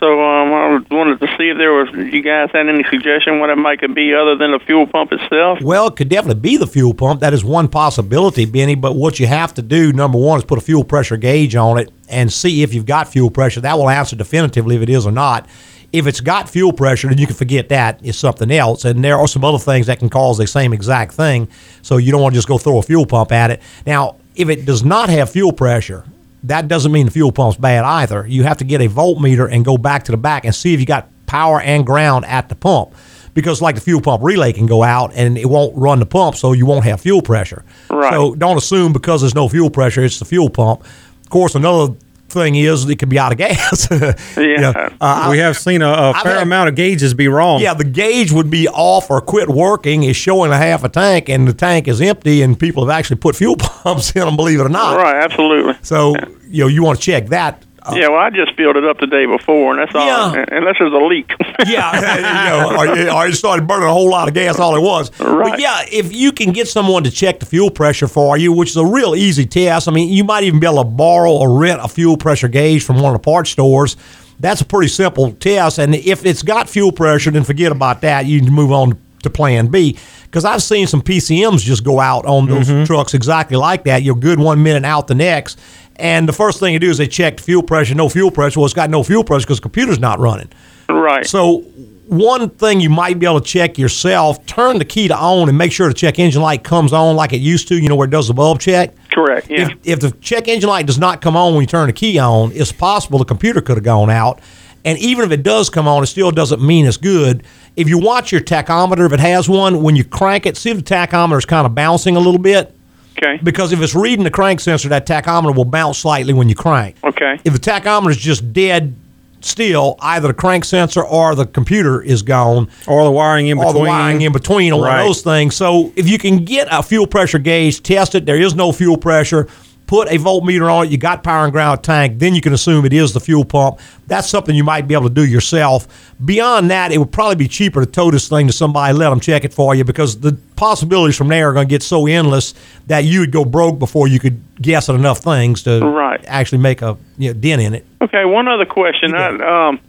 So 0.04 0.20
um, 0.20 0.52
I 0.52 0.94
wanted 0.94 1.18
to 1.20 1.26
see 1.38 1.48
if 1.48 1.56
there 1.56 1.72
was, 1.72 1.88
you 1.94 2.20
guys 2.20 2.50
had 2.52 2.68
any 2.68 2.84
suggestion 2.90 3.40
what 3.40 3.48
it 3.48 3.56
might 3.56 3.80
could 3.80 3.94
be 3.94 4.12
other 4.12 4.36
than 4.36 4.50
the 4.50 4.58
fuel 4.58 4.86
pump 4.86 5.12
itself. 5.12 5.62
Well, 5.62 5.86
it 5.86 5.96
could 5.96 6.10
definitely 6.10 6.42
be 6.42 6.58
the 6.58 6.66
fuel 6.66 6.92
pump. 6.92 7.20
That 7.20 7.32
is 7.32 7.42
one 7.42 7.68
possibility, 7.68 8.44
Benny. 8.44 8.74
But 8.74 8.96
what 8.96 9.18
you 9.18 9.26
have 9.26 9.54
to 9.54 9.62
do, 9.62 9.94
number 9.94 10.18
one, 10.18 10.38
is 10.38 10.44
put 10.44 10.58
a 10.58 10.60
fuel 10.60 10.84
pressure 10.84 11.16
gauge 11.16 11.56
on 11.56 11.78
it 11.78 11.90
and 12.10 12.30
see 12.30 12.62
if 12.62 12.74
you've 12.74 12.84
got 12.84 13.08
fuel 13.08 13.30
pressure. 13.30 13.62
That 13.62 13.78
will 13.78 13.88
answer 13.88 14.14
definitively 14.14 14.76
if 14.76 14.82
it 14.82 14.90
is 14.90 15.06
or 15.06 15.10
not. 15.10 15.48
If 15.90 16.06
it's 16.06 16.20
got 16.20 16.50
fuel 16.50 16.74
pressure, 16.74 17.08
then 17.08 17.16
you 17.16 17.26
can 17.26 17.36
forget 17.36 17.70
that. 17.70 17.98
It's 18.02 18.18
something 18.18 18.50
else. 18.50 18.84
And 18.84 19.02
there 19.02 19.16
are 19.16 19.26
some 19.26 19.42
other 19.42 19.58
things 19.58 19.86
that 19.86 20.00
can 20.00 20.10
cause 20.10 20.36
the 20.36 20.46
same 20.46 20.74
exact 20.74 21.14
thing. 21.14 21.48
So 21.80 21.96
you 21.96 22.12
don't 22.12 22.20
want 22.20 22.34
to 22.34 22.38
just 22.38 22.48
go 22.48 22.58
throw 22.58 22.76
a 22.76 22.82
fuel 22.82 23.06
pump 23.06 23.32
at 23.32 23.50
it. 23.52 23.62
Now, 23.86 24.16
if 24.34 24.50
it 24.50 24.66
does 24.66 24.84
not 24.84 25.08
have 25.08 25.30
fuel 25.30 25.52
pressure, 25.52 26.04
that 26.44 26.68
doesn't 26.68 26.92
mean 26.92 27.06
the 27.06 27.12
fuel 27.12 27.32
pump's 27.32 27.56
bad 27.56 27.84
either. 27.84 28.26
You 28.26 28.44
have 28.44 28.58
to 28.58 28.64
get 28.64 28.80
a 28.80 28.88
voltmeter 28.88 29.50
and 29.50 29.64
go 29.64 29.76
back 29.76 30.04
to 30.04 30.12
the 30.12 30.18
back 30.18 30.44
and 30.44 30.54
see 30.54 30.74
if 30.74 30.80
you 30.80 30.86
got 30.86 31.08
power 31.26 31.60
and 31.60 31.84
ground 31.84 32.24
at 32.26 32.48
the 32.48 32.54
pump. 32.54 32.94
Because 33.32 33.60
like 33.60 33.74
the 33.74 33.80
fuel 33.80 34.00
pump 34.00 34.22
relay 34.22 34.52
can 34.52 34.66
go 34.66 34.84
out 34.84 35.12
and 35.14 35.36
it 35.36 35.46
won't 35.46 35.76
run 35.76 35.98
the 35.98 36.06
pump, 36.06 36.36
so 36.36 36.52
you 36.52 36.66
won't 36.66 36.84
have 36.84 37.00
fuel 37.00 37.20
pressure. 37.20 37.64
Right. 37.90 38.12
So 38.12 38.34
don't 38.36 38.56
assume 38.56 38.92
because 38.92 39.22
there's 39.22 39.34
no 39.34 39.48
fuel 39.48 39.70
pressure, 39.70 40.04
it's 40.04 40.20
the 40.20 40.24
fuel 40.24 40.50
pump. 40.50 40.82
Of 41.22 41.30
course, 41.30 41.54
another 41.56 41.94
thing 42.28 42.54
is 42.56 42.88
it 42.88 42.96
could 42.96 43.08
be 43.08 43.18
out 43.18 43.32
of 43.32 43.38
gas. 43.38 43.88
You 44.36 44.58
know, 44.58 44.72
uh, 45.00 45.28
we 45.30 45.38
have 45.38 45.56
seen 45.56 45.82
a, 45.82 45.88
a 45.88 46.10
I've 46.12 46.22
fair 46.22 46.34
had- 46.34 46.42
amount 46.42 46.68
of 46.68 46.74
gauges 46.74 47.14
be 47.14 47.28
wrong. 47.28 47.60
yeah, 47.60 47.74
the 47.74 47.84
gauge 47.84 48.32
would 48.32 48.50
be 48.50 48.68
off 48.68 49.10
or 49.10 49.20
quit 49.20 49.48
working. 49.48 50.02
Is 50.02 50.16
showing 50.16 50.50
a 50.52 50.56
half 50.56 50.82
a 50.84 50.88
tank, 50.88 51.28
and 51.28 51.46
the 51.46 51.52
tank 51.54 51.86
is 51.88 52.00
empty, 52.00 52.42
and 52.42 52.58
people 52.58 52.84
have 52.86 52.96
actually 52.96 53.16
put 53.16 53.36
fuel 53.36 53.56
pumps 53.58 54.14
in 54.16 54.24
them. 54.24 54.36
Believe 54.36 54.60
it 54.60 54.64
or 54.64 54.68
not. 54.68 54.96
Right, 54.96 55.22
absolutely. 55.22 55.74
So 55.82 56.14
you 56.48 56.64
know 56.64 56.68
you 56.68 56.82
want 56.82 56.98
to 56.98 57.04
check 57.04 57.26
that. 57.28 57.64
Uh, 57.84 57.94
yeah, 57.96 58.08
well, 58.08 58.18
I 58.18 58.30
just 58.30 58.54
filled 58.54 58.76
it 58.76 58.84
up 58.84 58.98
the 58.98 59.06
day 59.06 59.26
before, 59.26 59.72
and 59.72 59.80
that's 59.80 59.94
all. 59.94 60.06
Yeah. 60.06 60.44
Unless 60.52 60.76
there's 60.78 60.92
a 60.92 60.96
leak. 60.96 61.32
yeah, 61.66 62.16
you 62.16 62.50
know, 62.50 63.10
or, 63.10 63.16
or 63.16 63.26
it 63.28 63.34
started 63.34 63.66
burning 63.66 63.88
a 63.88 63.92
whole 63.92 64.08
lot 64.08 64.26
of 64.26 64.32
gas 64.34 64.58
all 64.58 64.74
it 64.74 64.80
was. 64.80 65.10
Right. 65.20 65.50
But 65.50 65.60
yeah, 65.60 65.82
if 65.92 66.12
you 66.12 66.32
can 66.32 66.52
get 66.52 66.66
someone 66.66 67.04
to 67.04 67.10
check 67.10 67.40
the 67.40 67.46
fuel 67.46 67.70
pressure 67.70 68.08
for 68.08 68.38
you, 68.38 68.52
which 68.52 68.70
is 68.70 68.76
a 68.76 68.86
real 68.86 69.14
easy 69.14 69.44
test. 69.44 69.86
I 69.86 69.92
mean, 69.92 70.08
you 70.08 70.24
might 70.24 70.44
even 70.44 70.60
be 70.60 70.66
able 70.66 70.82
to 70.82 70.88
borrow 70.88 71.32
or 71.32 71.58
rent 71.58 71.80
a 71.82 71.88
fuel 71.88 72.16
pressure 72.16 72.48
gauge 72.48 72.82
from 72.82 73.00
one 73.00 73.14
of 73.14 73.20
the 73.20 73.24
parts 73.24 73.50
stores. 73.50 73.96
That's 74.40 74.62
a 74.62 74.64
pretty 74.64 74.88
simple 74.88 75.32
test, 75.32 75.78
and 75.78 75.94
if 75.94 76.24
it's 76.24 76.42
got 76.42 76.68
fuel 76.68 76.90
pressure, 76.90 77.30
then 77.30 77.44
forget 77.44 77.70
about 77.70 78.00
that. 78.00 78.26
You 78.26 78.40
can 78.40 78.52
move 78.52 78.72
on 78.72 78.98
to 79.24 79.30
Plan 79.30 79.66
B. 79.66 79.98
Because 80.24 80.44
I've 80.44 80.62
seen 80.62 80.86
some 80.86 81.00
PCMs 81.00 81.60
just 81.60 81.84
go 81.84 82.00
out 82.00 82.24
on 82.26 82.46
those 82.46 82.86
trucks 82.88 83.14
exactly 83.14 83.56
like 83.56 83.84
that. 83.84 84.02
You're 84.02 84.16
good 84.16 84.40
one 84.40 84.62
minute, 84.62 84.84
out 84.84 85.06
the 85.06 85.14
next. 85.14 85.60
And 85.96 86.28
the 86.28 86.32
first 86.32 86.60
thing 86.60 86.72
you 86.72 86.80
do 86.80 86.90
is 86.90 86.98
they 86.98 87.06
check 87.06 87.38
fuel 87.38 87.62
pressure, 87.62 87.94
no 87.94 88.08
fuel 88.08 88.30
pressure. 88.30 88.60
Well, 88.60 88.66
it's 88.66 88.74
got 88.74 88.90
no 88.90 89.02
fuel 89.02 89.24
pressure 89.24 89.46
because 89.46 89.58
the 89.58 89.62
computer's 89.62 89.98
not 89.98 90.18
running. 90.18 90.48
right. 90.88 91.24
So 91.26 91.64
one 92.06 92.50
thing 92.50 92.80
you 92.80 92.90
might 92.90 93.18
be 93.18 93.26
able 93.26 93.40
to 93.40 93.46
check 93.46 93.78
yourself, 93.78 94.44
turn 94.46 94.78
the 94.78 94.84
key 94.84 95.08
to 95.08 95.16
on 95.16 95.48
and 95.48 95.56
make 95.56 95.72
sure 95.72 95.88
the 95.88 95.94
check 95.94 96.18
engine 96.18 96.42
light 96.42 96.62
comes 96.64 96.92
on 96.92 97.16
like 97.16 97.32
it 97.32 97.40
used 97.40 97.68
to, 97.68 97.76
you 97.76 97.88
know, 97.88 97.96
where 97.96 98.06
it 98.06 98.10
does 98.10 98.28
the 98.28 98.34
bulb 98.34 98.60
check. 98.60 98.94
Correct. 99.10 99.50
Yeah. 99.50 99.68
If, 99.70 99.78
if 99.84 100.00
the 100.00 100.10
check 100.20 100.48
engine 100.48 100.68
light 100.68 100.86
does 100.86 100.98
not 100.98 101.22
come 101.22 101.36
on 101.36 101.54
when 101.54 101.62
you 101.62 101.66
turn 101.66 101.86
the 101.86 101.92
key 101.92 102.18
on, 102.18 102.52
it's 102.52 102.72
possible 102.72 103.18
the 103.18 103.24
computer 103.24 103.60
could 103.60 103.76
have 103.76 103.84
gone 103.84 104.10
out. 104.10 104.40
And 104.84 104.98
even 104.98 105.24
if 105.24 105.30
it 105.30 105.42
does 105.42 105.70
come 105.70 105.88
on, 105.88 106.02
it 106.02 106.06
still 106.06 106.30
doesn't 106.30 106.60
mean 106.60 106.84
it's 106.84 106.98
good. 106.98 107.44
If 107.74 107.88
you 107.88 107.98
watch 107.98 108.32
your 108.32 108.42
tachometer, 108.42 109.06
if 109.06 109.12
it 109.12 109.20
has 109.20 109.48
one, 109.48 109.82
when 109.82 109.96
you 109.96 110.04
crank 110.04 110.44
it, 110.44 110.56
see 110.58 110.70
if 110.70 110.76
the 110.76 110.82
tachometer 110.82 111.38
is 111.38 111.46
kind 111.46 111.66
of 111.66 111.74
bouncing 111.74 112.16
a 112.16 112.20
little 112.20 112.40
bit. 112.40 112.74
Okay. 113.16 113.38
Because 113.42 113.72
if 113.72 113.80
it's 113.80 113.94
reading 113.94 114.24
the 114.24 114.30
crank 114.30 114.60
sensor, 114.60 114.88
that 114.90 115.06
tachometer 115.06 115.54
will 115.54 115.64
bounce 115.64 115.98
slightly 115.98 116.32
when 116.32 116.48
you 116.48 116.54
crank. 116.54 116.96
Okay. 117.04 117.38
If 117.44 117.52
the 117.52 117.58
tachometer 117.58 118.10
is 118.10 118.16
just 118.16 118.52
dead 118.52 118.94
still, 119.40 119.96
either 120.00 120.28
the 120.28 120.34
crank 120.34 120.64
sensor 120.64 121.04
or 121.04 121.34
the 121.34 121.44
computer 121.46 122.00
is 122.00 122.22
gone, 122.22 122.68
Or 122.86 123.04
the 123.04 123.10
wiring 123.10 123.48
in 123.48 123.58
or 123.58 123.66
between. 123.66 123.84
the 123.84 123.88
wiring 123.90 124.20
in 124.22 124.32
between 124.32 124.72
on 124.72 124.80
one 124.80 124.98
of 125.00 125.06
those 125.06 125.22
things. 125.22 125.54
So 125.54 125.92
if 125.96 126.08
you 126.08 126.18
can 126.18 126.44
get 126.44 126.66
a 126.70 126.82
fuel 126.82 127.06
pressure 127.06 127.38
gauge, 127.38 127.82
test 127.82 128.14
it. 128.14 128.24
There 128.26 128.40
is 128.40 128.54
no 128.54 128.72
fuel 128.72 128.96
pressure. 128.96 129.48
Put 129.94 130.08
a 130.08 130.16
voltmeter 130.18 130.68
on 130.72 130.86
it. 130.86 130.90
You 130.90 130.98
got 130.98 131.22
power 131.22 131.44
and 131.44 131.52
ground 131.52 131.84
tank. 131.84 132.18
Then 132.18 132.34
you 132.34 132.40
can 132.40 132.52
assume 132.52 132.84
it 132.84 132.92
is 132.92 133.12
the 133.12 133.20
fuel 133.20 133.44
pump. 133.44 133.78
That's 134.08 134.28
something 134.28 134.52
you 134.52 134.64
might 134.64 134.88
be 134.88 134.94
able 134.94 135.08
to 135.08 135.14
do 135.14 135.24
yourself. 135.24 135.86
Beyond 136.24 136.68
that, 136.72 136.90
it 136.90 136.98
would 136.98 137.12
probably 137.12 137.36
be 137.36 137.46
cheaper 137.46 137.84
to 137.84 137.88
tow 137.88 138.10
this 138.10 138.28
thing 138.28 138.48
to 138.48 138.52
somebody, 138.52 138.92
let 138.92 139.10
them 139.10 139.20
check 139.20 139.44
it 139.44 139.54
for 139.54 139.72
you, 139.76 139.84
because 139.84 140.18
the 140.18 140.36
possibilities 140.56 141.16
from 141.16 141.28
there 141.28 141.48
are 141.50 141.52
going 141.52 141.68
to 141.68 141.70
get 141.70 141.84
so 141.84 142.08
endless 142.08 142.54
that 142.88 143.04
you 143.04 143.20
would 143.20 143.30
go 143.30 143.44
broke 143.44 143.78
before 143.78 144.08
you 144.08 144.18
could 144.18 144.40
guess 144.60 144.88
at 144.88 144.96
enough 144.96 145.18
things 145.20 145.62
to 145.62 145.78
Right. 145.86 146.24
actually 146.26 146.58
make 146.58 146.82
a 146.82 146.96
you 147.16 147.32
know, 147.32 147.38
dent 147.38 147.62
in 147.62 147.74
it. 147.74 147.86
Okay, 148.02 148.24
one 148.24 148.48
other 148.48 148.66
question. 148.66 149.12
Got 149.12 149.40
I, 149.40 149.68
um, 149.68 149.80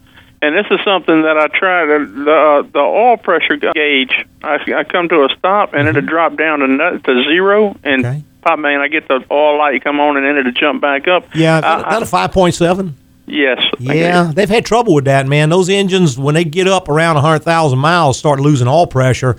and 0.44 0.56
this 0.56 0.68
is 0.70 0.80
something 0.86 1.24
that 1.24 1.36
I 1.36 1.48
tried. 1.48 1.86
The 1.88 2.32
uh, 2.32 2.62
the 2.72 2.80
oil 2.80 3.18
pressure 3.18 3.56
gauge. 3.58 4.14
I, 4.44 4.60
I 4.78 4.84
come 4.84 5.10
to 5.10 5.24
a 5.24 5.30
stop 5.36 5.74
and 5.74 5.88
it'll 5.88 6.04
drop 6.04 6.38
down 6.38 6.60
to 6.60 7.00
to 7.04 7.24
zero, 7.24 7.76
and 7.84 8.04
Mm-hmm. 8.04 8.18
Okay. 8.18 8.24
Pop 8.46 8.60
man, 8.60 8.80
I 8.80 8.88
get 8.88 9.08
the 9.08 9.26
oil 9.30 9.58
light 9.58 9.84
come 9.84 10.00
on, 10.00 10.16
and 10.16 10.26
then 10.26 10.38
it'll 10.38 10.52
jump 10.52 10.82
back 10.82 11.08
up. 11.08 11.36
Yeah, 11.36 11.60
that 11.60 12.02
a 12.02 12.06
five 12.06 12.32
point 12.32 12.56
seven. 12.56 12.96
Yes. 13.28 13.60
Yeah, 13.80 14.32
they've 14.34 14.48
had 14.48 14.66
trouble 14.66 14.94
with 14.94 15.06
that, 15.06 15.26
man. 15.26 15.50
Those 15.50 15.68
engines, 15.68 16.18
when 16.18 16.36
they 16.36 16.44
get 16.44 16.68
up 16.68 16.88
around 16.88 17.16
100,000 17.16 17.80
miles, 17.80 18.20
start 18.20 18.40
losing 18.40 18.68
all 18.68 18.86
pressure. 18.86 19.36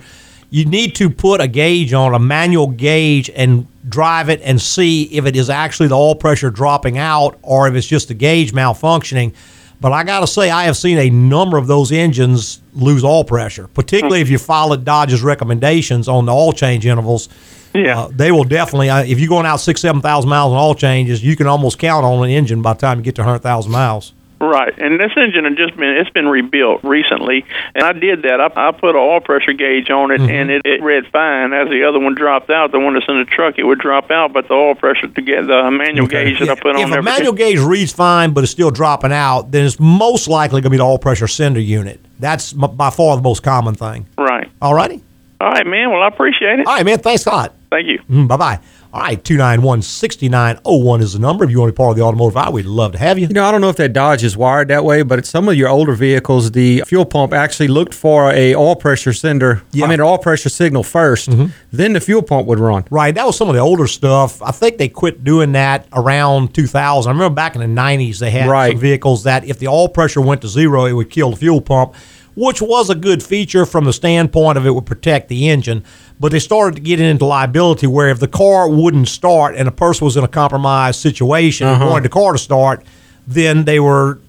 You 0.49 0.65
need 0.65 0.95
to 0.95 1.09
put 1.09 1.39
a 1.39 1.47
gauge 1.47 1.93
on, 1.93 2.13
a 2.13 2.19
manual 2.19 2.67
gauge, 2.67 3.29
and 3.29 3.65
drive 3.89 4.27
it 4.27 4.41
and 4.43 4.61
see 4.61 5.03
if 5.03 5.25
it 5.25 5.37
is 5.37 5.49
actually 5.49 5.87
the 5.87 5.95
oil 5.95 6.15
pressure 6.15 6.49
dropping 6.49 6.97
out 6.97 7.39
or 7.41 7.69
if 7.69 7.75
it's 7.75 7.87
just 7.87 8.09
the 8.09 8.13
gauge 8.13 8.51
malfunctioning. 8.51 9.33
But 9.79 9.93
I 9.93 10.03
got 10.03 10.19
to 10.19 10.27
say, 10.27 10.49
I 10.49 10.65
have 10.65 10.75
seen 10.75 10.97
a 10.97 11.09
number 11.09 11.57
of 11.57 11.67
those 11.67 11.93
engines 11.93 12.61
lose 12.73 13.05
all 13.05 13.23
pressure, 13.23 13.67
particularly 13.69 14.19
if 14.19 14.29
you 14.29 14.37
followed 14.37 14.83
Dodge's 14.83 15.21
recommendations 15.21 16.09
on 16.09 16.25
the 16.25 16.33
oil 16.33 16.51
change 16.51 16.85
intervals. 16.85 17.29
Yeah. 17.73 18.01
Uh, 18.01 18.09
they 18.11 18.31
will 18.31 18.43
definitely, 18.43 18.89
uh, 18.89 19.03
if 19.03 19.19
you're 19.19 19.29
going 19.29 19.45
out 19.45 19.57
six, 19.57 19.81
7,000 19.81 20.29
miles 20.29 20.51
on 20.51 20.57
all 20.57 20.75
changes, 20.75 21.23
you 21.23 21.35
can 21.35 21.47
almost 21.47 21.77
count 21.79 22.05
on 22.05 22.23
an 22.23 22.29
engine 22.29 22.61
by 22.61 22.73
the 22.73 22.79
time 22.79 22.97
you 22.99 23.03
get 23.03 23.15
to 23.15 23.21
100,000 23.21 23.71
miles. 23.71 24.13
Right, 24.39 24.71
and 24.77 24.99
this 24.99 25.11
engine 25.17 25.45
had 25.45 25.57
just 25.57 25.75
been 25.75 25.89
it's 25.97 26.11
been 26.11 26.27
rebuilt 26.27 26.83
recently, 26.83 27.43
and 27.73 27.83
I 27.83 27.91
did 27.93 28.21
that. 28.21 28.39
I, 28.39 28.67
I 28.67 28.71
put 28.71 28.91
an 28.91 28.97
oil 28.97 29.19
pressure 29.19 29.51
gauge 29.53 29.89
on 29.89 30.11
it, 30.11 30.21
Mm-hmm. 30.21 30.29
and 30.29 30.51
it, 30.51 30.61
it 30.63 30.83
read 30.83 31.07
fine. 31.07 31.53
As 31.53 31.69
the 31.69 31.83
other 31.89 31.97
one 31.99 32.13
dropped 32.13 32.51
out, 32.51 32.71
the 32.71 32.79
one 32.79 32.93
that's 32.93 33.07
in 33.09 33.17
the 33.17 33.25
truck, 33.25 33.57
it 33.57 33.63
would 33.63 33.79
drop 33.79 34.11
out, 34.11 34.33
but 34.33 34.47
the 34.47 34.53
oil 34.53 34.75
pressure 34.75 35.07
to 35.07 35.21
get 35.23 35.47
the 35.47 35.71
manual 35.71 36.05
gauge 36.05 36.37
that 36.37 36.49
I 36.49 36.53
put 36.55 36.75
on 36.75 36.81
if 36.83 36.89
there. 36.91 36.99
a 36.99 37.03
manual 37.03 37.33
gauge 37.33 37.57
reads 37.57 37.91
fine 37.91 38.31
but 38.33 38.43
it's 38.43 38.51
still 38.51 38.69
dropping 38.69 39.11
out, 39.11 39.49
then 39.49 39.65
it's 39.65 39.79
most 39.79 40.27
likely 40.27 40.61
going 40.61 40.65
to 40.65 40.69
be 40.69 40.77
the 40.77 40.83
oil 40.83 40.99
pressure 40.99 41.27
sender 41.27 41.59
unit. 41.59 41.99
That's 42.19 42.53
m- 42.53 42.75
by 42.75 42.91
far 42.91 43.15
the 43.15 43.23
most 43.23 43.41
common 43.41 43.73
thing. 43.73 44.05
right. 44.19 44.47
All 44.61 44.75
righty. 44.75 45.01
All 45.39 45.49
right, 45.51 45.65
man. 45.67 45.91
Well, 45.91 46.01
I 46.01 46.07
appreciate 46.07 46.59
it. 46.59 46.67
All 46.67 46.75
right, 46.75 46.85
man. 46.85 46.99
Thanks 46.99 47.25
a 47.25 47.29
lot. 47.29 47.53
Thank 47.69 47.87
you. 47.87 47.99
Mm, 48.09 48.27
bye 48.27 48.37
bye. 48.37 48.59
All 48.93 49.01
right, 49.01 49.21
291 49.21 49.81
6901 49.81 51.01
is 51.01 51.13
the 51.13 51.19
number. 51.19 51.43
If 51.43 51.51
you 51.51 51.59
want 51.59 51.67
to 51.69 51.73
be 51.73 51.75
part 51.77 51.91
of 51.91 51.97
the 51.97 52.03
automotive 52.03 52.37
hour, 52.37 52.51
we'd 52.51 52.65
love 52.65 52.93
to 52.93 52.97
have 52.97 53.19
you. 53.19 53.27
You 53.27 53.33
know, 53.33 53.43
I 53.45 53.51
don't 53.51 53.59
know 53.59 53.67
if 53.69 53.75
that 53.75 53.91
Dodge 53.91 54.23
is 54.23 54.37
wired 54.37 54.69
that 54.69 54.85
way, 54.85 55.03
but 55.03 55.25
some 55.25 55.49
of 55.49 55.55
your 55.55 55.67
older 55.67 55.91
vehicles, 55.93 56.51
the 56.51 56.81
fuel 56.87 57.05
pump 57.05 57.33
actually 57.33 57.67
looked 57.67 57.93
for 57.93 58.31
a 58.31 58.55
oil 58.55 58.77
pressure 58.77 59.11
sender. 59.11 59.61
Yeah. 59.73 59.85
I 59.85 59.89
mean, 59.89 59.99
an 59.99 60.05
oil 60.05 60.17
pressure 60.17 60.49
signal 60.49 60.83
1st 60.83 61.51
then 61.73 61.93
the 61.93 61.99
fuel 61.99 62.21
pump 62.23 62.47
would 62.47 62.59
run. 62.59 62.85
Right, 62.89 63.13
that 63.13 63.25
was 63.25 63.35
some 63.37 63.49
of 63.49 63.55
the 63.55 63.61
older 63.61 63.85
stuff. 63.87 64.41
I 64.41 64.51
think 64.51 64.77
they 64.77 64.87
quit 64.87 65.23
doing 65.25 65.51
that 65.51 65.85
around 65.91 66.53
2000. 66.55 67.09
I 67.09 67.13
remember 67.13 67.35
back 67.35 67.55
in 67.55 67.61
the 67.61 67.67
90s, 67.81 68.19
they 68.19 68.31
had 68.31 68.49
Right. 68.49 68.71
some 68.71 68.79
vehicles 68.79 69.23
that 69.25 69.43
if 69.43 69.59
the 69.59 69.67
oil 69.67 69.89
pressure 69.89 70.21
went 70.21 70.41
to 70.41 70.47
zero, 70.47 70.85
it 70.85 70.93
would 70.93 71.09
kill 71.09 71.31
the 71.31 71.35
fuel 71.37 71.59
pump, 71.61 71.93
which 72.37 72.61
was 72.61 72.87
a 72.89 72.93
good 72.95 73.23
feature 73.23 73.65
from 73.65 73.83
the 73.85 73.91
standpoint 73.91 74.59
of 74.59 74.65
it 74.67 74.69
would 74.69 74.85
protect 74.85 75.27
the 75.27 75.49
engine. 75.49 75.83
But 76.19 76.31
they 76.31 76.37
started 76.39 76.75
to 76.75 76.81
get 76.81 76.99
into 77.01 77.25
liability 77.25 77.87
where 77.87 78.09
if 78.09 78.19
the 78.19 78.27
car 78.27 78.69
wouldn't 78.69 79.07
start 79.07 79.55
and 79.55 79.67
a 79.67 79.71
person 79.71 80.05
was 80.05 80.15
in 80.15 80.23
a 80.23 80.27
compromised 80.27 80.99
situation 81.01 81.67
and 81.67 81.77
Uh-huh. 81.81 81.89
wanted 81.91 82.05
the 82.05 82.09
car 82.09 82.33
to 82.33 82.37
start, 82.37 82.83
then 83.27 83.63
they 83.65 83.79
were 83.79 84.19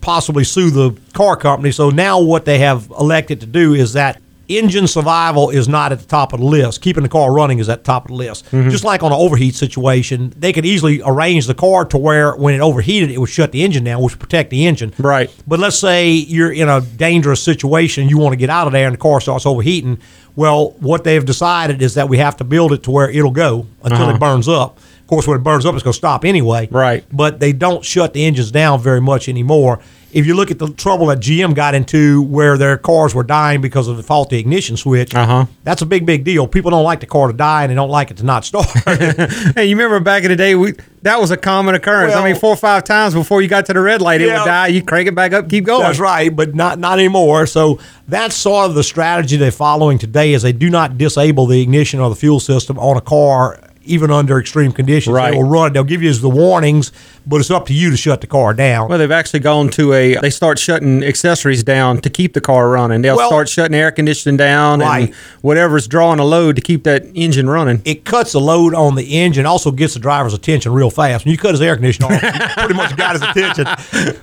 possibly 0.00 0.44
sue 0.44 0.70
the 0.70 0.96
car 1.12 1.36
company. 1.36 1.70
So 1.70 1.90
now 1.90 2.18
what 2.20 2.46
they 2.46 2.58
have 2.60 2.90
elected 2.98 3.40
to 3.40 3.46
do 3.46 3.74
is 3.74 3.92
that 3.92 4.18
engine 4.48 4.86
survival 4.86 5.50
is 5.50 5.68
not 5.68 5.92
at 5.92 5.98
the 6.00 6.06
top 6.06 6.32
of 6.32 6.40
the 6.40 6.46
list. 6.46 6.80
Keeping 6.80 7.02
the 7.02 7.08
car 7.08 7.32
running 7.32 7.58
is 7.58 7.68
at 7.68 7.84
the 7.84 7.84
top 7.84 8.04
of 8.04 8.08
the 8.08 8.14
list. 8.14 8.44
Mm-hmm. 8.46 8.70
Just 8.70 8.84
like 8.84 9.02
on 9.02 9.12
an 9.12 9.18
overheat 9.18 9.54
situation, 9.54 10.32
they 10.36 10.52
could 10.52 10.64
easily 10.66 11.00
arrange 11.04 11.46
the 11.46 11.54
car 11.54 11.84
to 11.86 11.98
where 11.98 12.34
when 12.36 12.54
it 12.54 12.60
overheated, 12.60 13.10
it 13.10 13.18
would 13.18 13.28
shut 13.28 13.52
the 13.52 13.62
engine 13.62 13.84
down, 13.84 14.02
which 14.02 14.14
would 14.14 14.20
protect 14.20 14.50
the 14.50 14.66
engine. 14.66 14.92
Right. 14.98 15.30
But 15.46 15.58
let's 15.60 15.78
say 15.78 16.10
you're 16.12 16.52
in 16.52 16.68
a 16.68 16.80
dangerous 16.80 17.42
situation, 17.42 18.08
you 18.08 18.18
want 18.18 18.32
to 18.32 18.36
get 18.36 18.50
out 18.50 18.66
of 18.66 18.72
there, 18.72 18.86
and 18.86 18.94
the 18.94 18.98
car 19.00 19.20
starts 19.20 19.46
overheating. 19.46 19.98
Well, 20.36 20.70
what 20.78 21.04
they've 21.04 21.24
decided 21.24 21.82
is 21.82 21.94
that 21.94 22.08
we 22.08 22.18
have 22.18 22.36
to 22.36 22.44
build 22.44 22.72
it 22.72 22.84
to 22.84 22.90
where 22.90 23.10
it'll 23.10 23.30
go 23.32 23.66
until 23.82 24.02
Uh-huh. 24.04 24.14
it 24.14 24.20
burns 24.20 24.48
up. 24.48 24.78
Of 24.78 25.06
course, 25.08 25.26
when 25.26 25.36
it 25.38 25.42
burns 25.42 25.64
up, 25.66 25.74
it's 25.74 25.82
going 25.82 25.92
to 25.92 25.96
stop 25.96 26.24
anyway. 26.24 26.68
Right. 26.70 27.02
But 27.10 27.40
they 27.40 27.52
don't 27.52 27.84
shut 27.84 28.12
the 28.12 28.24
engines 28.24 28.50
down 28.50 28.80
very 28.80 29.00
much 29.00 29.28
anymore. 29.28 29.80
If 30.10 30.26
you 30.26 30.34
look 30.34 30.50
at 30.50 30.58
the 30.58 30.68
trouble 30.72 31.06
that 31.06 31.18
GM 31.20 31.54
got 31.54 31.74
into 31.74 32.22
where 32.22 32.56
their 32.56 32.78
cars 32.78 33.14
were 33.14 33.22
dying 33.22 33.60
because 33.60 33.88
of 33.88 33.98
the 33.98 34.02
faulty 34.02 34.38
ignition 34.38 34.76
switch, 34.78 35.14
Uh-huh. 35.14 35.44
that's 35.64 35.82
a 35.82 35.86
big, 35.86 36.06
big 36.06 36.24
deal. 36.24 36.46
People 36.46 36.70
don't 36.70 36.82
like 36.84 37.00
the 37.00 37.06
car 37.06 37.26
to 37.26 37.32
die 37.34 37.62
and 37.64 37.70
they 37.70 37.74
don't 37.74 37.90
like 37.90 38.10
it 38.10 38.16
to 38.18 38.24
not 38.24 38.44
start. 38.44 38.66
Hey, 39.54 39.66
you 39.66 39.76
remember 39.76 40.00
back 40.00 40.22
in 40.24 40.30
the 40.30 40.36
day, 40.36 40.54
we 40.54 40.72
that 41.02 41.20
was 41.20 41.30
a 41.30 41.36
common 41.36 41.74
occurrence. 41.74 42.14
I 42.14 42.24
mean, 42.24 42.34
four 42.36 42.50
or 42.50 42.56
five 42.56 42.84
times 42.84 43.14
before 43.14 43.40
you 43.42 43.48
got 43.48 43.66
to 43.66 43.72
the 43.72 43.80
red 43.80 44.00
light, 44.00 44.20
it 44.20 44.26
would 44.26 44.44
die. 44.44 44.68
You 44.68 44.82
crank 44.82 45.08
it 45.08 45.14
back 45.14 45.32
up, 45.32 45.48
keep 45.48 45.64
going. 45.64 45.82
That's 45.82 45.98
right, 45.98 46.34
but 46.34 46.54
not 46.54 46.78
not 46.78 46.98
anymore. 46.98 47.46
So 47.46 47.78
that's 48.08 48.34
sort 48.34 48.68
of 48.70 48.74
the 48.74 48.82
strategy 48.82 49.36
they're 49.36 49.50
following 49.52 49.98
today 49.98 50.32
is 50.32 50.42
they 50.42 50.52
do 50.52 50.70
not 50.70 50.96
disable 50.98 51.46
the 51.46 51.60
ignition 51.62 52.00
or 52.00 52.08
the 52.08 52.16
fuel 52.16 52.40
system 52.40 52.78
on 52.78 52.96
a 52.96 53.00
car 53.00 53.60
even 53.88 54.10
under 54.10 54.38
extreme 54.38 54.72
conditions. 54.72 55.14
Right. 55.14 55.30
They 55.32 55.36
will 55.36 55.48
run. 55.48 55.72
They'll 55.72 55.84
give 55.84 56.02
you 56.02 56.12
the 56.12 56.28
warnings, 56.28 56.92
but 57.26 57.40
it's 57.40 57.50
up 57.50 57.66
to 57.66 57.72
you 57.74 57.90
to 57.90 57.96
shut 57.96 58.20
the 58.20 58.26
car 58.26 58.54
down. 58.54 58.88
Well, 58.88 58.98
they've 58.98 59.10
actually 59.10 59.40
gone 59.40 59.68
to 59.70 59.92
a. 59.92 60.14
They 60.20 60.30
start 60.30 60.58
shutting 60.58 61.02
accessories 61.04 61.62
down 61.64 61.98
to 62.02 62.10
keep 62.10 62.34
the 62.34 62.40
car 62.40 62.68
running. 62.70 63.02
They'll 63.02 63.16
Well- 63.16 63.28
start 63.28 63.48
shutting 63.48 63.74
air 63.74 63.90
conditioning 63.90 64.36
down 64.36 64.80
Right. 64.80 65.06
and 65.06 65.14
whatever's 65.42 65.86
drawing 65.88 66.18
a 66.20 66.24
load 66.24 66.56
to 66.56 66.62
keep 66.62 66.84
that 66.84 67.06
engine 67.14 67.48
running. 67.50 67.82
it 67.84 68.04
cuts 68.04 68.32
the 68.32 68.40
load 68.40 68.74
on 68.74 68.94
the 68.94 69.18
engine, 69.18 69.46
also 69.46 69.70
gets 69.70 69.94
the 69.94 70.00
driver's 70.00 70.34
attention 70.34 70.72
real 70.72 70.90
fast. 70.90 71.24
When 71.24 71.32
you 71.32 71.38
cut 71.38 71.52
his 71.52 71.60
air 71.60 71.74
conditioner 71.76 72.06
off, 72.14 72.22
you 72.22 72.30
pretty 72.58 72.74
much 72.74 72.96
got 72.96 73.12
his 73.12 73.22
attention. 73.22 73.66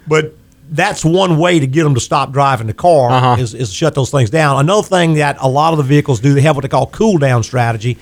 But 0.08 0.34
that's 0.72 1.06
one 1.06 1.38
way 1.38 1.60
to 1.60 1.68
get 1.68 1.84
them 1.84 1.94
to 1.94 2.00
stop 2.02 2.32
driving 2.32 2.66
the 2.66 2.74
car 2.74 3.12
Uh-huh. 3.12 3.36
is, 3.40 3.54
is 3.54 3.72
shut 3.72 3.94
those 3.94 4.10
things 4.10 4.30
down. 4.32 4.58
Another 4.60 4.82
thing 4.88 5.14
that 5.14 5.38
a 5.40 5.48
lot 5.48 5.74
of 5.74 5.78
the 5.78 5.84
vehicles 5.84 6.20
do, 6.20 6.34
they 6.34 6.42
have 6.42 6.56
what 6.56 6.64
they 6.64 6.68
call 6.68 6.88
cool 6.88 7.18
down 7.20 7.44
strategy. 7.44 7.98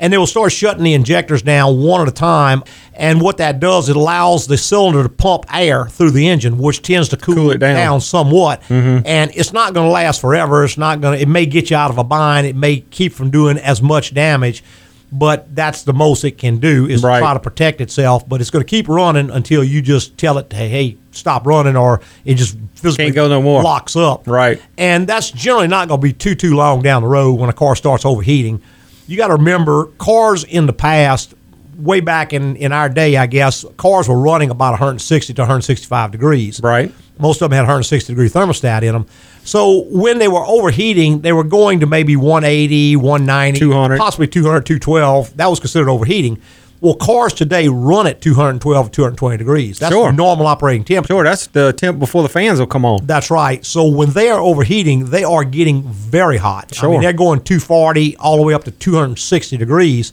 And 0.00 0.12
they 0.12 0.18
will 0.18 0.26
start 0.26 0.52
shutting 0.52 0.84
the 0.84 0.94
injectors 0.94 1.42
down 1.42 1.82
one 1.82 2.00
at 2.00 2.08
a 2.08 2.12
time. 2.12 2.62
And 2.94 3.20
what 3.20 3.38
that 3.38 3.58
does, 3.60 3.88
it 3.88 3.96
allows 3.96 4.46
the 4.46 4.56
cylinder 4.56 5.02
to 5.02 5.08
pump 5.08 5.44
air 5.52 5.86
through 5.86 6.12
the 6.12 6.28
engine, 6.28 6.58
which 6.58 6.82
tends 6.82 7.08
to 7.10 7.16
cool, 7.16 7.34
Cool 7.34 7.50
it 7.52 7.58
down. 7.58 7.74
down, 7.74 8.00
somewhat. 8.00 8.60
Mm-hmm. 8.62 9.06
And 9.06 9.30
it's 9.34 9.52
not 9.52 9.74
going 9.74 9.86
to 9.86 9.90
last 9.92 10.20
forever. 10.20 10.64
It's 10.64 10.78
not 10.78 11.00
going 11.00 11.16
to, 11.18 11.22
it 11.22 11.28
may 11.28 11.46
get 11.46 11.70
you 11.70 11.76
out 11.76 11.90
of 11.90 11.98
a 11.98 12.04
bind. 12.04 12.46
It 12.46 12.54
may 12.56 12.80
keep 12.80 13.12
from 13.12 13.30
doing 13.30 13.58
as 13.58 13.82
much 13.82 14.14
damage 14.14 14.62
but 15.10 15.54
that's 15.56 15.84
the 15.84 15.92
most 15.94 16.22
it 16.22 16.32
can 16.36 16.58
do 16.58 16.86
is 16.86 17.02
Right. 17.02 17.18
try 17.18 17.32
to 17.32 17.40
protect 17.40 17.80
itself. 17.80 18.28
But 18.28 18.42
it's 18.42 18.50
going 18.50 18.62
to 18.62 18.68
keep 18.68 18.88
running 18.90 19.30
until 19.30 19.64
you 19.64 19.80
just 19.80 20.18
tell 20.18 20.36
it, 20.36 20.52
hey, 20.52 20.68
hey, 20.68 20.96
stop 21.12 21.46
running, 21.46 21.76
or 21.76 22.02
it 22.26 22.34
just 22.34 22.58
physically 22.74 23.06
Can't 23.06 23.14
go 23.14 23.26
no 23.26 23.40
more. 23.40 23.62
locks 23.62 23.96
up. 23.96 24.26
Right. 24.26 24.60
And 24.76 25.06
that's 25.06 25.30
generally 25.30 25.66
not 25.66 25.88
going 25.88 25.98
to 25.98 26.06
be 26.06 26.12
too 26.12 26.34
too 26.34 26.54
long 26.54 26.82
down 26.82 27.00
the 27.00 27.08
road 27.08 27.40
when 27.40 27.48
a 27.48 27.54
car 27.54 27.74
starts 27.74 28.04
overheating. 28.04 28.60
You 29.08 29.16
got 29.16 29.28
to 29.28 29.36
remember, 29.36 29.86
cars 29.98 30.44
in 30.44 30.66
the 30.66 30.72
past, 30.72 31.34
way 31.78 32.00
back 32.00 32.32
in 32.34 32.56
in 32.56 32.72
our 32.72 32.88
day, 32.90 33.16
I 33.16 33.26
guess, 33.26 33.64
cars 33.78 34.08
were 34.08 34.18
running 34.18 34.50
about 34.50 34.72
160 34.72 35.32
to 35.32 35.42
165 35.42 36.10
degrees. 36.10 36.60
Right. 36.62 36.92
Most 37.18 37.40
of 37.40 37.50
them 37.50 37.56
had 37.56 37.62
160 37.62 38.12
degree 38.12 38.28
thermostat 38.28 38.82
in 38.82 38.92
them. 38.92 39.06
So 39.44 39.84
when 39.88 40.18
they 40.18 40.28
were 40.28 40.44
overheating, 40.44 41.22
they 41.22 41.32
were 41.32 41.42
going 41.42 41.80
to 41.80 41.86
maybe 41.86 42.16
180, 42.16 42.96
190, 42.96 43.58
200. 43.58 43.98
possibly 43.98 44.26
200, 44.28 44.66
212. 44.66 45.36
That 45.38 45.46
was 45.46 45.58
considered 45.58 45.88
overheating. 45.88 46.40
Well, 46.80 46.94
cars 46.94 47.32
today 47.32 47.66
run 47.68 48.06
at 48.06 48.20
212, 48.20 48.92
220 48.92 49.36
degrees. 49.36 49.78
That's 49.80 49.92
Sure. 49.92 50.12
normal 50.12 50.46
operating 50.46 50.84
temperature. 50.84 51.14
Sure, 51.14 51.24
that's 51.24 51.48
the 51.48 51.72
temp 51.72 51.98
before 51.98 52.22
the 52.22 52.28
fans 52.28 52.60
will 52.60 52.66
come 52.68 52.84
on. 52.84 53.00
That's 53.04 53.30
right. 53.32 53.64
So 53.66 53.84
when 53.86 54.10
they 54.12 54.28
are 54.30 54.38
overheating, 54.40 55.06
they 55.06 55.24
are 55.24 55.42
getting 55.42 55.82
very 55.82 56.36
hot. 56.36 56.66
I 56.72 56.76
Sure. 56.76 56.90
mean, 56.90 57.00
they're 57.00 57.12
going 57.12 57.40
240 57.40 58.16
all 58.20 58.36
the 58.36 58.42
way 58.44 58.54
up 58.54 58.62
to 58.64 58.70
260 58.70 59.56
degrees. 59.56 60.12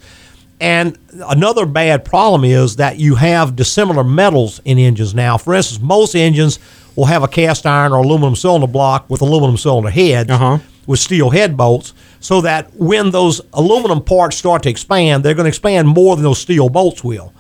And 0.60 0.98
another 1.28 1.66
bad 1.68 2.04
problem 2.06 2.44
is 2.46 2.78
that 2.78 2.98
you 2.98 3.16
have 3.16 3.56
dissimilar 3.56 4.04
metals 4.04 4.60
in 4.66 4.80
engines 4.80 5.14
now. 5.14 5.38
For 5.38 5.54
instance, 5.54 5.82
most 5.84 6.16
engines 6.16 6.58
will 6.96 7.06
have 7.06 7.22
a 7.24 7.28
cast 7.28 7.66
iron 7.68 7.92
or 7.92 7.98
aluminum 7.98 8.36
cylinder 8.36 8.66
block 8.68 9.06
with 9.10 9.22
aluminum 9.22 9.58
cylinder 9.58 9.90
heads 9.90 10.32
Uh-huh. 10.32 10.60
with 10.88 11.00
steel 11.00 11.30
head 11.32 11.58
bolts, 11.58 11.94
so 12.26 12.42
that 12.42 12.74
when 12.74 13.12
those 13.12 13.40
aluminum 13.54 14.04
parts 14.04 14.36
start 14.36 14.64
to 14.64 14.70
expand, 14.70 15.24
they're 15.24 15.36
going 15.36 15.44
to 15.44 15.50
expand 15.50 15.88
more 15.88 16.16
than 16.16 16.24
those 16.24 16.40
steel 16.40 16.70
bolts 16.70 17.04
will 17.04 17.32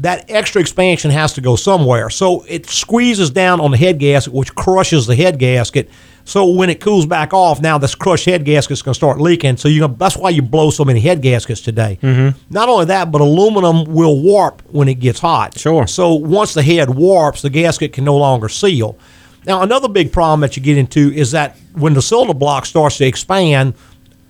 that 0.00 0.28
extra 0.28 0.60
expansion 0.60 1.12
has 1.12 1.32
to 1.34 1.40
go 1.40 1.54
somewhere. 1.54 2.10
So 2.10 2.44
it 2.48 2.66
squeezes 2.66 3.30
down 3.30 3.60
on 3.60 3.70
the 3.70 3.76
head 3.76 4.00
gasket, 4.00 4.32
which 4.32 4.52
crushes 4.56 5.06
the 5.06 5.14
head 5.14 5.38
gasket. 5.38 5.88
So 6.24 6.46
when 6.50 6.70
it 6.70 6.80
cools 6.80 7.06
back 7.06 7.32
off, 7.32 7.60
now 7.60 7.78
this 7.78 7.94
crushed 7.94 8.24
head 8.24 8.44
gasket 8.44 8.72
is 8.72 8.82
going 8.82 8.94
to 8.94 8.98
start 8.98 9.20
leaking. 9.20 9.58
So 9.58 9.68
you 9.68 9.80
know 9.80 9.86
that's 9.86 10.16
why 10.16 10.30
you 10.30 10.42
blow 10.42 10.70
so 10.70 10.84
many 10.84 10.98
head 10.98 11.22
gaskets 11.22 11.60
today. 11.60 12.00
Mm-hmm. 12.02 12.36
Not 12.52 12.68
only 12.68 12.86
that, 12.86 13.12
but 13.12 13.20
aluminum 13.20 13.84
will 13.84 14.20
warp 14.20 14.62
when 14.70 14.88
it 14.88 14.94
gets 14.94 15.20
hot. 15.20 15.56
Sure. 15.56 15.86
So 15.86 16.14
once 16.14 16.52
the 16.52 16.64
head 16.64 16.90
warps, 16.90 17.42
the 17.42 17.50
gasket 17.50 17.92
can 17.92 18.04
no 18.04 18.16
longer 18.16 18.48
seal. 18.48 18.98
Now 19.46 19.62
another 19.62 19.88
big 19.88 20.12
problem 20.12 20.40
that 20.40 20.56
you 20.56 20.62
get 20.62 20.78
into 20.78 21.12
is 21.12 21.30
that 21.30 21.56
when 21.74 21.94
the 21.94 22.02
cylinder 22.02 22.34
block 22.34 22.66
starts 22.66 22.98
to 22.98 23.06
expand, 23.06 23.74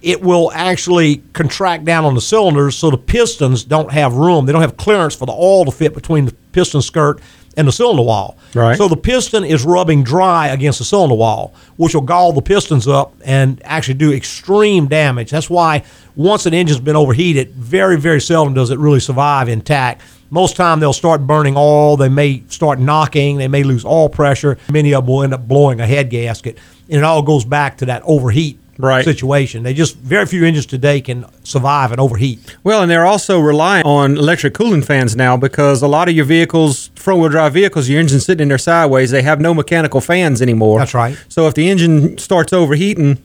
it 0.02 0.20
will 0.20 0.50
actually 0.52 1.22
contract 1.32 1.84
down 1.84 2.04
on 2.04 2.14
the 2.14 2.20
cylinders 2.20 2.76
so 2.76 2.90
the 2.90 2.98
pistons 2.98 3.64
don't 3.64 3.92
have 3.92 4.14
room. 4.14 4.46
They 4.46 4.52
don't 4.52 4.62
have 4.62 4.76
clearance 4.76 5.14
for 5.14 5.26
the 5.26 5.32
oil 5.32 5.64
to 5.64 5.70
fit 5.70 5.94
between 5.94 6.26
the 6.26 6.32
piston 6.52 6.82
skirt 6.82 7.20
and 7.56 7.68
the 7.68 7.72
cylinder 7.72 8.02
wall. 8.02 8.36
Right. 8.54 8.76
So 8.76 8.88
the 8.88 8.96
piston 8.96 9.44
is 9.44 9.64
rubbing 9.64 10.02
dry 10.02 10.48
against 10.48 10.78
the 10.78 10.84
cylinder 10.84 11.14
wall, 11.14 11.54
which 11.76 11.94
will 11.94 12.02
gall 12.02 12.32
the 12.32 12.42
pistons 12.42 12.88
up 12.88 13.14
and 13.24 13.60
actually 13.64 13.94
do 13.94 14.12
extreme 14.12 14.88
damage. 14.88 15.30
That's 15.30 15.50
why 15.50 15.84
once 16.16 16.46
an 16.46 16.54
engine's 16.54 16.80
been 16.80 16.96
overheated, 16.96 17.52
very, 17.52 17.98
very 17.98 18.20
seldom 18.20 18.54
does 18.54 18.70
it 18.70 18.78
really 18.78 19.00
survive 19.00 19.48
intact. 19.48 20.02
Most 20.30 20.56
time 20.56 20.80
they'll 20.80 20.94
start 20.94 21.26
burning 21.26 21.54
oil. 21.56 21.98
They 21.98 22.08
may 22.08 22.42
start 22.48 22.78
knocking. 22.78 23.36
They 23.36 23.48
may 23.48 23.62
lose 23.62 23.84
oil 23.84 24.08
pressure. 24.08 24.56
Many 24.70 24.94
of 24.94 25.04
them 25.04 25.14
will 25.14 25.22
end 25.22 25.34
up 25.34 25.46
blowing 25.46 25.78
a 25.80 25.86
head 25.86 26.08
gasket, 26.08 26.58
and 26.88 26.98
it 26.98 27.04
all 27.04 27.22
goes 27.22 27.44
back 27.44 27.76
to 27.78 27.86
that 27.86 28.02
overheat 28.06 28.58
Right. 28.78 29.04
situation. 29.04 29.62
They 29.62 29.74
just 29.74 29.96
very 29.96 30.26
few 30.26 30.44
engines 30.44 30.66
today 30.66 31.00
can 31.00 31.26
survive 31.44 31.92
and 31.92 32.00
overheat. 32.00 32.56
Well, 32.64 32.82
and 32.82 32.90
they're 32.90 33.04
also 33.04 33.38
relying 33.38 33.84
on 33.84 34.16
electric 34.16 34.54
cooling 34.54 34.82
fans 34.82 35.14
now 35.14 35.36
because 35.36 35.82
a 35.82 35.88
lot 35.88 36.08
of 36.08 36.14
your 36.14 36.24
vehicles, 36.24 36.88
front 36.96 37.20
wheel 37.20 37.28
drive 37.28 37.52
vehicles, 37.52 37.88
your 37.88 38.00
engine's 38.00 38.24
sitting 38.24 38.42
in 38.42 38.48
there 38.48 38.58
sideways. 38.58 39.10
They 39.10 39.22
have 39.22 39.40
no 39.40 39.52
mechanical 39.54 40.00
fans 40.00 40.40
anymore. 40.40 40.78
That's 40.78 40.94
right. 40.94 41.16
So 41.28 41.46
if 41.46 41.54
the 41.54 41.68
engine 41.68 42.18
starts 42.18 42.52
overheating, 42.52 43.22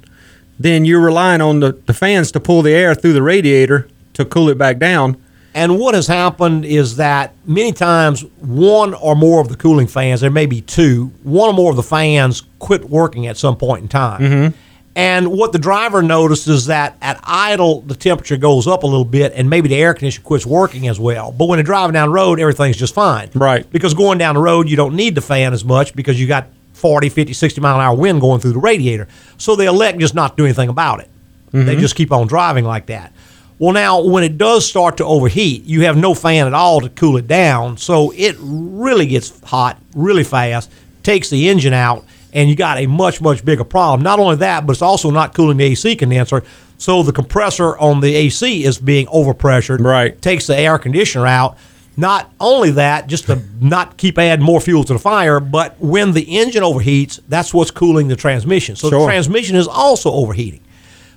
then 0.59 0.85
you're 0.85 1.01
relying 1.01 1.41
on 1.41 1.59
the, 1.59 1.71
the 1.71 1.93
fans 1.93 2.31
to 2.33 2.39
pull 2.39 2.61
the 2.61 2.73
air 2.73 2.93
through 2.95 3.13
the 3.13 3.21
radiator 3.21 3.87
to 4.13 4.25
cool 4.25 4.49
it 4.49 4.57
back 4.57 4.79
down. 4.79 5.21
And 5.53 5.79
what 5.79 5.95
has 5.95 6.05
happened 6.05 6.65
is 6.65 6.97
that 6.97 7.33
many 7.45 7.71
times 7.71 8.23
one 8.39 8.93
or 8.93 9.15
more 9.15 9.41
of 9.41 9.49
the 9.49 9.55
cooling 9.55 9.87
fans, 9.87 10.21
there 10.21 10.29
may 10.29 10.45
be 10.45 10.61
two, 10.61 11.07
one 11.23 11.49
or 11.49 11.53
more 11.53 11.71
of 11.71 11.75
the 11.75 11.83
fans 11.83 12.43
quit 12.59 12.89
working 12.89 13.25
at 13.25 13.37
some 13.37 13.55
point 13.55 13.81
in 13.81 13.87
time. 13.87 14.21
Mm-hmm. 14.21 14.57
And 14.97 15.27
what 15.27 15.51
the 15.51 15.59
driver 15.59 16.01
noticed 16.01 16.47
is 16.47 16.65
that 16.65 16.97
at 17.03 17.19
idle, 17.23 17.81
the 17.81 17.93
temperature 17.93 18.35
goes 18.35 18.65
up 18.65 18.81
a 18.81 18.87
little 18.87 19.05
bit 19.05 19.31
and 19.35 19.47
maybe 19.47 19.69
the 19.69 19.75
air 19.75 19.93
conditioner 19.93 20.25
quits 20.25 20.43
working 20.43 20.87
as 20.87 20.99
well. 20.99 21.31
But 21.31 21.45
when 21.45 21.57
they're 21.57 21.63
driving 21.63 21.93
down 21.93 22.07
the 22.09 22.13
road, 22.15 22.39
everything's 22.39 22.77
just 22.77 22.95
fine. 22.95 23.29
Right. 23.35 23.69
Because 23.71 23.93
going 23.93 24.17
down 24.17 24.33
the 24.33 24.41
road, 24.41 24.67
you 24.67 24.75
don't 24.75 24.95
need 24.95 25.13
the 25.13 25.21
fan 25.21 25.53
as 25.53 25.63
much 25.63 25.93
because 25.95 26.19
you 26.19 26.25
got 26.25 26.47
40, 26.73 27.09
50, 27.09 27.31
60 27.33 27.61
mile 27.61 27.75
an 27.75 27.81
hour 27.81 27.95
wind 27.95 28.21
going 28.21 28.39
through 28.41 28.53
the 28.53 28.59
radiator. 28.59 29.07
So 29.37 29.55
they 29.55 29.67
elect 29.67 29.99
just 29.99 30.15
not 30.15 30.35
to 30.35 30.41
do 30.41 30.45
anything 30.45 30.69
about 30.69 30.99
it. 31.01 31.09
They 31.51 31.75
Mhm. 31.75 31.79
just 31.79 31.95
keep 31.95 32.11
on 32.11 32.25
driving 32.25 32.65
like 32.65 32.87
that. 32.87 33.13
Well, 33.59 33.73
now 33.73 34.01
when 34.01 34.23
it 34.23 34.37
does 34.39 34.65
start 34.65 34.97
to 34.97 35.05
overheat, 35.05 35.63
you 35.65 35.81
have 35.83 35.95
no 35.95 36.15
fan 36.15 36.47
at 36.47 36.53
all 36.55 36.81
to 36.81 36.89
cool 36.89 37.17
it 37.17 37.27
down, 37.27 37.77
so 37.77 38.11
it 38.17 38.35
really 38.41 39.05
gets 39.05 39.31
hot 39.43 39.77
really 39.95 40.23
fast, 40.23 40.69
takes 41.03 41.29
the 41.29 41.49
engine 41.49 41.73
out, 41.73 42.03
and 42.33 42.49
you 42.49 42.55
got 42.55 42.77
a 42.77 42.87
much 42.87 43.21
much 43.21 43.43
bigger 43.43 43.63
problem. 43.63 44.01
Not 44.03 44.19
only 44.19 44.37
that, 44.37 44.65
but 44.65 44.73
it's 44.73 44.81
also 44.81 45.09
not 45.09 45.33
cooling 45.33 45.57
the 45.57 45.65
AC 45.65 45.95
condenser, 45.95 46.43
so 46.77 47.03
the 47.03 47.13
compressor 47.13 47.77
on 47.77 48.01
the 48.01 48.15
AC 48.15 48.63
is 48.63 48.77
being 48.77 49.07
overpressured. 49.07 49.79
Right, 49.79 50.19
takes 50.21 50.47
the 50.47 50.57
air 50.57 50.77
conditioner 50.77 51.27
out. 51.27 51.57
Not 51.99 52.31
only 52.39 52.69
that, 52.71 53.07
just 53.07 53.25
to 53.25 53.41
not 53.59 53.97
keep 53.97 54.19
adding 54.19 54.45
more 54.45 54.61
fuel 54.61 54.83
to 54.83 54.93
the 54.93 54.99
fire, 54.99 55.39
but 55.39 55.79
when 55.79 56.11
the 56.11 56.37
engine 56.37 56.61
overheats, 56.61 57.19
that's 57.27 57.55
what's 57.55 57.71
cooling 57.71 58.07
the 58.07 58.15
transmission. 58.15 58.75
So 58.75 58.91
the 58.91 59.03
transmission 59.03 59.55
is 59.55 59.67
also 59.67 60.11
overheating. 60.11 60.61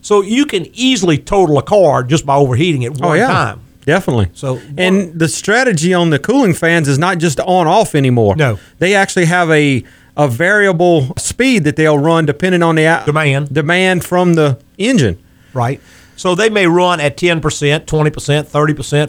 So 0.03 0.23
you 0.23 0.47
can 0.47 0.67
easily 0.73 1.19
total 1.19 1.59
a 1.59 1.63
car 1.63 2.03
just 2.03 2.25
by 2.25 2.37
overheating 2.37 2.83
it 2.83 2.93
oh, 3.03 3.09
one 3.09 3.11
oh 3.11 3.21
yeah, 3.21 3.27
time. 3.27 3.61
definitely. 3.85 4.31
So 4.33 4.61
and 4.77 5.19
the 5.19 5.29
strategy 5.29 5.93
on 5.93 6.11
the 6.11 6.19
cooling 6.19 6.55
fans 6.55 6.89
is 6.89 6.99
not 6.99 7.19
just 7.19 7.39
on 7.41 7.67
off 7.67 7.95
anymore. 7.95 8.37
No, 8.37 8.59
they 8.79 8.95
actually 8.95 9.27
have 9.27 9.51
a 9.51 9.85
a 10.17 10.29
variable 10.29 11.15
speed 11.17 11.65
that 11.65 11.77
they'll 11.77 11.99
run 11.99 12.27
depending 12.27 12.63
on 12.63 12.75
the 12.77 13.03
demand 13.07 13.53
demand 13.53 14.05
from 14.05 14.35
the 14.35 14.59
engine. 14.79 15.19
Right. 15.55 15.81
So 16.17 16.35
they 16.35 16.51
may 16.51 16.67
run 16.67 17.01
at 17.01 17.17
10%, 17.17 17.41
20%, 17.41 17.87
30%, 17.87 18.45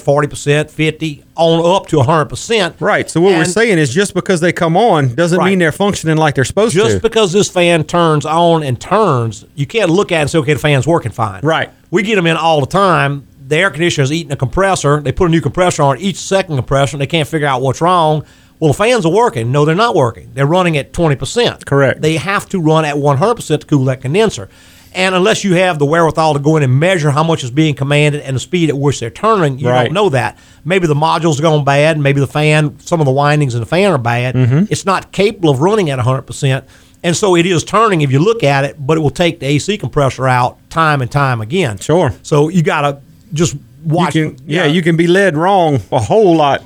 40%, 0.01 0.69
50 0.71 1.23
on 1.35 1.75
up 1.75 1.87
to 1.87 1.97
100%. 1.97 2.75
Right. 2.79 3.09
So 3.09 3.19
what 3.19 3.33
we're 3.33 3.43
saying 3.43 3.79
is 3.79 3.93
just 3.93 4.13
because 4.13 4.39
they 4.39 4.53
come 4.53 4.77
on 4.77 5.13
doesn't 5.13 5.37
Right. 5.37 5.49
mean 5.49 5.59
they're 5.59 5.73
functioning 5.73 6.15
like 6.15 6.35
they're 6.35 6.45
supposed 6.45 6.73
Just 6.73 6.85
to. 6.85 6.91
Just 6.93 7.01
because 7.03 7.33
this 7.33 7.49
fan 7.49 7.83
turns 7.83 8.25
on 8.25 8.63
and 8.63 8.79
turns, 8.79 9.43
you 9.55 9.65
can't 9.65 9.89
look 9.89 10.13
at 10.13 10.19
it 10.19 10.21
and 10.21 10.29
say, 10.29 10.37
okay, 10.37 10.53
the 10.53 10.59
fan's 10.59 10.87
working 10.87 11.11
fine. 11.11 11.41
Right. 11.43 11.69
We 11.89 12.01
get 12.03 12.15
them 12.15 12.27
in 12.27 12.37
all 12.37 12.61
the 12.61 12.67
time. 12.67 13.27
The 13.45 13.57
air 13.57 13.69
conditioner 13.71 14.03
is 14.03 14.13
eating 14.13 14.31
a 14.31 14.37
compressor. 14.37 15.01
They 15.01 15.11
put 15.11 15.25
a 15.27 15.31
new 15.31 15.41
compressor 15.41 15.83
on 15.83 15.99
each 15.99 16.15
second 16.15 16.55
compressor, 16.55 16.95
and 16.95 17.01
they 17.01 17.07
can't 17.07 17.27
figure 17.27 17.47
out 17.47 17.61
what's 17.61 17.81
wrong. 17.81 18.23
Well, 18.61 18.67
the 18.71 18.77
fans 18.77 19.05
are 19.07 19.11
working. 19.11 19.51
No, 19.51 19.65
they're 19.65 19.73
not 19.75 19.95
working. 19.95 20.29
They're 20.35 20.45
running 20.45 20.77
at 20.77 20.93
20%. 20.93 21.65
Correct. 21.65 22.01
They 22.01 22.15
have 22.17 22.47
to 22.49 22.61
run 22.61 22.85
at 22.85 22.95
100% 22.95 23.59
to 23.61 23.65
cool 23.67 23.85
that 23.85 24.01
condenser. 24.01 24.49
And 24.93 25.15
unless 25.15 25.43
you 25.43 25.55
have 25.55 25.79
the 25.79 25.85
wherewithal 25.85 26.33
to 26.33 26.39
go 26.39 26.57
in 26.57 26.63
and 26.63 26.79
measure 26.79 27.09
how 27.09 27.23
much 27.23 27.43
is 27.43 27.49
being 27.49 27.73
commanded 27.73 28.21
and 28.21 28.35
the 28.35 28.39
speed 28.39 28.69
at 28.69 28.77
which 28.77 28.99
they're 28.99 29.09
turning, 29.09 29.57
you 29.57 29.67
Right. 29.67 29.85
don't 29.85 29.93
know 29.93 30.09
that. 30.09 30.37
Maybe 30.63 30.85
the 30.85 30.93
module's 30.93 31.39
gone 31.39 31.63
bad. 31.63 31.97
Maybe 31.97 32.19
the 32.19 32.27
fan, 32.27 32.75
some 32.83 32.99
of 33.01 33.05
the 33.05 33.11
windings 33.11 33.55
in 33.55 33.61
the 33.61 33.65
fan 33.65 33.91
are 33.91 33.97
bad. 33.97 34.35
Mhm. 34.35 34.67
It's 34.69 34.85
not 34.85 35.11
capable 35.11 35.49
of 35.49 35.59
running 35.61 35.89
at 35.89 35.97
100%. 35.97 36.63
And 37.03 37.15
so 37.17 37.35
it 37.35 37.47
is 37.47 37.63
turning 37.63 38.01
if 38.01 38.11
you 38.11 38.19
look 38.19 38.43
at 38.43 38.63
it, 38.63 38.75
but 38.85 38.95
it 38.95 38.99
will 38.99 39.09
take 39.09 39.39
the 39.39 39.47
AC 39.47 39.75
compressor 39.77 40.27
out 40.27 40.57
time 40.69 41.01
and 41.01 41.09
time 41.09 41.41
again. 41.41 41.79
Sure. 41.79 42.13
So 42.21 42.49
you 42.49 42.61
got 42.61 42.81
to 42.81 42.97
just 43.33 43.55
watch. 43.83 44.13
You 44.13 44.31
can, 44.31 44.37
yeah, 44.45 44.65
you 44.65 44.83
can 44.83 44.97
be 44.97 45.07
led 45.07 45.35
wrong 45.35 45.79
a 45.91 45.99
whole 45.99 46.35
lot 46.35 46.61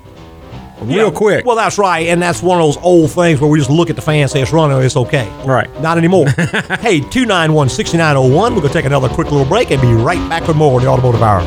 real 0.81 1.05
Yeah, 1.07 1.11
quick. 1.11 1.45
Well, 1.45 1.55
that's 1.55 1.77
right, 1.77 2.07
and 2.07 2.21
that's 2.21 2.41
one 2.43 2.59
of 2.59 2.65
those 2.67 2.77
old 2.83 3.11
things 3.11 3.39
where 3.41 3.49
we 3.49 3.57
just 3.59 3.69
look 3.69 3.89
at 3.89 3.95
the 3.95 4.01
fan 4.01 4.21
and 4.21 4.29
say 4.31 4.41
it's 4.41 4.51
running, 4.53 4.77
it's 4.81 4.95
okay. 4.97 5.27
Right. 5.45 5.69
Not 5.81 5.97
anymore. 5.97 6.27
hey, 6.79 6.99
291-6901. 7.01 8.29
We're 8.29 8.49
going 8.49 8.61
to 8.63 8.69
take 8.69 8.85
another 8.85 9.09
quick 9.09 9.31
little 9.31 9.45
break 9.47 9.71
and 9.71 9.81
be 9.81 9.93
right 9.93 10.29
back 10.29 10.47
with 10.47 10.57
more 10.57 10.77
of 10.77 10.83
the 10.83 10.89
Automotive 10.89 11.21
Hour. 11.21 11.41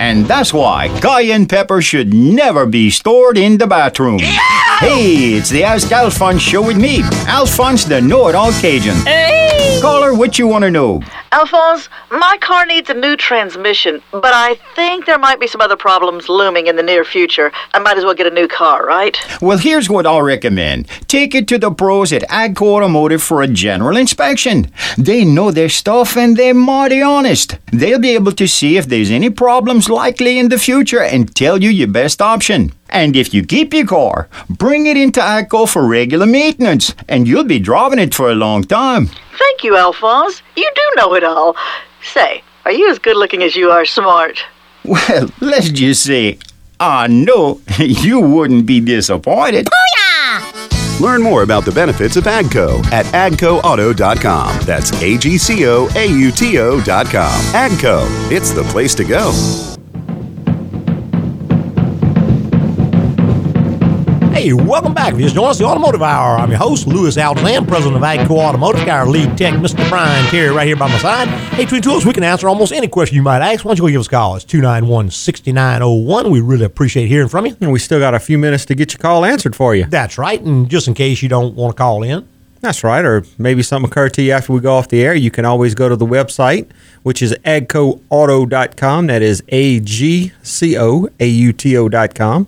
And 0.00 0.24
that's 0.24 0.54
why 0.54 0.88
cayenne 1.02 1.46
pepper 1.46 1.82
should 1.82 2.14
never 2.14 2.64
be 2.64 2.88
stored 2.90 3.36
in 3.36 3.58
the 3.58 3.66
bathroom. 3.66 4.18
Hey, 4.20 5.34
it's 5.34 5.50
the 5.50 5.62
Ask 5.62 5.92
Alphonse 5.92 6.40
show 6.40 6.62
with 6.66 6.78
me, 6.78 7.02
Alphonse 7.26 7.84
the 7.84 8.00
know-it-all 8.00 8.50
Cajun. 8.52 8.94
Hey! 9.04 9.78
Caller, 9.82 10.14
what 10.14 10.38
you 10.38 10.46
want 10.48 10.62
to 10.64 10.70
know? 10.70 11.02
Alphonse, 11.32 11.88
my 12.10 12.36
car 12.40 12.66
needs 12.66 12.90
a 12.90 12.94
new 12.94 13.16
transmission, 13.16 14.02
but 14.10 14.34
I 14.34 14.56
think 14.74 15.06
there 15.06 15.18
might 15.18 15.38
be 15.38 15.46
some 15.46 15.60
other 15.60 15.76
problems 15.76 16.28
looming 16.28 16.66
in 16.66 16.74
the 16.74 16.82
near 16.82 17.04
future. 17.04 17.52
I 17.72 17.78
might 17.78 17.96
as 17.96 18.04
well 18.04 18.14
get 18.14 18.26
a 18.26 18.34
new 18.34 18.48
car, 18.48 18.84
right? 18.84 19.16
Well, 19.40 19.58
here's 19.58 19.88
what 19.88 20.06
I'll 20.06 20.22
recommend. 20.22 20.88
Take 21.06 21.36
it 21.36 21.46
to 21.48 21.58
the 21.58 21.70
pros 21.70 22.12
at 22.12 22.28
Agco 22.28 22.62
Automotive 22.62 23.22
for 23.22 23.42
a 23.42 23.46
general 23.46 23.96
inspection. 23.96 24.72
They 24.98 25.24
know 25.24 25.52
their 25.52 25.68
stuff 25.68 26.16
and 26.16 26.36
they're 26.36 26.52
mighty 26.52 27.00
honest. 27.00 27.58
They'll 27.72 28.00
be 28.00 28.16
able 28.16 28.32
to 28.32 28.48
see 28.48 28.76
if 28.76 28.86
there's 28.86 29.12
any 29.12 29.30
problems 29.30 29.88
likely 29.88 30.36
in 30.36 30.48
the 30.48 30.58
future 30.58 31.02
and 31.02 31.32
tell 31.36 31.62
you 31.62 31.70
your 31.70 31.88
best 31.88 32.20
option. 32.20 32.72
And 32.88 33.14
if 33.14 33.32
you 33.32 33.44
keep 33.44 33.72
your 33.72 33.86
car, 33.86 34.28
bring 34.48 34.86
it 34.86 34.96
into 34.96 35.20
Agco 35.20 35.68
for 35.68 35.86
regular 35.86 36.26
maintenance, 36.26 36.92
and 37.08 37.28
you'll 37.28 37.44
be 37.44 37.60
driving 37.60 38.00
it 38.00 38.16
for 38.16 38.32
a 38.32 38.34
long 38.34 38.64
time. 38.64 39.10
Thank 39.40 39.64
you, 39.64 39.76
Alphonse. 39.76 40.42
You 40.54 40.70
do 40.74 40.82
know 40.96 41.14
it 41.14 41.24
all. 41.24 41.56
Say, 42.02 42.42
are 42.66 42.72
you 42.72 42.90
as 42.90 42.98
good 42.98 43.16
looking 43.16 43.42
as 43.42 43.56
you 43.56 43.70
are 43.70 43.84
smart? 43.84 44.38
Well, 44.84 45.28
let's 45.40 45.70
just 45.70 46.04
say, 46.04 46.38
I 46.78 47.06
know 47.06 47.60
you 47.78 48.20
wouldn't 48.20 48.66
be 48.66 48.80
disappointed. 48.80 49.68
Learn 51.00 51.22
more 51.22 51.42
about 51.42 51.64
the 51.64 51.72
benefits 51.72 52.16
of 52.16 52.24
AGCO 52.24 52.84
at 52.92 53.06
agcoauto.com. 53.06 54.60
That's 54.66 54.92
A 55.02 55.16
G 55.16 55.38
C 55.38 55.66
O 55.66 55.88
A 55.96 56.06
U 56.06 56.30
T 56.30 56.58
O.com. 56.58 56.84
AGCO, 56.84 58.30
it's 58.30 58.50
the 58.52 58.64
place 58.64 58.94
to 58.96 59.04
go. 59.04 59.79
Hey, 64.40 64.54
welcome 64.54 64.94
back. 64.94 65.12
If 65.12 65.18
you 65.18 65.24
just 65.26 65.34
joined 65.34 65.50
us, 65.50 65.58
the 65.58 65.66
Automotive 65.66 66.00
Hour. 66.00 66.38
I'm 66.38 66.48
your 66.48 66.58
host, 66.58 66.86
Louis 66.86 67.14
Altazan, 67.14 67.68
president 67.68 67.96
of 67.96 68.02
Agco 68.02 68.38
Automotive. 68.38 68.86
Got 68.86 69.00
our 69.00 69.06
lead 69.06 69.36
tech, 69.36 69.52
Mr. 69.52 69.86
Brian 69.90 70.24
Terry, 70.30 70.48
right 70.48 70.66
here 70.66 70.76
by 70.76 70.88
my 70.88 70.96
side. 70.96 71.28
Hey, 71.28 71.66
between 71.66 71.86
us, 71.94 72.06
we 72.06 72.14
can 72.14 72.22
answer 72.22 72.48
almost 72.48 72.72
any 72.72 72.88
question 72.88 73.16
you 73.16 73.22
might 73.22 73.42
ask. 73.42 73.66
Why 73.66 73.74
don't 73.74 73.76
you 73.76 73.82
go 73.82 73.88
give 73.88 74.00
us 74.00 74.06
a 74.06 74.10
call? 74.10 74.36
It's 74.36 74.46
291 74.46 75.10
6901. 75.10 76.30
We 76.30 76.40
really 76.40 76.64
appreciate 76.64 77.08
hearing 77.08 77.28
from 77.28 77.44
you. 77.44 77.56
And 77.60 77.70
we 77.70 77.78
still 77.78 77.98
got 77.98 78.14
a 78.14 78.18
few 78.18 78.38
minutes 78.38 78.64
to 78.64 78.74
get 78.74 78.94
your 78.94 78.98
call 79.00 79.26
answered 79.26 79.54
for 79.54 79.74
you. 79.74 79.84
That's 79.84 80.16
right. 80.16 80.40
And 80.40 80.70
just 80.70 80.88
in 80.88 80.94
case 80.94 81.20
you 81.22 81.28
don't 81.28 81.54
want 81.54 81.76
to 81.76 81.78
call 81.78 82.02
in, 82.02 82.26
That's 82.62 82.82
right. 82.82 83.04
Or 83.04 83.26
maybe 83.36 83.62
something 83.62 83.90
occurred 83.90 84.14
to 84.14 84.22
you 84.22 84.32
after 84.32 84.54
we 84.54 84.60
go 84.60 84.74
off 84.74 84.88
the 84.88 85.04
air. 85.04 85.14
You 85.14 85.30
can 85.30 85.44
always 85.44 85.74
go 85.74 85.90
to 85.90 85.96
the 85.96 86.06
website, 86.06 86.66
which 87.02 87.20
is 87.20 87.34
agcoauto.com. 87.44 89.06
That 89.06 89.20
is 89.20 89.42
A 89.48 89.80
G 89.80 90.32
C 90.42 90.78
O 90.78 91.10
A 91.20 91.26
U 91.26 91.52
T 91.52 91.76
O.com. 91.76 92.46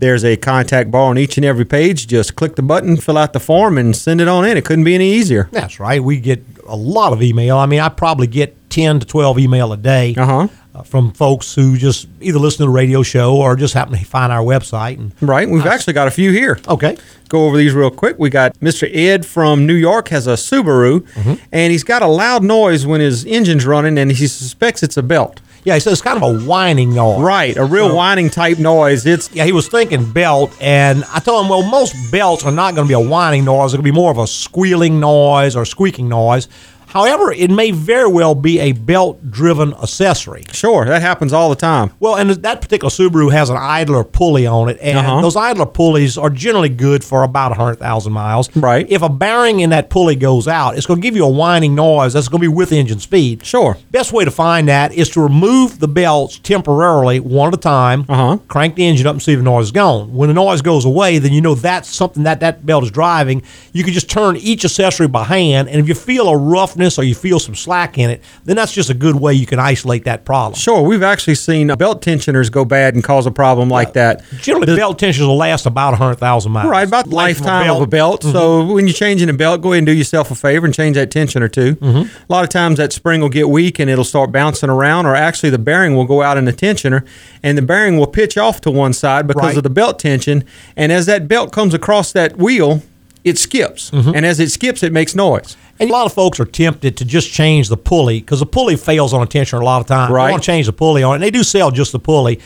There's 0.00 0.24
a 0.24 0.34
contact 0.36 0.90
bar 0.90 1.10
on 1.10 1.18
each 1.18 1.36
and 1.36 1.44
every 1.44 1.66
page. 1.66 2.06
Just 2.06 2.34
click 2.34 2.56
the 2.56 2.62
button, 2.62 2.96
fill 2.96 3.18
out 3.18 3.34
the 3.34 3.40
form, 3.40 3.76
and 3.76 3.94
send 3.94 4.22
it 4.22 4.28
on 4.28 4.46
in. 4.46 4.56
It 4.56 4.64
couldn't 4.64 4.84
be 4.84 4.94
any 4.94 5.12
easier. 5.12 5.50
That's 5.52 5.78
right. 5.78 6.02
We 6.02 6.18
get 6.18 6.42
a 6.66 6.74
lot 6.74 7.12
of 7.12 7.22
email. 7.22 7.58
I 7.58 7.66
mean, 7.66 7.80
I 7.80 7.90
probably 7.90 8.26
get 8.26 8.56
10 8.70 9.00
to 9.00 9.06
12 9.06 9.38
email 9.40 9.74
a 9.74 9.76
day 9.76 10.14
uh-huh. 10.16 10.48
from 10.84 11.12
folks 11.12 11.54
who 11.54 11.76
just 11.76 12.08
either 12.22 12.38
listen 12.38 12.58
to 12.58 12.64
the 12.64 12.70
radio 12.70 13.02
show 13.02 13.36
or 13.36 13.56
just 13.56 13.74
happen 13.74 13.98
to 13.98 14.04
find 14.06 14.32
our 14.32 14.42
website. 14.42 14.96
And 14.96 15.12
Right. 15.20 15.48
We've 15.48 15.66
actually 15.66 15.92
got 15.92 16.08
a 16.08 16.10
few 16.10 16.32
here. 16.32 16.58
Okay. 16.66 16.96
Go 17.28 17.46
over 17.46 17.58
these 17.58 17.74
real 17.74 17.90
quick. 17.90 18.18
We 18.18 18.30
got 18.30 18.58
Mr. 18.60 18.88
Ed 18.90 19.26
from 19.26 19.66
New 19.66 19.74
York 19.74 20.08
has 20.08 20.26
a 20.26 20.32
Subaru, 20.32 21.06
and 21.52 21.72
he's 21.72 21.84
got 21.84 22.00
a 22.00 22.06
loud 22.06 22.42
noise 22.42 22.86
when 22.86 23.02
his 23.02 23.26
engine's 23.26 23.66
running, 23.66 23.98
and 23.98 24.10
he 24.10 24.26
suspects 24.26 24.82
it's 24.82 24.96
a 24.96 25.02
belt. 25.02 25.40
Yeah, 25.64 25.76
so 25.78 25.90
it's 25.90 26.00
kind 26.00 26.22
of 26.22 26.22
a 26.22 26.44
whining 26.46 26.94
noise. 26.94 27.20
Right, 27.20 27.56
a 27.56 27.64
real 27.64 27.88
So- 27.90 27.94
whining 27.94 28.30
type 28.30 28.58
noise. 28.58 29.04
It's 29.04 29.30
yeah, 29.34 29.44
he 29.44 29.52
was 29.52 29.68
thinking 29.68 30.10
belt, 30.10 30.50
and 30.60 31.04
I 31.12 31.18
told 31.20 31.44
him, 31.44 31.50
well, 31.50 31.62
most 31.62 31.94
belts 32.10 32.44
are 32.44 32.52
not 32.52 32.74
going 32.74 32.86
to 32.86 32.88
be 32.88 32.94
a 32.94 33.08
whining 33.08 33.44
noise. 33.44 33.74
It'll 33.74 33.84
be 33.84 33.90
more 33.92 34.10
of 34.10 34.18
a 34.18 34.26
squealing 34.26 35.00
noise 35.00 35.54
or 35.56 35.64
squeaking 35.66 36.08
noise. 36.08 36.48
However, 36.90 37.32
it 37.32 37.50
may 37.50 37.70
very 37.70 38.08
well 38.08 38.34
be 38.34 38.58
a 38.60 38.72
belt-driven 38.72 39.74
accessory. 39.74 40.44
Sure, 40.52 40.84
that 40.84 41.02
happens 41.02 41.32
all 41.32 41.48
the 41.48 41.54
time. 41.56 41.90
Well, 42.00 42.16
and 42.16 42.30
that 42.30 42.60
particular 42.60 42.90
Subaru 42.90 43.32
has 43.32 43.48
an 43.50 43.56
idler 43.56 44.04
pulley 44.04 44.46
on 44.46 44.68
it, 44.68 44.78
and 44.82 44.98
Uh-huh. 44.98 45.20
those 45.20 45.36
idler 45.36 45.66
pulleys 45.66 46.18
are 46.18 46.30
generally 46.30 46.68
good 46.68 47.02
for 47.04 47.22
about 47.22 47.52
100,000 47.52 48.12
miles. 48.12 48.48
Right. 48.56 48.86
If 48.88 49.02
a 49.02 49.08
bearing 49.08 49.60
in 49.60 49.70
that 49.70 49.88
pulley 49.90 50.16
goes 50.16 50.48
out, 50.48 50.76
it's 50.76 50.86
going 50.86 51.00
to 51.00 51.02
give 51.06 51.16
you 51.16 51.24
a 51.24 51.28
whining 51.28 51.74
noise 51.74 52.12
that's 52.12 52.28
going 52.28 52.42
to 52.42 52.48
be 52.50 52.54
with 52.54 52.72
engine 52.72 52.98
speed. 53.00 53.44
Sure. 53.44 53.76
Best 53.90 54.12
way 54.12 54.24
to 54.24 54.30
find 54.30 54.68
that 54.68 54.92
is 54.92 55.08
to 55.10 55.20
remove 55.20 55.78
the 55.78 55.88
belts 55.88 56.38
temporarily, 56.38 57.20
one 57.20 57.48
at 57.48 57.54
a 57.54 57.56
time. 57.56 58.04
Uh-huh. 58.08 58.38
Crank 58.48 58.74
the 58.74 58.86
engine 58.86 59.06
up 59.06 59.14
and 59.14 59.22
see 59.22 59.32
if 59.32 59.38
the 59.38 59.44
noise 59.44 59.66
is 59.66 59.72
gone. 59.72 60.12
When 60.12 60.28
the 60.28 60.34
noise 60.34 60.60
goes 60.62 60.84
away, 60.84 61.18
then 61.18 61.32
you 61.32 61.40
know 61.40 61.54
that's 61.54 61.88
something 61.88 62.24
that 62.24 62.40
that 62.40 62.66
belt 62.66 62.84
is 62.84 62.90
driving. 62.90 63.42
You 63.72 63.84
can 63.84 63.92
just 63.92 64.10
turn 64.10 64.36
each 64.36 64.64
accessory 64.64 65.08
by 65.08 65.24
hand, 65.24 65.68
and 65.68 65.78
if 65.80 65.88
you 65.88 65.94
feel 65.94 66.28
a 66.28 66.36
rough 66.36 66.76
stiffness 66.80 66.98
or 66.98 67.04
you 67.06 67.14
feel 67.14 67.38
some 67.38 67.54
slack 67.54 67.98
in 67.98 68.10
it, 68.10 68.22
then 68.44 68.56
that's 68.56 68.72
just 68.72 68.90
a 68.90 68.94
good 68.94 69.16
way 69.16 69.34
you 69.34 69.46
can 69.46 69.58
isolate 69.58 70.04
that 70.04 70.24
problem. 70.24 70.54
Sure, 70.58 70.82
we've 70.82 71.02
actually 71.02 71.34
seen 71.34 71.68
belt 71.76 72.02
tensioners 72.02 72.50
go 72.50 72.64
bad 72.64 72.94
and 72.94 73.04
cause 73.04 73.26
a 73.26 73.30
problem 73.30 73.68
like 73.68 73.92
that. 73.94 74.22
Generally, 74.40 74.76
belt 74.76 74.98
tensioners 74.98 75.26
will 75.28 75.36
last 75.36 75.66
about 75.66 75.90
100,000 75.92 76.52
miles. 76.52 76.68
Right, 76.68 76.86
about 76.86 77.08
the 77.08 77.14
Life 77.14 77.40
of 77.40 77.46
a 77.46 77.48
lifetime 77.48 77.70
of 77.76 77.82
a 77.82 77.86
belt. 77.86 78.22
Mhm. 78.22 78.32
So 78.32 78.64
when 78.64 78.86
you're 78.86 78.94
changing 78.94 79.28
a 79.28 79.32
belt, 79.32 79.60
go 79.60 79.72
ahead 79.72 79.78
and 79.78 79.86
do 79.86 79.92
yourself 79.92 80.30
a 80.30 80.34
favor 80.34 80.64
and 80.66 80.74
change 80.74 80.96
that 80.96 81.10
tension 81.10 81.42
or 81.42 81.48
2 81.48 81.60
Mm-hmm. 81.80 81.98
A 81.98 82.32
lot 82.32 82.42
of 82.44 82.50
times 82.50 82.78
that 82.78 82.92
spring 82.92 83.20
will 83.20 83.28
get 83.28 83.48
weak 83.48 83.78
and 83.78 83.90
it'll 83.90 84.04
start 84.04 84.32
bouncing 84.32 84.70
around, 84.70 85.06
or 85.06 85.14
actually 85.14 85.50
the 85.50 85.58
bearing 85.58 85.94
will 85.96 86.04
go 86.04 86.22
out 86.22 86.36
in 86.36 86.44
the 86.44 86.52
tensioner 86.52 87.02
and 87.42 87.56
the 87.58 87.62
bearing 87.62 87.98
will 87.98 88.06
pitch 88.06 88.36
off 88.38 88.60
to 88.62 88.70
one 88.70 88.92
side 88.92 89.26
because 89.26 89.40
Right. 89.50 89.56
of 89.56 89.62
the 89.62 89.70
belt 89.70 89.98
tension. 89.98 90.44
And 90.76 90.92
as 90.92 91.06
that 91.06 91.28
belt 91.28 91.52
comes 91.52 91.74
across 91.74 92.12
that 92.12 92.36
wheel, 92.38 92.82
it 93.24 93.38
skips. 93.38 93.90
Mm-hmm. 93.90 94.12
And 94.14 94.26
as 94.26 94.40
it 94.40 94.50
skips, 94.50 94.82
it 94.82 94.92
makes 94.92 95.14
noise. 95.14 95.56
And 95.78 95.88
a 95.88 95.92
lot 95.92 96.06
of 96.06 96.12
folks 96.12 96.38
are 96.40 96.44
tempted 96.44 96.96
to 96.98 97.04
just 97.04 97.30
change 97.30 97.68
the 97.68 97.76
pulley 97.76 98.20
because 98.20 98.40
the 98.40 98.46
pulley 98.46 98.76
fails 98.76 99.14
on 99.14 99.22
a 99.22 99.26
tensioner 99.26 99.60
a 99.60 99.64
lot 99.64 99.80
of 99.80 99.86
times. 99.86 100.12
Right. 100.12 100.26
They 100.26 100.32
want 100.32 100.42
to 100.42 100.46
change 100.46 100.66
the 100.66 100.72
pulley 100.72 101.02
on 101.02 101.12
it. 101.12 101.14
And 101.16 101.22
they 101.22 101.30
do 101.30 101.42
sell 101.42 101.70
just 101.70 101.92
the 101.92 101.98
pulley. 101.98 102.40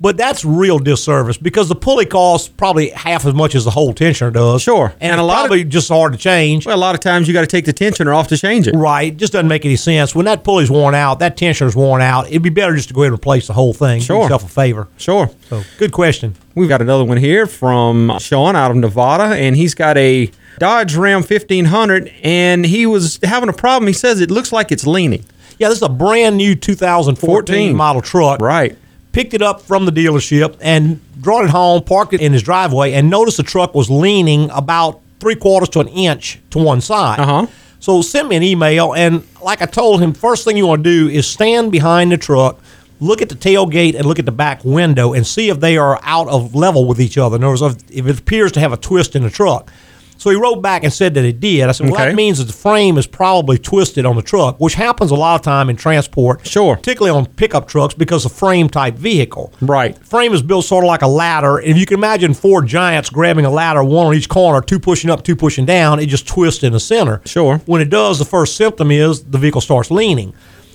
But 0.00 0.16
that's 0.16 0.44
real 0.44 0.78
disservice 0.78 1.36
because 1.38 1.68
the 1.68 1.74
pulley 1.74 2.06
costs 2.06 2.46
probably 2.48 2.90
half 2.90 3.26
as 3.26 3.34
much 3.34 3.56
as 3.56 3.64
the 3.64 3.72
whole 3.72 3.92
tensioner 3.92 4.32
does. 4.32 4.62
Sure. 4.62 4.94
And, 5.00 5.10
And 5.12 5.20
a 5.20 5.24
lot 5.24 5.38
of- 5.38 5.46
probably 5.48 5.64
just 5.64 5.88
hard 5.88 6.12
to 6.12 6.18
change. 6.18 6.66
Well, 6.66 6.76
a 6.76 6.78
lot 6.78 6.94
of 6.94 7.00
times 7.00 7.26
you 7.26 7.34
got 7.34 7.40
to 7.40 7.48
take 7.48 7.64
the 7.64 7.72
tensioner 7.72 8.14
off 8.16 8.28
to 8.28 8.38
change 8.38 8.68
it. 8.68 8.76
Right. 8.76 9.16
Just 9.16 9.32
doesn't 9.32 9.48
make 9.48 9.64
any 9.64 9.74
sense. 9.74 10.14
When 10.14 10.24
that 10.26 10.44
pulley's 10.44 10.70
worn 10.70 10.94
out, 10.94 11.18
that 11.18 11.36
tensioner's 11.36 11.74
worn 11.74 12.00
out, 12.00 12.28
it'd 12.28 12.42
be 12.42 12.48
better 12.48 12.76
just 12.76 12.88
to 12.88 12.94
go 12.94 13.02
ahead 13.02 13.12
and 13.12 13.18
replace 13.18 13.48
the 13.48 13.54
whole 13.54 13.72
thing. 13.72 14.00
Sure. 14.00 14.18
Do 14.18 14.22
yourself 14.22 14.44
a 14.44 14.48
favor. 14.48 14.86
Sure. 14.98 15.30
So 15.48 15.64
good 15.78 15.90
question. 15.90 16.36
We've 16.54 16.68
got 16.68 16.80
another 16.80 17.04
one 17.04 17.18
here 17.18 17.46
from 17.46 18.16
Sean 18.20 18.54
out 18.54 18.70
of 18.70 18.76
Nevada, 18.76 19.34
and 19.34 19.56
he's 19.56 19.74
got 19.74 19.96
a 19.98 20.30
Dodge 20.60 20.94
Ram 20.94 21.22
1500, 21.22 22.12
and 22.22 22.64
he 22.64 22.86
was 22.86 23.18
having 23.24 23.48
a 23.48 23.52
problem. 23.52 23.88
He 23.88 23.92
says 23.94 24.20
it 24.20 24.30
looks 24.30 24.52
like 24.52 24.70
it's 24.70 24.86
leaning. 24.86 25.24
Yeah, 25.58 25.68
this 25.70 25.78
is 25.78 25.82
a 25.82 25.88
brand 25.88 26.36
new 26.36 26.54
2014 26.54 27.26
14. 27.26 27.76
model 27.76 28.00
truck. 28.02 28.40
Right. 28.40 28.76
Picked 29.12 29.34
it 29.34 29.42
up 29.42 29.60
from 29.62 29.84
the 29.86 29.92
dealership 29.92 30.56
and 30.60 31.00
brought 31.16 31.44
it 31.44 31.50
home, 31.50 31.82
parked 31.82 32.12
it 32.14 32.20
in 32.20 32.32
his 32.32 32.42
driveway, 32.42 32.92
and 32.92 33.10
noticed 33.10 33.38
the 33.38 33.42
truck 33.42 33.74
was 33.74 33.90
leaning 33.90 34.50
about 34.50 35.00
three 35.18 35.34
quarters 35.34 35.68
to 35.70 35.80
an 35.80 35.88
inch 35.88 36.38
to 36.50 36.58
one 36.58 36.80
side. 36.80 37.18
Uh 37.18 37.26
huh. 37.26 37.46
So 37.80 38.02
sent 38.02 38.28
me 38.28 38.36
an 38.36 38.42
email, 38.42 38.94
and 38.94 39.24
like 39.42 39.62
I 39.62 39.66
told 39.66 40.00
him, 40.00 40.12
first 40.12 40.44
thing 40.44 40.56
you 40.56 40.66
want 40.66 40.84
to 40.84 40.90
do 40.90 41.08
is 41.08 41.26
stand 41.26 41.70
behind 41.72 42.10
the 42.12 42.16
truck, 42.16 42.60
look 43.00 43.22
at 43.22 43.28
the 43.28 43.34
tailgate, 43.34 43.94
and 43.94 44.04
look 44.04 44.18
at 44.18 44.26
the 44.26 44.32
back 44.32 44.64
window, 44.64 45.12
and 45.12 45.26
see 45.26 45.48
if 45.48 45.60
they 45.60 45.76
are 45.76 45.98
out 46.02 46.28
of 46.28 46.54
level 46.54 46.86
with 46.86 47.00
each 47.00 47.16
other. 47.16 47.36
In 47.36 47.44
other 47.44 47.62
words, 47.62 47.84
if 47.90 48.06
it 48.06 48.18
appears 48.18 48.52
to 48.52 48.60
have 48.60 48.72
a 48.72 48.76
twist 48.76 49.14
in 49.16 49.22
the 49.22 49.30
truck. 49.30 49.70
So 50.18 50.30
he 50.30 50.36
wrote 50.36 50.56
back 50.62 50.82
and 50.84 50.92
said 50.92 51.14
that 51.14 51.24
it 51.24 51.38
did. 51.40 51.68
I 51.68 51.72
said, 51.72 51.86
well, 51.86 51.94
Okay. 51.94 52.06
that 52.10 52.14
means 52.16 52.38
that 52.38 52.44
the 52.44 52.52
frame 52.52 52.98
is 52.98 53.06
probably 53.06 53.56
twisted 53.56 54.04
on 54.04 54.16
the 54.16 54.22
truck, 54.22 54.58
which 54.60 54.74
happens 54.74 55.10
a 55.12 55.14
lot 55.14 55.36
of 55.36 55.42
time 55.42 55.70
in 55.70 55.76
transport. 55.76 56.44
Sure. 56.46 56.74
Particularly 56.76 57.16
on 57.16 57.26
pickup 57.26 57.68
trucks 57.68 57.94
because 57.94 58.24
of 58.24 58.32
frame 58.32 58.68
type 58.68 58.96
vehicle. 58.96 59.52
Right. 59.60 59.96
Frame 60.04 60.32
is 60.34 60.42
built 60.42 60.64
sort 60.64 60.84
of 60.84 60.88
like 60.88 61.02
a 61.02 61.06
ladder. 61.06 61.60
If 61.60 61.78
you 61.78 61.86
can 61.86 61.96
imagine 61.98 62.34
four 62.34 62.62
giants 62.62 63.10
grabbing 63.10 63.44
a 63.44 63.50
ladder, 63.50 63.84
one 63.84 64.06
on 64.08 64.14
each 64.14 64.28
corner, 64.28 64.60
two 64.60 64.80
pushing 64.80 65.08
up, 65.08 65.22
two 65.22 65.36
pushing 65.36 65.64
down, 65.64 66.00
it 66.00 66.06
just 66.06 66.26
twists 66.26 66.64
in 66.64 66.72
the 66.72 66.80
center. 66.80 67.22
Sure. 67.24 67.58
When 67.66 67.80
it 67.80 67.88
does, 67.88 68.18
the 68.18 68.24
first 68.24 68.56
symptom 68.56 68.90
is 68.90 69.22
the 69.22 69.38
vehicle 69.38 69.60
starts 69.60 69.90
leaning. 69.90 70.34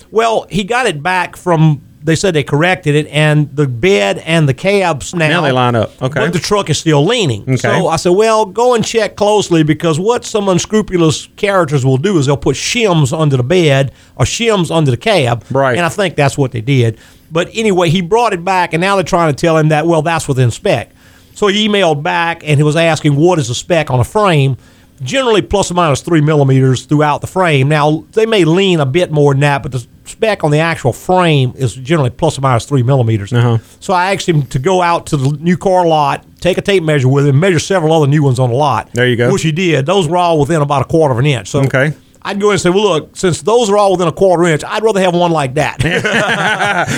Well, 0.10 0.48
he 0.50 0.64
got 0.64 0.86
it 0.86 1.04
back 1.04 1.36
from. 1.36 1.82
They 2.04 2.16
said 2.16 2.34
they 2.34 2.44
corrected 2.44 2.96
it, 2.96 3.08
and 3.08 3.56
the 3.56 3.66
bed 3.66 4.18
and 4.20 4.48
the 4.48 4.54
cabs 4.54 5.14
now, 5.16 5.30
Now 5.30 5.42
they 5.42 5.54
line 5.54 5.76
up. 5.76 5.90
Okay. 6.02 6.20
but 6.20 6.34
the 6.34 6.40
truck 6.40 6.70
is 6.70 6.78
still 6.78 7.06
leaning. 7.06 7.44
Okay. 7.44 7.56
So 7.56 7.88
I 7.88 7.96
said, 7.96 8.10
well, 8.10 8.46
go 8.46 8.74
and 8.76 8.84
check 8.86 9.16
closely 9.16 9.64
because 9.64 10.00
what 10.00 10.26
some 10.26 10.50
unscrupulous 10.50 11.28
characters 11.38 11.86
will 11.86 11.98
do 11.98 12.18
is 12.18 12.26
they'll 12.26 12.36
put 12.36 12.58
shims 12.58 13.18
under 13.18 13.38
the 13.38 13.44
bed 13.44 13.94
or 14.18 14.26
shims 14.26 14.70
under 14.70 14.92
the 14.92 14.98
cab. 14.98 15.46
Right. 15.50 15.78
And 15.78 15.86
I 15.86 15.90
think 15.90 16.16
that's 16.16 16.38
what 16.38 16.52
they 16.52 16.62
did. 16.62 16.98
But 17.32 17.50
anyway, 17.54 17.90
he 17.90 18.02
brought 18.02 18.34
it 18.34 18.44
back, 18.44 18.74
and 18.74 18.82
now 18.82 18.96
they're 18.96 19.04
trying 19.04 19.34
to 19.34 19.40
tell 19.40 19.58
him 19.58 19.70
that, 19.70 19.88
well, 19.88 20.02
that's 20.02 20.28
within 20.28 20.52
spec. 20.52 20.92
So 21.36 21.48
he 21.48 21.68
emailed 21.68 22.04
back 22.04 22.44
and 22.48 22.58
he 22.60 22.64
was 22.64 22.76
asking 22.76 23.16
what 23.16 23.40
is 23.40 23.48
the 23.48 23.56
spec 23.56 23.90
on 23.90 24.00
a 24.00 24.04
frame. 24.04 24.58
Generally, 25.02 25.44
plus 25.44 25.72
or 25.72 25.74
minus 25.74 26.02
three 26.02 26.22
millimeters 26.22 26.86
throughout 26.86 27.22
the 27.22 27.28
frame. 27.28 27.68
Now, 27.68 28.06
they 28.12 28.26
may 28.26 28.46
lean 28.46 28.80
a 28.80 28.86
bit 28.86 29.12
more 29.12 29.34
than 29.34 29.42
that, 29.42 29.64
but 29.64 29.72
the 29.72 29.86
spec 30.06 30.44
on 30.44 30.52
the 30.52 30.60
actual 30.60 30.94
frame 30.94 31.54
is 31.56 31.74
generally 31.76 32.10
plus 32.10 32.38
or 32.38 32.42
minus 32.42 32.66
three 32.66 32.84
millimeters. 32.84 33.32
Uh-huh. 33.34 33.58
So 33.80 33.94
I 33.94 34.14
asked 34.14 34.28
him 34.28 34.44
to 34.48 34.60
go 34.60 34.82
out 34.82 35.06
to 35.08 35.18
the 35.18 35.30
new 35.38 35.58
car 35.58 35.86
lot, 35.86 36.26
take 36.42 36.58
a 36.58 36.62
tape 36.62 36.84
measure 36.84 37.08
with 37.08 37.28
him, 37.28 37.40
measure 37.40 37.60
several 37.60 37.94
other 37.94 38.08
new 38.08 38.24
ones 38.24 38.40
on 38.40 38.50
the 38.50 38.56
lot. 38.56 38.90
There 38.94 39.08
you 39.08 39.16
go. 39.16 39.32
Which 39.32 39.44
he 39.44 39.52
did. 39.52 39.86
Those 39.86 40.08
were 40.08 40.18
all 40.18 40.40
within 40.40 40.62
about 40.62 40.82
a 40.82 40.86
quarter 40.86 41.14
of 41.14 41.20
an 41.20 41.26
inch. 41.26 41.50
So 41.50 41.62
Okay. 41.64 41.94
I'd 42.26 42.40
go 42.40 42.48
in 42.50 42.54
and 42.54 42.62
say, 42.62 42.70
well, 42.70 42.84
look, 42.84 43.18
since 43.18 43.42
those 43.42 43.70
are 43.70 43.78
all 43.78 43.92
within 43.92 44.08
a 44.08 44.12
quarter 44.14 44.46
inch, 44.46 44.64
I'd 44.64 44.82
rather 44.82 45.02
have 45.02 45.14
one 45.14 45.32
like 45.32 45.56
that. 45.56 45.84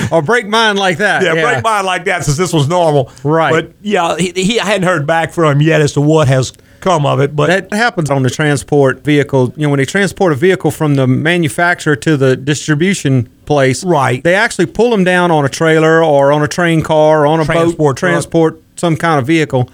or 0.11 0.21
break 0.21 0.45
mine 0.45 0.77
like 0.77 0.97
that. 0.99 1.23
Yeah, 1.23 1.33
break 1.33 1.63
mine 1.63 1.83
like 1.83 2.05
that 2.05 2.25
since 2.25 2.37
this 2.37 2.53
was 2.53 2.67
normal. 2.67 3.11
Right. 3.23 3.51
But 3.51 3.73
yeah, 3.81 4.15
he, 4.17 4.31
he 4.35 4.59
I 4.59 4.65
hadn't 4.65 4.87
heard 4.87 5.07
back 5.07 5.31
from 5.33 5.53
him 5.53 5.61
yet 5.63 5.81
as 5.81 5.93
to 5.93 6.01
what 6.01 6.27
has 6.27 6.53
come 6.85 7.05
of 7.05 7.19
it. 7.19 7.35
But 7.35 7.47
That 7.47 7.73
happens 7.73 8.11
on 8.11 8.21
the 8.21 8.29
transport 8.29 9.03
vehicle. 9.03 9.53
You 9.57 9.63
know, 9.63 9.69
when 9.69 9.79
they 9.79 9.85
transport 9.85 10.31
a 10.31 10.35
vehicle 10.35 10.69
from 10.69 10.95
the 10.95 11.07
manufacturer 11.07 11.95
to 11.97 12.15
the 12.15 12.37
distribution 12.37 13.27
place, 13.45 13.83
Right. 13.83 14.23
They 14.23 14.35
actually 14.35 14.67
pull 14.67 14.91
them 14.91 15.03
down 15.03 15.31
on 15.31 15.43
a 15.45 15.49
trailer 15.49 16.03
or 16.03 16.31
on 16.31 16.43
a 16.43 16.47
train 16.47 16.83
car 16.83 17.23
or 17.23 17.27
on 17.27 17.39
a 17.39 17.45
Transport 17.45 17.95
boat, 17.95 17.97
transport 17.97 18.61
some 18.75 18.95
kind 18.95 19.19
of 19.19 19.25
vehicle. 19.25 19.69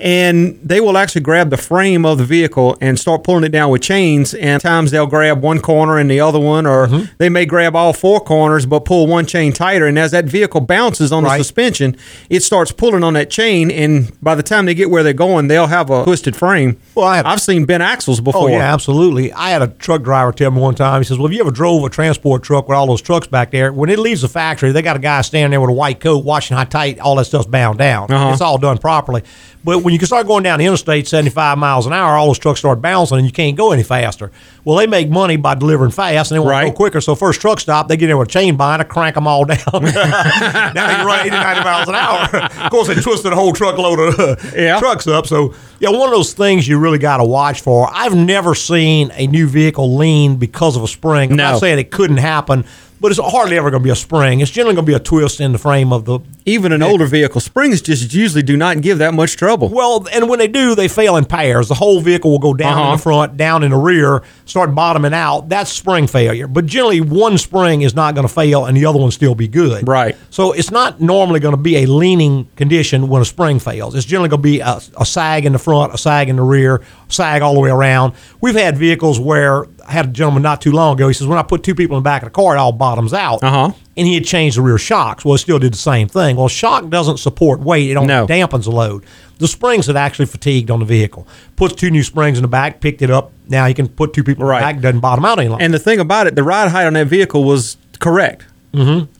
And 0.00 0.58
they 0.62 0.80
will 0.80 0.96
actually 0.98 1.20
grab 1.22 1.50
the 1.50 1.56
frame 1.56 2.04
of 2.04 2.18
the 2.18 2.24
vehicle 2.24 2.76
and 2.80 2.98
start 2.98 3.22
pulling 3.24 3.44
it 3.44 3.50
down 3.50 3.70
with 3.70 3.82
chains. 3.82 4.34
And 4.34 4.60
times 4.60 4.90
they'll 4.90 5.06
grab 5.06 5.40
one 5.40 5.60
corner 5.60 5.98
and 5.98 6.10
the 6.10 6.20
other 6.20 6.38
one, 6.40 6.66
or 6.66 6.86
Mm-hmm. 6.88 7.04
they 7.18 7.28
may 7.28 7.46
grab 7.46 7.74
all 7.76 7.92
four 7.92 8.20
corners 8.20 8.66
but 8.66 8.80
pull 8.84 9.06
one 9.06 9.24
chain 9.26 9.52
tighter. 9.52 9.86
And 9.86 9.98
as 9.98 10.10
that 10.10 10.24
vehicle 10.26 10.60
bounces 10.60 11.12
on 11.12 11.24
Right. 11.24 11.38
the 11.38 11.44
suspension, 11.44 11.96
it 12.28 12.42
starts 12.42 12.72
pulling 12.72 13.04
on 13.04 13.14
that 13.14 13.30
chain. 13.30 13.70
And 13.70 14.12
by 14.20 14.34
the 14.34 14.42
time 14.42 14.66
they 14.66 14.74
get 14.74 14.90
where 14.90 15.02
they're 15.02 15.12
going, 15.12 15.48
they'll 15.48 15.68
have 15.68 15.90
a 15.90 16.04
twisted 16.04 16.34
frame. 16.36 16.76
Well, 16.94 17.06
I 17.06 17.16
have- 17.16 17.26
I've 17.26 17.40
seen 17.40 17.64
bent 17.64 17.82
axles 17.82 18.20
before. 18.20 18.44
Oh 18.44 18.52
yeah, 18.52 18.72
absolutely. 18.74 19.32
I 19.32 19.50
had 19.50 19.62
a 19.62 19.68
truck 19.68 20.02
driver 20.02 20.32
tell 20.32 20.50
me 20.50 20.60
one 20.60 20.74
time. 20.74 21.00
He 21.00 21.04
says, 21.06 21.18
"Well, 21.18 21.26
if 21.26 21.32
you 21.32 21.40
ever 21.40 21.50
drove 21.50 21.84
a 21.84 21.88
transport 21.88 22.42
truck 22.42 22.68
with 22.68 22.76
all 22.76 22.86
those 22.86 23.00
trucks 23.00 23.26
back 23.28 23.50
there? 23.52 23.72
When 23.72 23.88
it 23.88 23.98
leaves 23.98 24.22
the 24.22 24.28
factory, 24.28 24.72
they 24.72 24.82
got 24.82 24.96
a 24.96 25.00
guy 25.00 25.20
standing 25.22 25.52
there 25.52 25.60
with 25.60 25.70
a 25.70 25.74
white 25.74 26.00
coat, 26.00 26.24
watching 26.24 26.56
how 26.56 26.64
tight 26.64 26.98
all 26.98 27.14
that 27.16 27.26
stuff's 27.26 27.46
bound 27.46 27.78
down. 27.78 28.10
Uh-huh. 28.10 28.30
It's 28.32 28.40
all 28.40 28.58
done 28.58 28.78
properly. 28.78 29.22
But 29.62 29.82
when 29.84 29.92
you 29.92 29.98
can 29.98 30.06
start 30.06 30.26
going 30.26 30.42
down 30.42 30.58
the 30.58 30.64
interstate 30.64 31.06
75 31.06 31.58
miles 31.58 31.86
an 31.86 31.92
hour, 31.92 32.16
all 32.16 32.26
those 32.26 32.38
trucks 32.38 32.58
start 32.60 32.80
bouncing, 32.82 33.18
and 33.18 33.26
you 33.26 33.32
can't 33.32 33.56
go 33.56 33.70
any 33.72 33.82
faster. 33.82 34.32
Well, 34.64 34.76
they 34.78 34.86
make 34.86 35.10
money 35.10 35.36
by 35.36 35.54
delivering 35.54 35.90
fast, 35.90 36.30
and 36.30 36.36
they 36.36 36.40
want 36.40 36.64
to 36.64 36.70
go 36.70 36.76
quicker. 36.76 37.00
So 37.00 37.14
first 37.14 37.40
truck 37.40 37.60
stop, 37.60 37.86
they 37.88 37.96
get 37.96 38.08
in 38.10 38.16
with 38.18 38.28
a 38.28 38.30
chain 38.30 38.56
binder, 38.56 38.84
crank 38.84 39.14
them 39.14 39.26
all 39.26 39.44
down. 39.44 39.58
now 39.72 40.90
you 40.90 40.96
can 40.96 41.06
run 41.06 41.20
80, 41.20 41.30
90 41.30 41.60
miles 41.64 41.88
an 41.88 41.94
hour. 41.94 42.36
of 42.64 42.70
course, 42.70 42.88
they 42.88 42.94
twisted 42.94 43.32
a 43.32 43.36
whole 43.36 43.52
truckload 43.52 44.00
of 44.00 44.18
uh, 44.18 44.36
Yeah. 44.56 44.78
trucks 44.78 45.06
up. 45.06 45.26
So, 45.26 45.54
yeah, 45.80 45.90
one 45.90 46.08
of 46.08 46.14
those 46.14 46.32
things 46.32 46.66
you 46.66 46.78
really 46.78 46.98
got 46.98 47.18
to 47.18 47.24
watch 47.24 47.60
for. 47.60 47.88
I've 47.92 48.14
never 48.16 48.54
seen 48.54 49.10
a 49.14 49.26
new 49.26 49.46
vehicle 49.46 49.96
lean 49.96 50.36
because 50.36 50.76
of 50.76 50.82
a 50.82 50.88
spring. 50.88 51.30
I'm 51.32 51.36
No. 51.36 51.50
not 51.52 51.60
saying 51.60 51.78
it 51.78 51.90
couldn't 51.90 52.16
happen, 52.16 52.64
but 53.04 53.10
it's 53.10 53.20
hardly 53.22 53.58
ever 53.58 53.70
going 53.70 53.82
to 53.82 53.84
be 53.84 53.90
a 53.90 53.94
spring. 53.94 54.40
It's 54.40 54.50
generally 54.50 54.74
going 54.76 54.86
to 54.86 54.90
be 54.90 54.96
a 54.96 54.98
twist 54.98 55.38
in 55.38 55.52
the 55.52 55.58
frame 55.58 55.92
of 55.92 56.06
the. 56.06 56.20
Even 56.46 56.72
an 56.72 56.82
older 56.82 57.04
vehicle, 57.04 57.38
springs 57.38 57.82
just 57.82 58.14
usually 58.14 58.42
do 58.42 58.56
not 58.56 58.80
give 58.80 58.96
that 58.96 59.12
much 59.12 59.36
trouble. 59.36 59.68
Well, 59.68 60.06
and 60.10 60.26
when 60.26 60.38
they 60.38 60.48
do, 60.48 60.74
they 60.74 60.88
fail 60.88 61.16
in 61.16 61.26
pairs. 61.26 61.68
The 61.68 61.74
whole 61.74 62.00
vehicle 62.00 62.30
will 62.30 62.38
go 62.38 62.54
down 62.54 62.78
in 62.78 62.84
Uh-huh. 62.84 62.96
the 62.96 63.02
front, 63.02 63.36
down 63.36 63.62
in 63.62 63.72
the 63.72 63.76
rear, 63.76 64.22
start 64.46 64.74
bottoming 64.74 65.12
out. 65.12 65.50
That's 65.50 65.70
spring 65.70 66.06
failure. 66.06 66.46
But 66.46 66.64
generally, 66.64 67.02
one 67.02 67.36
spring 67.36 67.82
is 67.82 67.94
not 67.94 68.14
going 68.14 68.26
to 68.26 68.32
fail 68.32 68.64
and 68.64 68.74
the 68.74 68.86
other 68.86 68.98
one 68.98 69.10
still 69.10 69.34
be 69.34 69.48
good. 69.48 69.86
Right. 69.86 70.16
So 70.30 70.52
it's 70.52 70.70
not 70.70 70.98
normally 70.98 71.40
going 71.40 71.54
to 71.54 71.60
be 71.60 71.76
a 71.76 71.86
leaning 71.86 72.48
condition 72.56 73.08
when 73.08 73.20
a 73.20 73.26
spring 73.26 73.58
fails. 73.58 73.94
It's 73.94 74.06
generally 74.06 74.30
going 74.30 74.40
to 74.40 74.48
be 74.48 74.60
a, 74.60 74.80
a 74.98 75.04
sag 75.04 75.44
in 75.44 75.52
the 75.52 75.58
front, 75.58 75.92
a 75.92 75.98
sag 75.98 76.30
in 76.30 76.36
the 76.36 76.42
rear, 76.42 76.80
sag 77.14 77.42
all 77.42 77.54
the 77.54 77.60
way 77.60 77.70
around. 77.70 78.14
We've 78.40 78.54
had 78.54 78.76
vehicles 78.76 79.18
where 79.20 79.66
I 79.86 79.92
had 79.92 80.06
a 80.06 80.08
gentleman 80.08 80.42
not 80.42 80.60
too 80.60 80.72
long 80.72 80.94
ago. 80.96 81.08
He 81.08 81.14
says, 81.14 81.26
when 81.26 81.38
I 81.38 81.42
put 81.42 81.62
two 81.62 81.74
people 81.74 81.96
in 81.96 82.02
the 82.02 82.04
back 82.06 82.22
of 82.22 82.26
the 82.26 82.30
car, 82.32 82.54
it 82.56 82.58
all 82.58 82.72
bottoms 82.72 83.12
out. 83.14 83.42
Uh-huh. 83.42 83.72
And 83.96 84.06
he 84.06 84.14
had 84.14 84.24
changed 84.24 84.56
the 84.56 84.62
rear 84.62 84.78
shocks. 84.78 85.24
Well, 85.24 85.34
it 85.34 85.38
still 85.38 85.58
did 85.58 85.72
the 85.72 85.78
same 85.78 86.08
thing. 86.08 86.36
Well, 86.36 86.48
shock 86.48 86.88
doesn't 86.88 87.18
support 87.18 87.60
weight. 87.60 87.90
It 87.90 87.96
only 87.96 88.08
No. 88.08 88.26
dampens 88.26 88.64
the 88.64 88.70
load. 88.72 89.04
The 89.38 89.48
springs 89.48 89.86
had 89.86 89.96
actually 89.96 90.26
fatigued 90.26 90.70
on 90.70 90.78
the 90.80 90.84
vehicle. 90.84 91.26
Puts 91.56 91.74
two 91.74 91.90
new 91.90 92.02
springs 92.02 92.38
in 92.38 92.42
the 92.42 92.48
back, 92.48 92.80
picked 92.80 93.02
it 93.02 93.10
up. 93.10 93.32
Now 93.48 93.66
you 93.66 93.74
can 93.74 93.88
put 93.88 94.12
two 94.12 94.24
people 94.24 94.44
Right. 94.46 94.58
in 94.62 94.66
the 94.68 94.72
back, 94.74 94.82
doesn't 94.82 95.00
bottom 95.00 95.24
out 95.24 95.38
any 95.38 95.48
longer. 95.48 95.64
And 95.64 95.74
the 95.74 95.78
thing 95.78 96.00
about 96.00 96.26
it, 96.26 96.34
the 96.34 96.42
ride 96.44 96.70
height 96.70 96.86
on 96.86 96.94
that 96.94 97.06
vehicle 97.08 97.44
was 97.44 97.76
correct. 98.00 98.44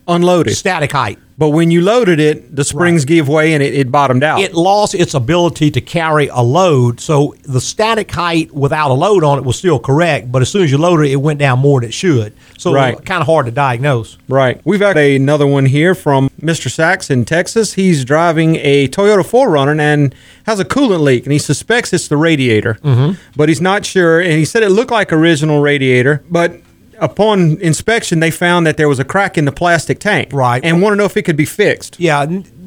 Unloaded. 0.08 0.56
Static 0.56 0.92
height. 0.92 1.18
But 1.36 1.48
when 1.48 1.72
you 1.72 1.80
loaded 1.80 2.20
it, 2.20 2.54
the 2.54 2.62
springs 2.62 3.04
gave 3.04 3.26
way 3.26 3.54
and 3.54 3.62
it, 3.62 3.74
it 3.74 3.90
bottomed 3.90 4.22
out. 4.22 4.38
It 4.38 4.54
lost 4.54 4.94
its 4.94 5.14
ability 5.14 5.72
to 5.72 5.80
carry 5.80 6.28
a 6.28 6.40
load. 6.42 7.00
So 7.00 7.34
the 7.42 7.60
static 7.60 8.08
height 8.12 8.52
without 8.54 8.92
a 8.92 8.94
load 8.94 9.24
on 9.24 9.38
it 9.38 9.44
was 9.44 9.56
still 9.56 9.80
correct, 9.80 10.30
but 10.30 10.42
as 10.42 10.48
soon 10.48 10.62
as 10.62 10.70
you 10.70 10.78
loaded 10.78 11.06
it, 11.08 11.12
it 11.14 11.16
went 11.16 11.40
down 11.40 11.58
more 11.58 11.80
than 11.80 11.88
it 11.88 11.92
should. 11.92 12.34
So 12.56 12.72
Right. 12.72 13.04
kind 13.04 13.20
of 13.20 13.26
hard 13.26 13.46
to 13.46 13.52
diagnose. 13.52 14.16
Right. 14.28 14.60
We've 14.64 14.80
had 14.80 14.96
another 14.96 15.46
one 15.46 15.66
here 15.66 15.96
from 15.96 16.30
Mr. 16.40 16.70
Sachs 16.70 17.10
in 17.10 17.24
Texas. 17.24 17.72
He's 17.72 18.04
driving 18.04 18.54
a 18.62 18.86
Toyota 18.86 19.24
4Runner 19.26 19.80
and 19.80 20.14
has 20.46 20.60
a 20.60 20.64
coolant 20.64 21.00
leak, 21.00 21.24
and 21.24 21.32
he 21.32 21.40
suspects 21.40 21.92
it's 21.92 22.06
the 22.06 22.16
radiator, 22.16 22.78
Mhm. 22.84 23.16
but 23.34 23.48
he's 23.48 23.60
not 23.60 23.84
sure. 23.84 24.20
And 24.20 24.34
he 24.34 24.44
said 24.44 24.62
it 24.62 24.70
looked 24.70 24.92
like 24.92 25.12
original 25.12 25.60
radiator, 25.60 26.22
but 26.30 26.60
upon 26.98 27.60
inspection, 27.60 28.20
they 28.20 28.30
found 28.30 28.66
that 28.66 28.76
there 28.76 28.88
was 28.88 28.98
a 28.98 29.04
crack 29.04 29.36
in 29.38 29.44
the 29.44 29.52
plastic 29.52 29.98
tank. 29.98 30.30
Right. 30.32 30.64
And 30.64 30.82
want 30.82 30.92
to 30.92 30.96
know 30.96 31.04
if 31.04 31.16
it 31.16 31.22
could 31.22 31.36
be 31.36 31.44
fixed. 31.44 31.98
Yeah, 32.00 32.24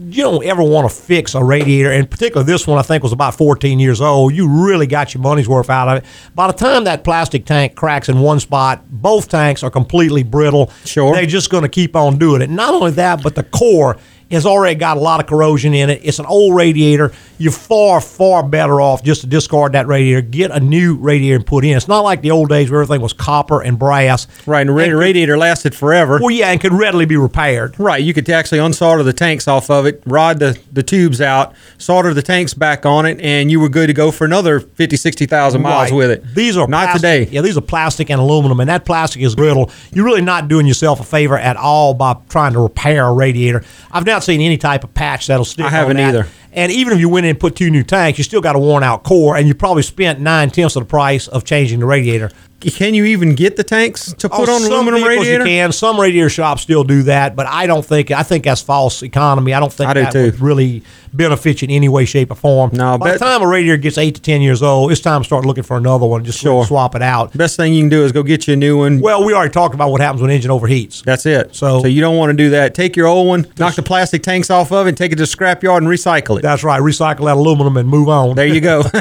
you 0.09 0.23
don't 0.23 0.45
ever 0.45 0.63
want 0.63 0.89
to 0.89 0.95
fix 0.95 1.35
a 1.35 1.43
radiator, 1.43 1.91
and 1.91 2.09
particularly 2.09 2.49
this 2.51 2.65
one, 2.65 2.77
I 2.77 2.81
think 2.81 3.03
was 3.03 3.11
about 3.11 3.35
14 3.35 3.79
years 3.79 3.99
old. 3.99 4.33
You 4.33 4.47
really 4.65 4.87
got 4.87 5.13
your 5.13 5.21
money's 5.21 5.49
worth 5.49 5.69
out 5.69 5.89
of 5.89 6.03
it. 6.03 6.09
By 6.33 6.47
the 6.47 6.53
time 6.53 6.85
that 6.85 7.03
plastic 7.03 7.45
tank 7.45 7.75
cracks 7.75 8.07
in 8.07 8.19
one 8.19 8.39
spot, 8.39 8.83
both 8.89 9.27
tanks 9.27 9.63
are 9.63 9.71
completely 9.71 10.23
brittle. 10.23 10.71
Sure, 10.85 11.13
they're 11.13 11.25
just 11.25 11.49
going 11.49 11.63
to 11.63 11.69
keep 11.69 11.95
on 11.95 12.17
doing 12.17 12.41
it. 12.41 12.49
Not 12.49 12.73
only 12.73 12.91
that, 12.91 13.21
but 13.21 13.35
the 13.35 13.43
core 13.43 13.97
has 14.31 14.45
already 14.45 14.75
got 14.75 14.97
a 14.97 14.99
lot 14.99 15.19
of 15.19 15.27
corrosion 15.27 15.73
in 15.73 15.89
it. 15.89 16.01
It's 16.03 16.19
an 16.19 16.25
old 16.25 16.55
radiator. 16.55 17.11
You're 17.37 17.51
far, 17.51 18.01
far 18.01 18.43
better 18.43 18.81
off 18.81 19.03
just 19.03 19.21
to 19.21 19.27
discard 19.27 19.73
that 19.73 19.87
radiator, 19.87 20.21
get 20.21 20.51
a 20.51 20.59
new 20.59 20.95
radiator 20.95 21.35
and 21.37 21.45
put 21.45 21.63
in. 21.63 21.77
It's 21.77 21.87
not 21.87 22.01
like 22.01 22.21
the 22.21 22.31
old 22.31 22.49
days 22.49 22.69
where 22.71 22.81
everything 22.81 23.01
was 23.01 23.13
copper 23.13 23.61
and 23.61 23.77
brass. 23.77 24.27
Right, 24.47 24.61
and 24.61 24.69
the 24.69 24.73
ra- 24.73 24.99
radiator 24.99 25.37
lasted 25.37 25.75
forever. 25.75 26.19
Well, 26.21 26.31
yeah, 26.31 26.49
and 26.49 26.59
could 26.59 26.73
readily 26.73 27.05
be 27.05 27.15
repaired. 27.15 27.79
Right, 27.79 28.03
you 28.03 28.13
could 28.13 28.27
actually 28.29 28.57
unsolder 28.59 29.03
the 29.03 29.13
tanks 29.13 29.47
off 29.47 29.69
of 29.69 29.85
it, 29.85 30.01
rod 30.05 30.39
the, 30.39 30.59
the 30.73 30.81
tubes 30.83 31.21
out, 31.21 31.53
solder 31.77 32.13
the 32.13 32.21
tanks 32.23 32.53
back 32.53 32.85
on 32.85 33.05
it, 33.05 33.21
and 33.21 33.51
you 33.51 33.59
were 33.59 33.69
good 33.69 33.87
to 33.87 33.93
go 33.93 34.11
for 34.11 34.25
another 34.25 34.59
50, 34.59 34.97
60,000 34.97 35.61
miles 35.61 35.91
Right. 35.91 35.97
with 35.97 36.11
it. 36.11 36.35
These 36.35 36.57
are 36.57 36.67
not 36.67 36.85
plastic- 36.89 37.01
today. 37.01 37.27
Yeah, 37.31 37.41
these 37.41 37.57
are 37.57 37.61
plastic 37.61 38.09
and 38.09 38.19
aluminum, 38.19 38.59
and 38.59 38.69
that 38.69 38.83
plastic 38.83 39.21
is 39.21 39.35
brittle. 39.35 39.69
You're 39.93 40.05
really 40.05 40.21
not 40.21 40.47
doing 40.47 40.65
yourself 40.65 40.99
a 40.99 41.03
favor 41.03 41.37
at 41.37 41.55
all 41.55 41.93
by 41.93 42.15
trying 42.29 42.53
to 42.53 42.59
repair 42.59 43.05
a 43.05 43.13
radiator. 43.13 43.63
I've 43.91 44.05
not 44.17 44.23
seen 44.23 44.41
any 44.41 44.57
type 44.57 44.83
of 44.83 44.93
patch 44.95 45.27
that'll 45.27 45.45
stick. 45.45 45.65
I 45.65 45.69
haven't 45.69 45.99
either. 45.99 46.27
And 46.51 46.71
even 46.71 46.93
if 46.93 46.99
you 46.99 47.07
went 47.07 47.27
in 47.27 47.31
and 47.31 47.39
put 47.39 47.55
two 47.55 47.69
new 47.69 47.83
tanks, 47.83 48.17
you 48.17 48.23
still 48.23 48.41
got 48.41 48.55
a 48.55 48.59
worn 48.59 48.81
out 48.81 49.03
core, 49.03 49.37
and 49.37 49.47
you 49.47 49.53
probably 49.53 49.83
spent 49.83 50.19
nine 50.19 50.49
tenths 50.49 50.75
of 50.75 50.83
the 50.83 50.89
price 50.89 51.27
of 51.27 51.43
changing 51.43 51.79
the 51.79 51.85
radiator. 51.85 52.31
Can 52.59 52.93
you 52.95 53.05
even 53.05 53.35
get 53.35 53.55
the 53.55 53.63
tanks 53.63 54.13
to 54.13 54.27
oh, 54.31 54.37
put 54.37 54.49
Oh, 54.49 54.53
on 54.55 54.61
some 54.61 54.71
aluminum 54.71 55.01
vehicles 55.01 55.27
radiator? 55.27 55.43
You 55.43 55.49
can. 55.49 55.71
Some 55.71 55.99
radiator 55.99 56.29
shops 56.29 56.63
still 56.63 56.83
do 56.83 57.03
that, 57.03 57.35
but 57.35 57.45
I 57.45 57.67
don't 57.67 57.85
think. 57.85 58.09
I 58.09 58.23
think 58.23 58.45
that's 58.45 58.61
false 58.61 59.03
economy. 59.03 59.53
I 59.53 59.59
don't 59.59 59.71
think 59.71 59.89
I 59.89 59.93
do 59.93 60.01
that 60.01 60.11
too. 60.11 60.25
would 60.25 60.39
really 60.39 60.83
benefit 61.13 61.61
you 61.61 61.67
in 61.67 61.71
any 61.71 61.87
way, 61.87 62.05
shape, 62.05 62.31
or 62.31 62.35
form. 62.35 62.71
No, 62.73 62.97
by 62.97 63.11
the 63.11 63.19
time 63.19 63.41
a 63.43 63.47
radiator 63.47 63.77
gets 63.77 63.97
eight 63.99 64.15
to 64.15 64.21
ten 64.21 64.41
years 64.41 64.63
old, 64.63 64.91
it's 64.91 65.01
time 65.01 65.21
to 65.21 65.25
start 65.25 65.45
looking 65.45 65.63
for 65.63 65.77
another 65.77 66.07
one. 66.07 66.23
Just 66.25 66.39
swap 66.39 66.95
it 66.95 67.01
out. 67.03 67.35
Best 67.37 67.57
thing 67.57 67.73
you 67.73 67.81
can 67.83 67.89
do 67.89 68.03
is 68.03 68.11
go 68.11 68.23
get 68.23 68.47
you 68.47 68.53
a 68.53 68.57
new 68.57 68.79
one. 68.79 68.99
Well, 69.01 69.23
we 69.23 69.33
already 69.33 69.51
talked 69.51 69.75
about 69.75 69.91
what 69.91 70.01
happens 70.01 70.21
when 70.23 70.31
engine 70.31 70.49
overheats. 70.49 71.03
That's 71.03 71.27
it. 71.27 71.53
So, 71.55 71.81
So 71.81 71.87
you 71.87 72.01
don't 72.01 72.17
want 72.17 72.31
to 72.31 72.37
do 72.37 72.49
that. 72.51 72.73
Take 72.73 72.95
your 72.95 73.05
old 73.05 73.27
one, 73.27 73.45
knock 73.59 73.75
the 73.75 73.83
plastic 73.83 74.23
tanks 74.23 74.49
off 74.49 74.71
of 74.71 74.87
it, 74.87 74.97
take 74.97 75.11
it 75.11 75.17
to 75.17 75.23
the 75.23 75.27
scrapyard 75.27 75.77
and 75.77 75.87
recycle 75.87 76.39
it. 76.39 76.41
That's 76.41 76.63
right. 76.63 76.81
Recycle 76.81 77.25
that 77.25 77.37
aluminum 77.37 77.77
and 77.77 77.87
move 77.87 78.09
on. 78.09 78.35
There 78.35 78.47
you 78.47 78.61
go. 78.61 78.81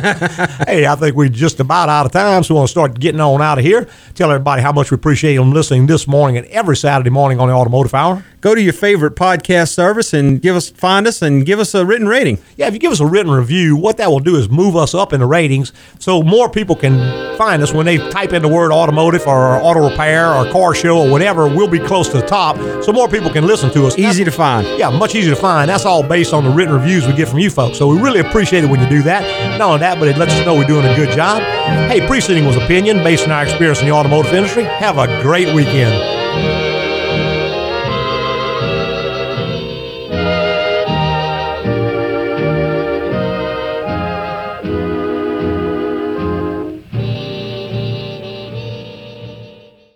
hey, 0.66 0.86
I 0.86 0.94
think 0.98 1.16
we're 1.16 1.28
just 1.30 1.58
about 1.60 1.88
out 1.88 2.04
of 2.04 2.12
time, 2.12 2.42
so 2.42 2.54
we 2.54 2.58
want 2.58 2.68
to 2.68 2.70
start 2.72 2.98
getting 3.00 3.20
on 3.20 3.40
out 3.42 3.45
of 3.54 3.64
here. 3.64 3.88
Tell 4.14 4.30
everybody 4.30 4.62
how 4.62 4.72
much 4.72 4.90
we 4.90 4.96
appreciate 4.96 5.36
them 5.36 5.52
listening 5.52 5.86
this 5.86 6.06
morning 6.06 6.36
and 6.36 6.46
every 6.48 6.76
Saturday 6.76 7.10
morning 7.10 7.40
on 7.40 7.48
the 7.48 7.54
Automotive 7.54 7.94
Hour. 7.94 8.24
Go 8.46 8.54
to 8.54 8.62
your 8.62 8.74
favorite 8.74 9.16
podcast 9.16 9.74
service 9.74 10.14
and 10.14 10.40
give 10.40 10.54
us 10.54 10.70
find 10.70 11.08
us 11.08 11.20
and 11.20 11.44
give 11.44 11.58
us 11.58 11.74
a 11.74 11.84
written 11.84 12.06
rating. 12.06 12.38
Yeah, 12.56 12.68
if 12.68 12.74
you 12.74 12.78
give 12.78 12.92
us 12.92 13.00
a 13.00 13.04
written 13.04 13.32
review, 13.32 13.74
what 13.74 13.96
that 13.96 14.08
will 14.08 14.20
do 14.20 14.36
is 14.36 14.48
move 14.48 14.76
us 14.76 14.94
up 14.94 15.12
in 15.12 15.18
the 15.18 15.26
ratings 15.26 15.72
so 15.98 16.22
more 16.22 16.48
people 16.48 16.76
can 16.76 17.36
find 17.36 17.60
us 17.60 17.72
when 17.72 17.86
they 17.86 17.98
type 18.10 18.32
in 18.32 18.42
the 18.42 18.48
word 18.48 18.70
automotive 18.70 19.26
or 19.26 19.56
auto 19.56 19.90
repair 19.90 20.32
or 20.32 20.48
car 20.52 20.76
show 20.76 20.96
or 20.96 21.10
whatever. 21.10 21.48
We'll 21.48 21.66
be 21.66 21.80
close 21.80 22.08
to 22.10 22.18
the 22.18 22.26
top 22.28 22.56
so 22.84 22.92
more 22.92 23.08
people 23.08 23.30
can 23.30 23.48
listen 23.48 23.72
to 23.72 23.84
us. 23.84 23.98
Easy 23.98 24.22
to 24.22 24.30
find. 24.30 24.64
Yeah, 24.78 24.90
much 24.90 25.16
easier 25.16 25.34
to 25.34 25.40
find. 25.40 25.68
That's 25.68 25.84
all 25.84 26.04
based 26.04 26.32
on 26.32 26.44
the 26.44 26.50
written 26.50 26.72
reviews 26.72 27.04
we 27.04 27.14
get 27.14 27.26
from 27.26 27.40
you 27.40 27.50
folks. 27.50 27.78
So 27.78 27.88
we 27.88 28.00
really 28.00 28.20
appreciate 28.20 28.62
it 28.62 28.70
when 28.70 28.78
you 28.78 28.88
do 28.88 29.02
that. 29.02 29.58
Not 29.58 29.66
only 29.66 29.80
that, 29.80 29.98
but 29.98 30.06
it 30.06 30.18
lets 30.18 30.32
us 30.32 30.46
know 30.46 30.54
we're 30.54 30.68
doing 30.68 30.86
a 30.86 30.94
good 30.94 31.10
job. 31.16 31.42
Hey, 31.90 32.06
preceding 32.06 32.46
was 32.46 32.56
opinion 32.56 32.98
based 32.98 33.24
on 33.24 33.32
our 33.32 33.42
experience 33.42 33.80
in 33.80 33.86
the 33.86 33.92
automotive 33.92 34.32
industry. 34.32 34.62
Have 34.62 34.98
a 34.98 35.20
great 35.20 35.52
weekend. 35.52 36.15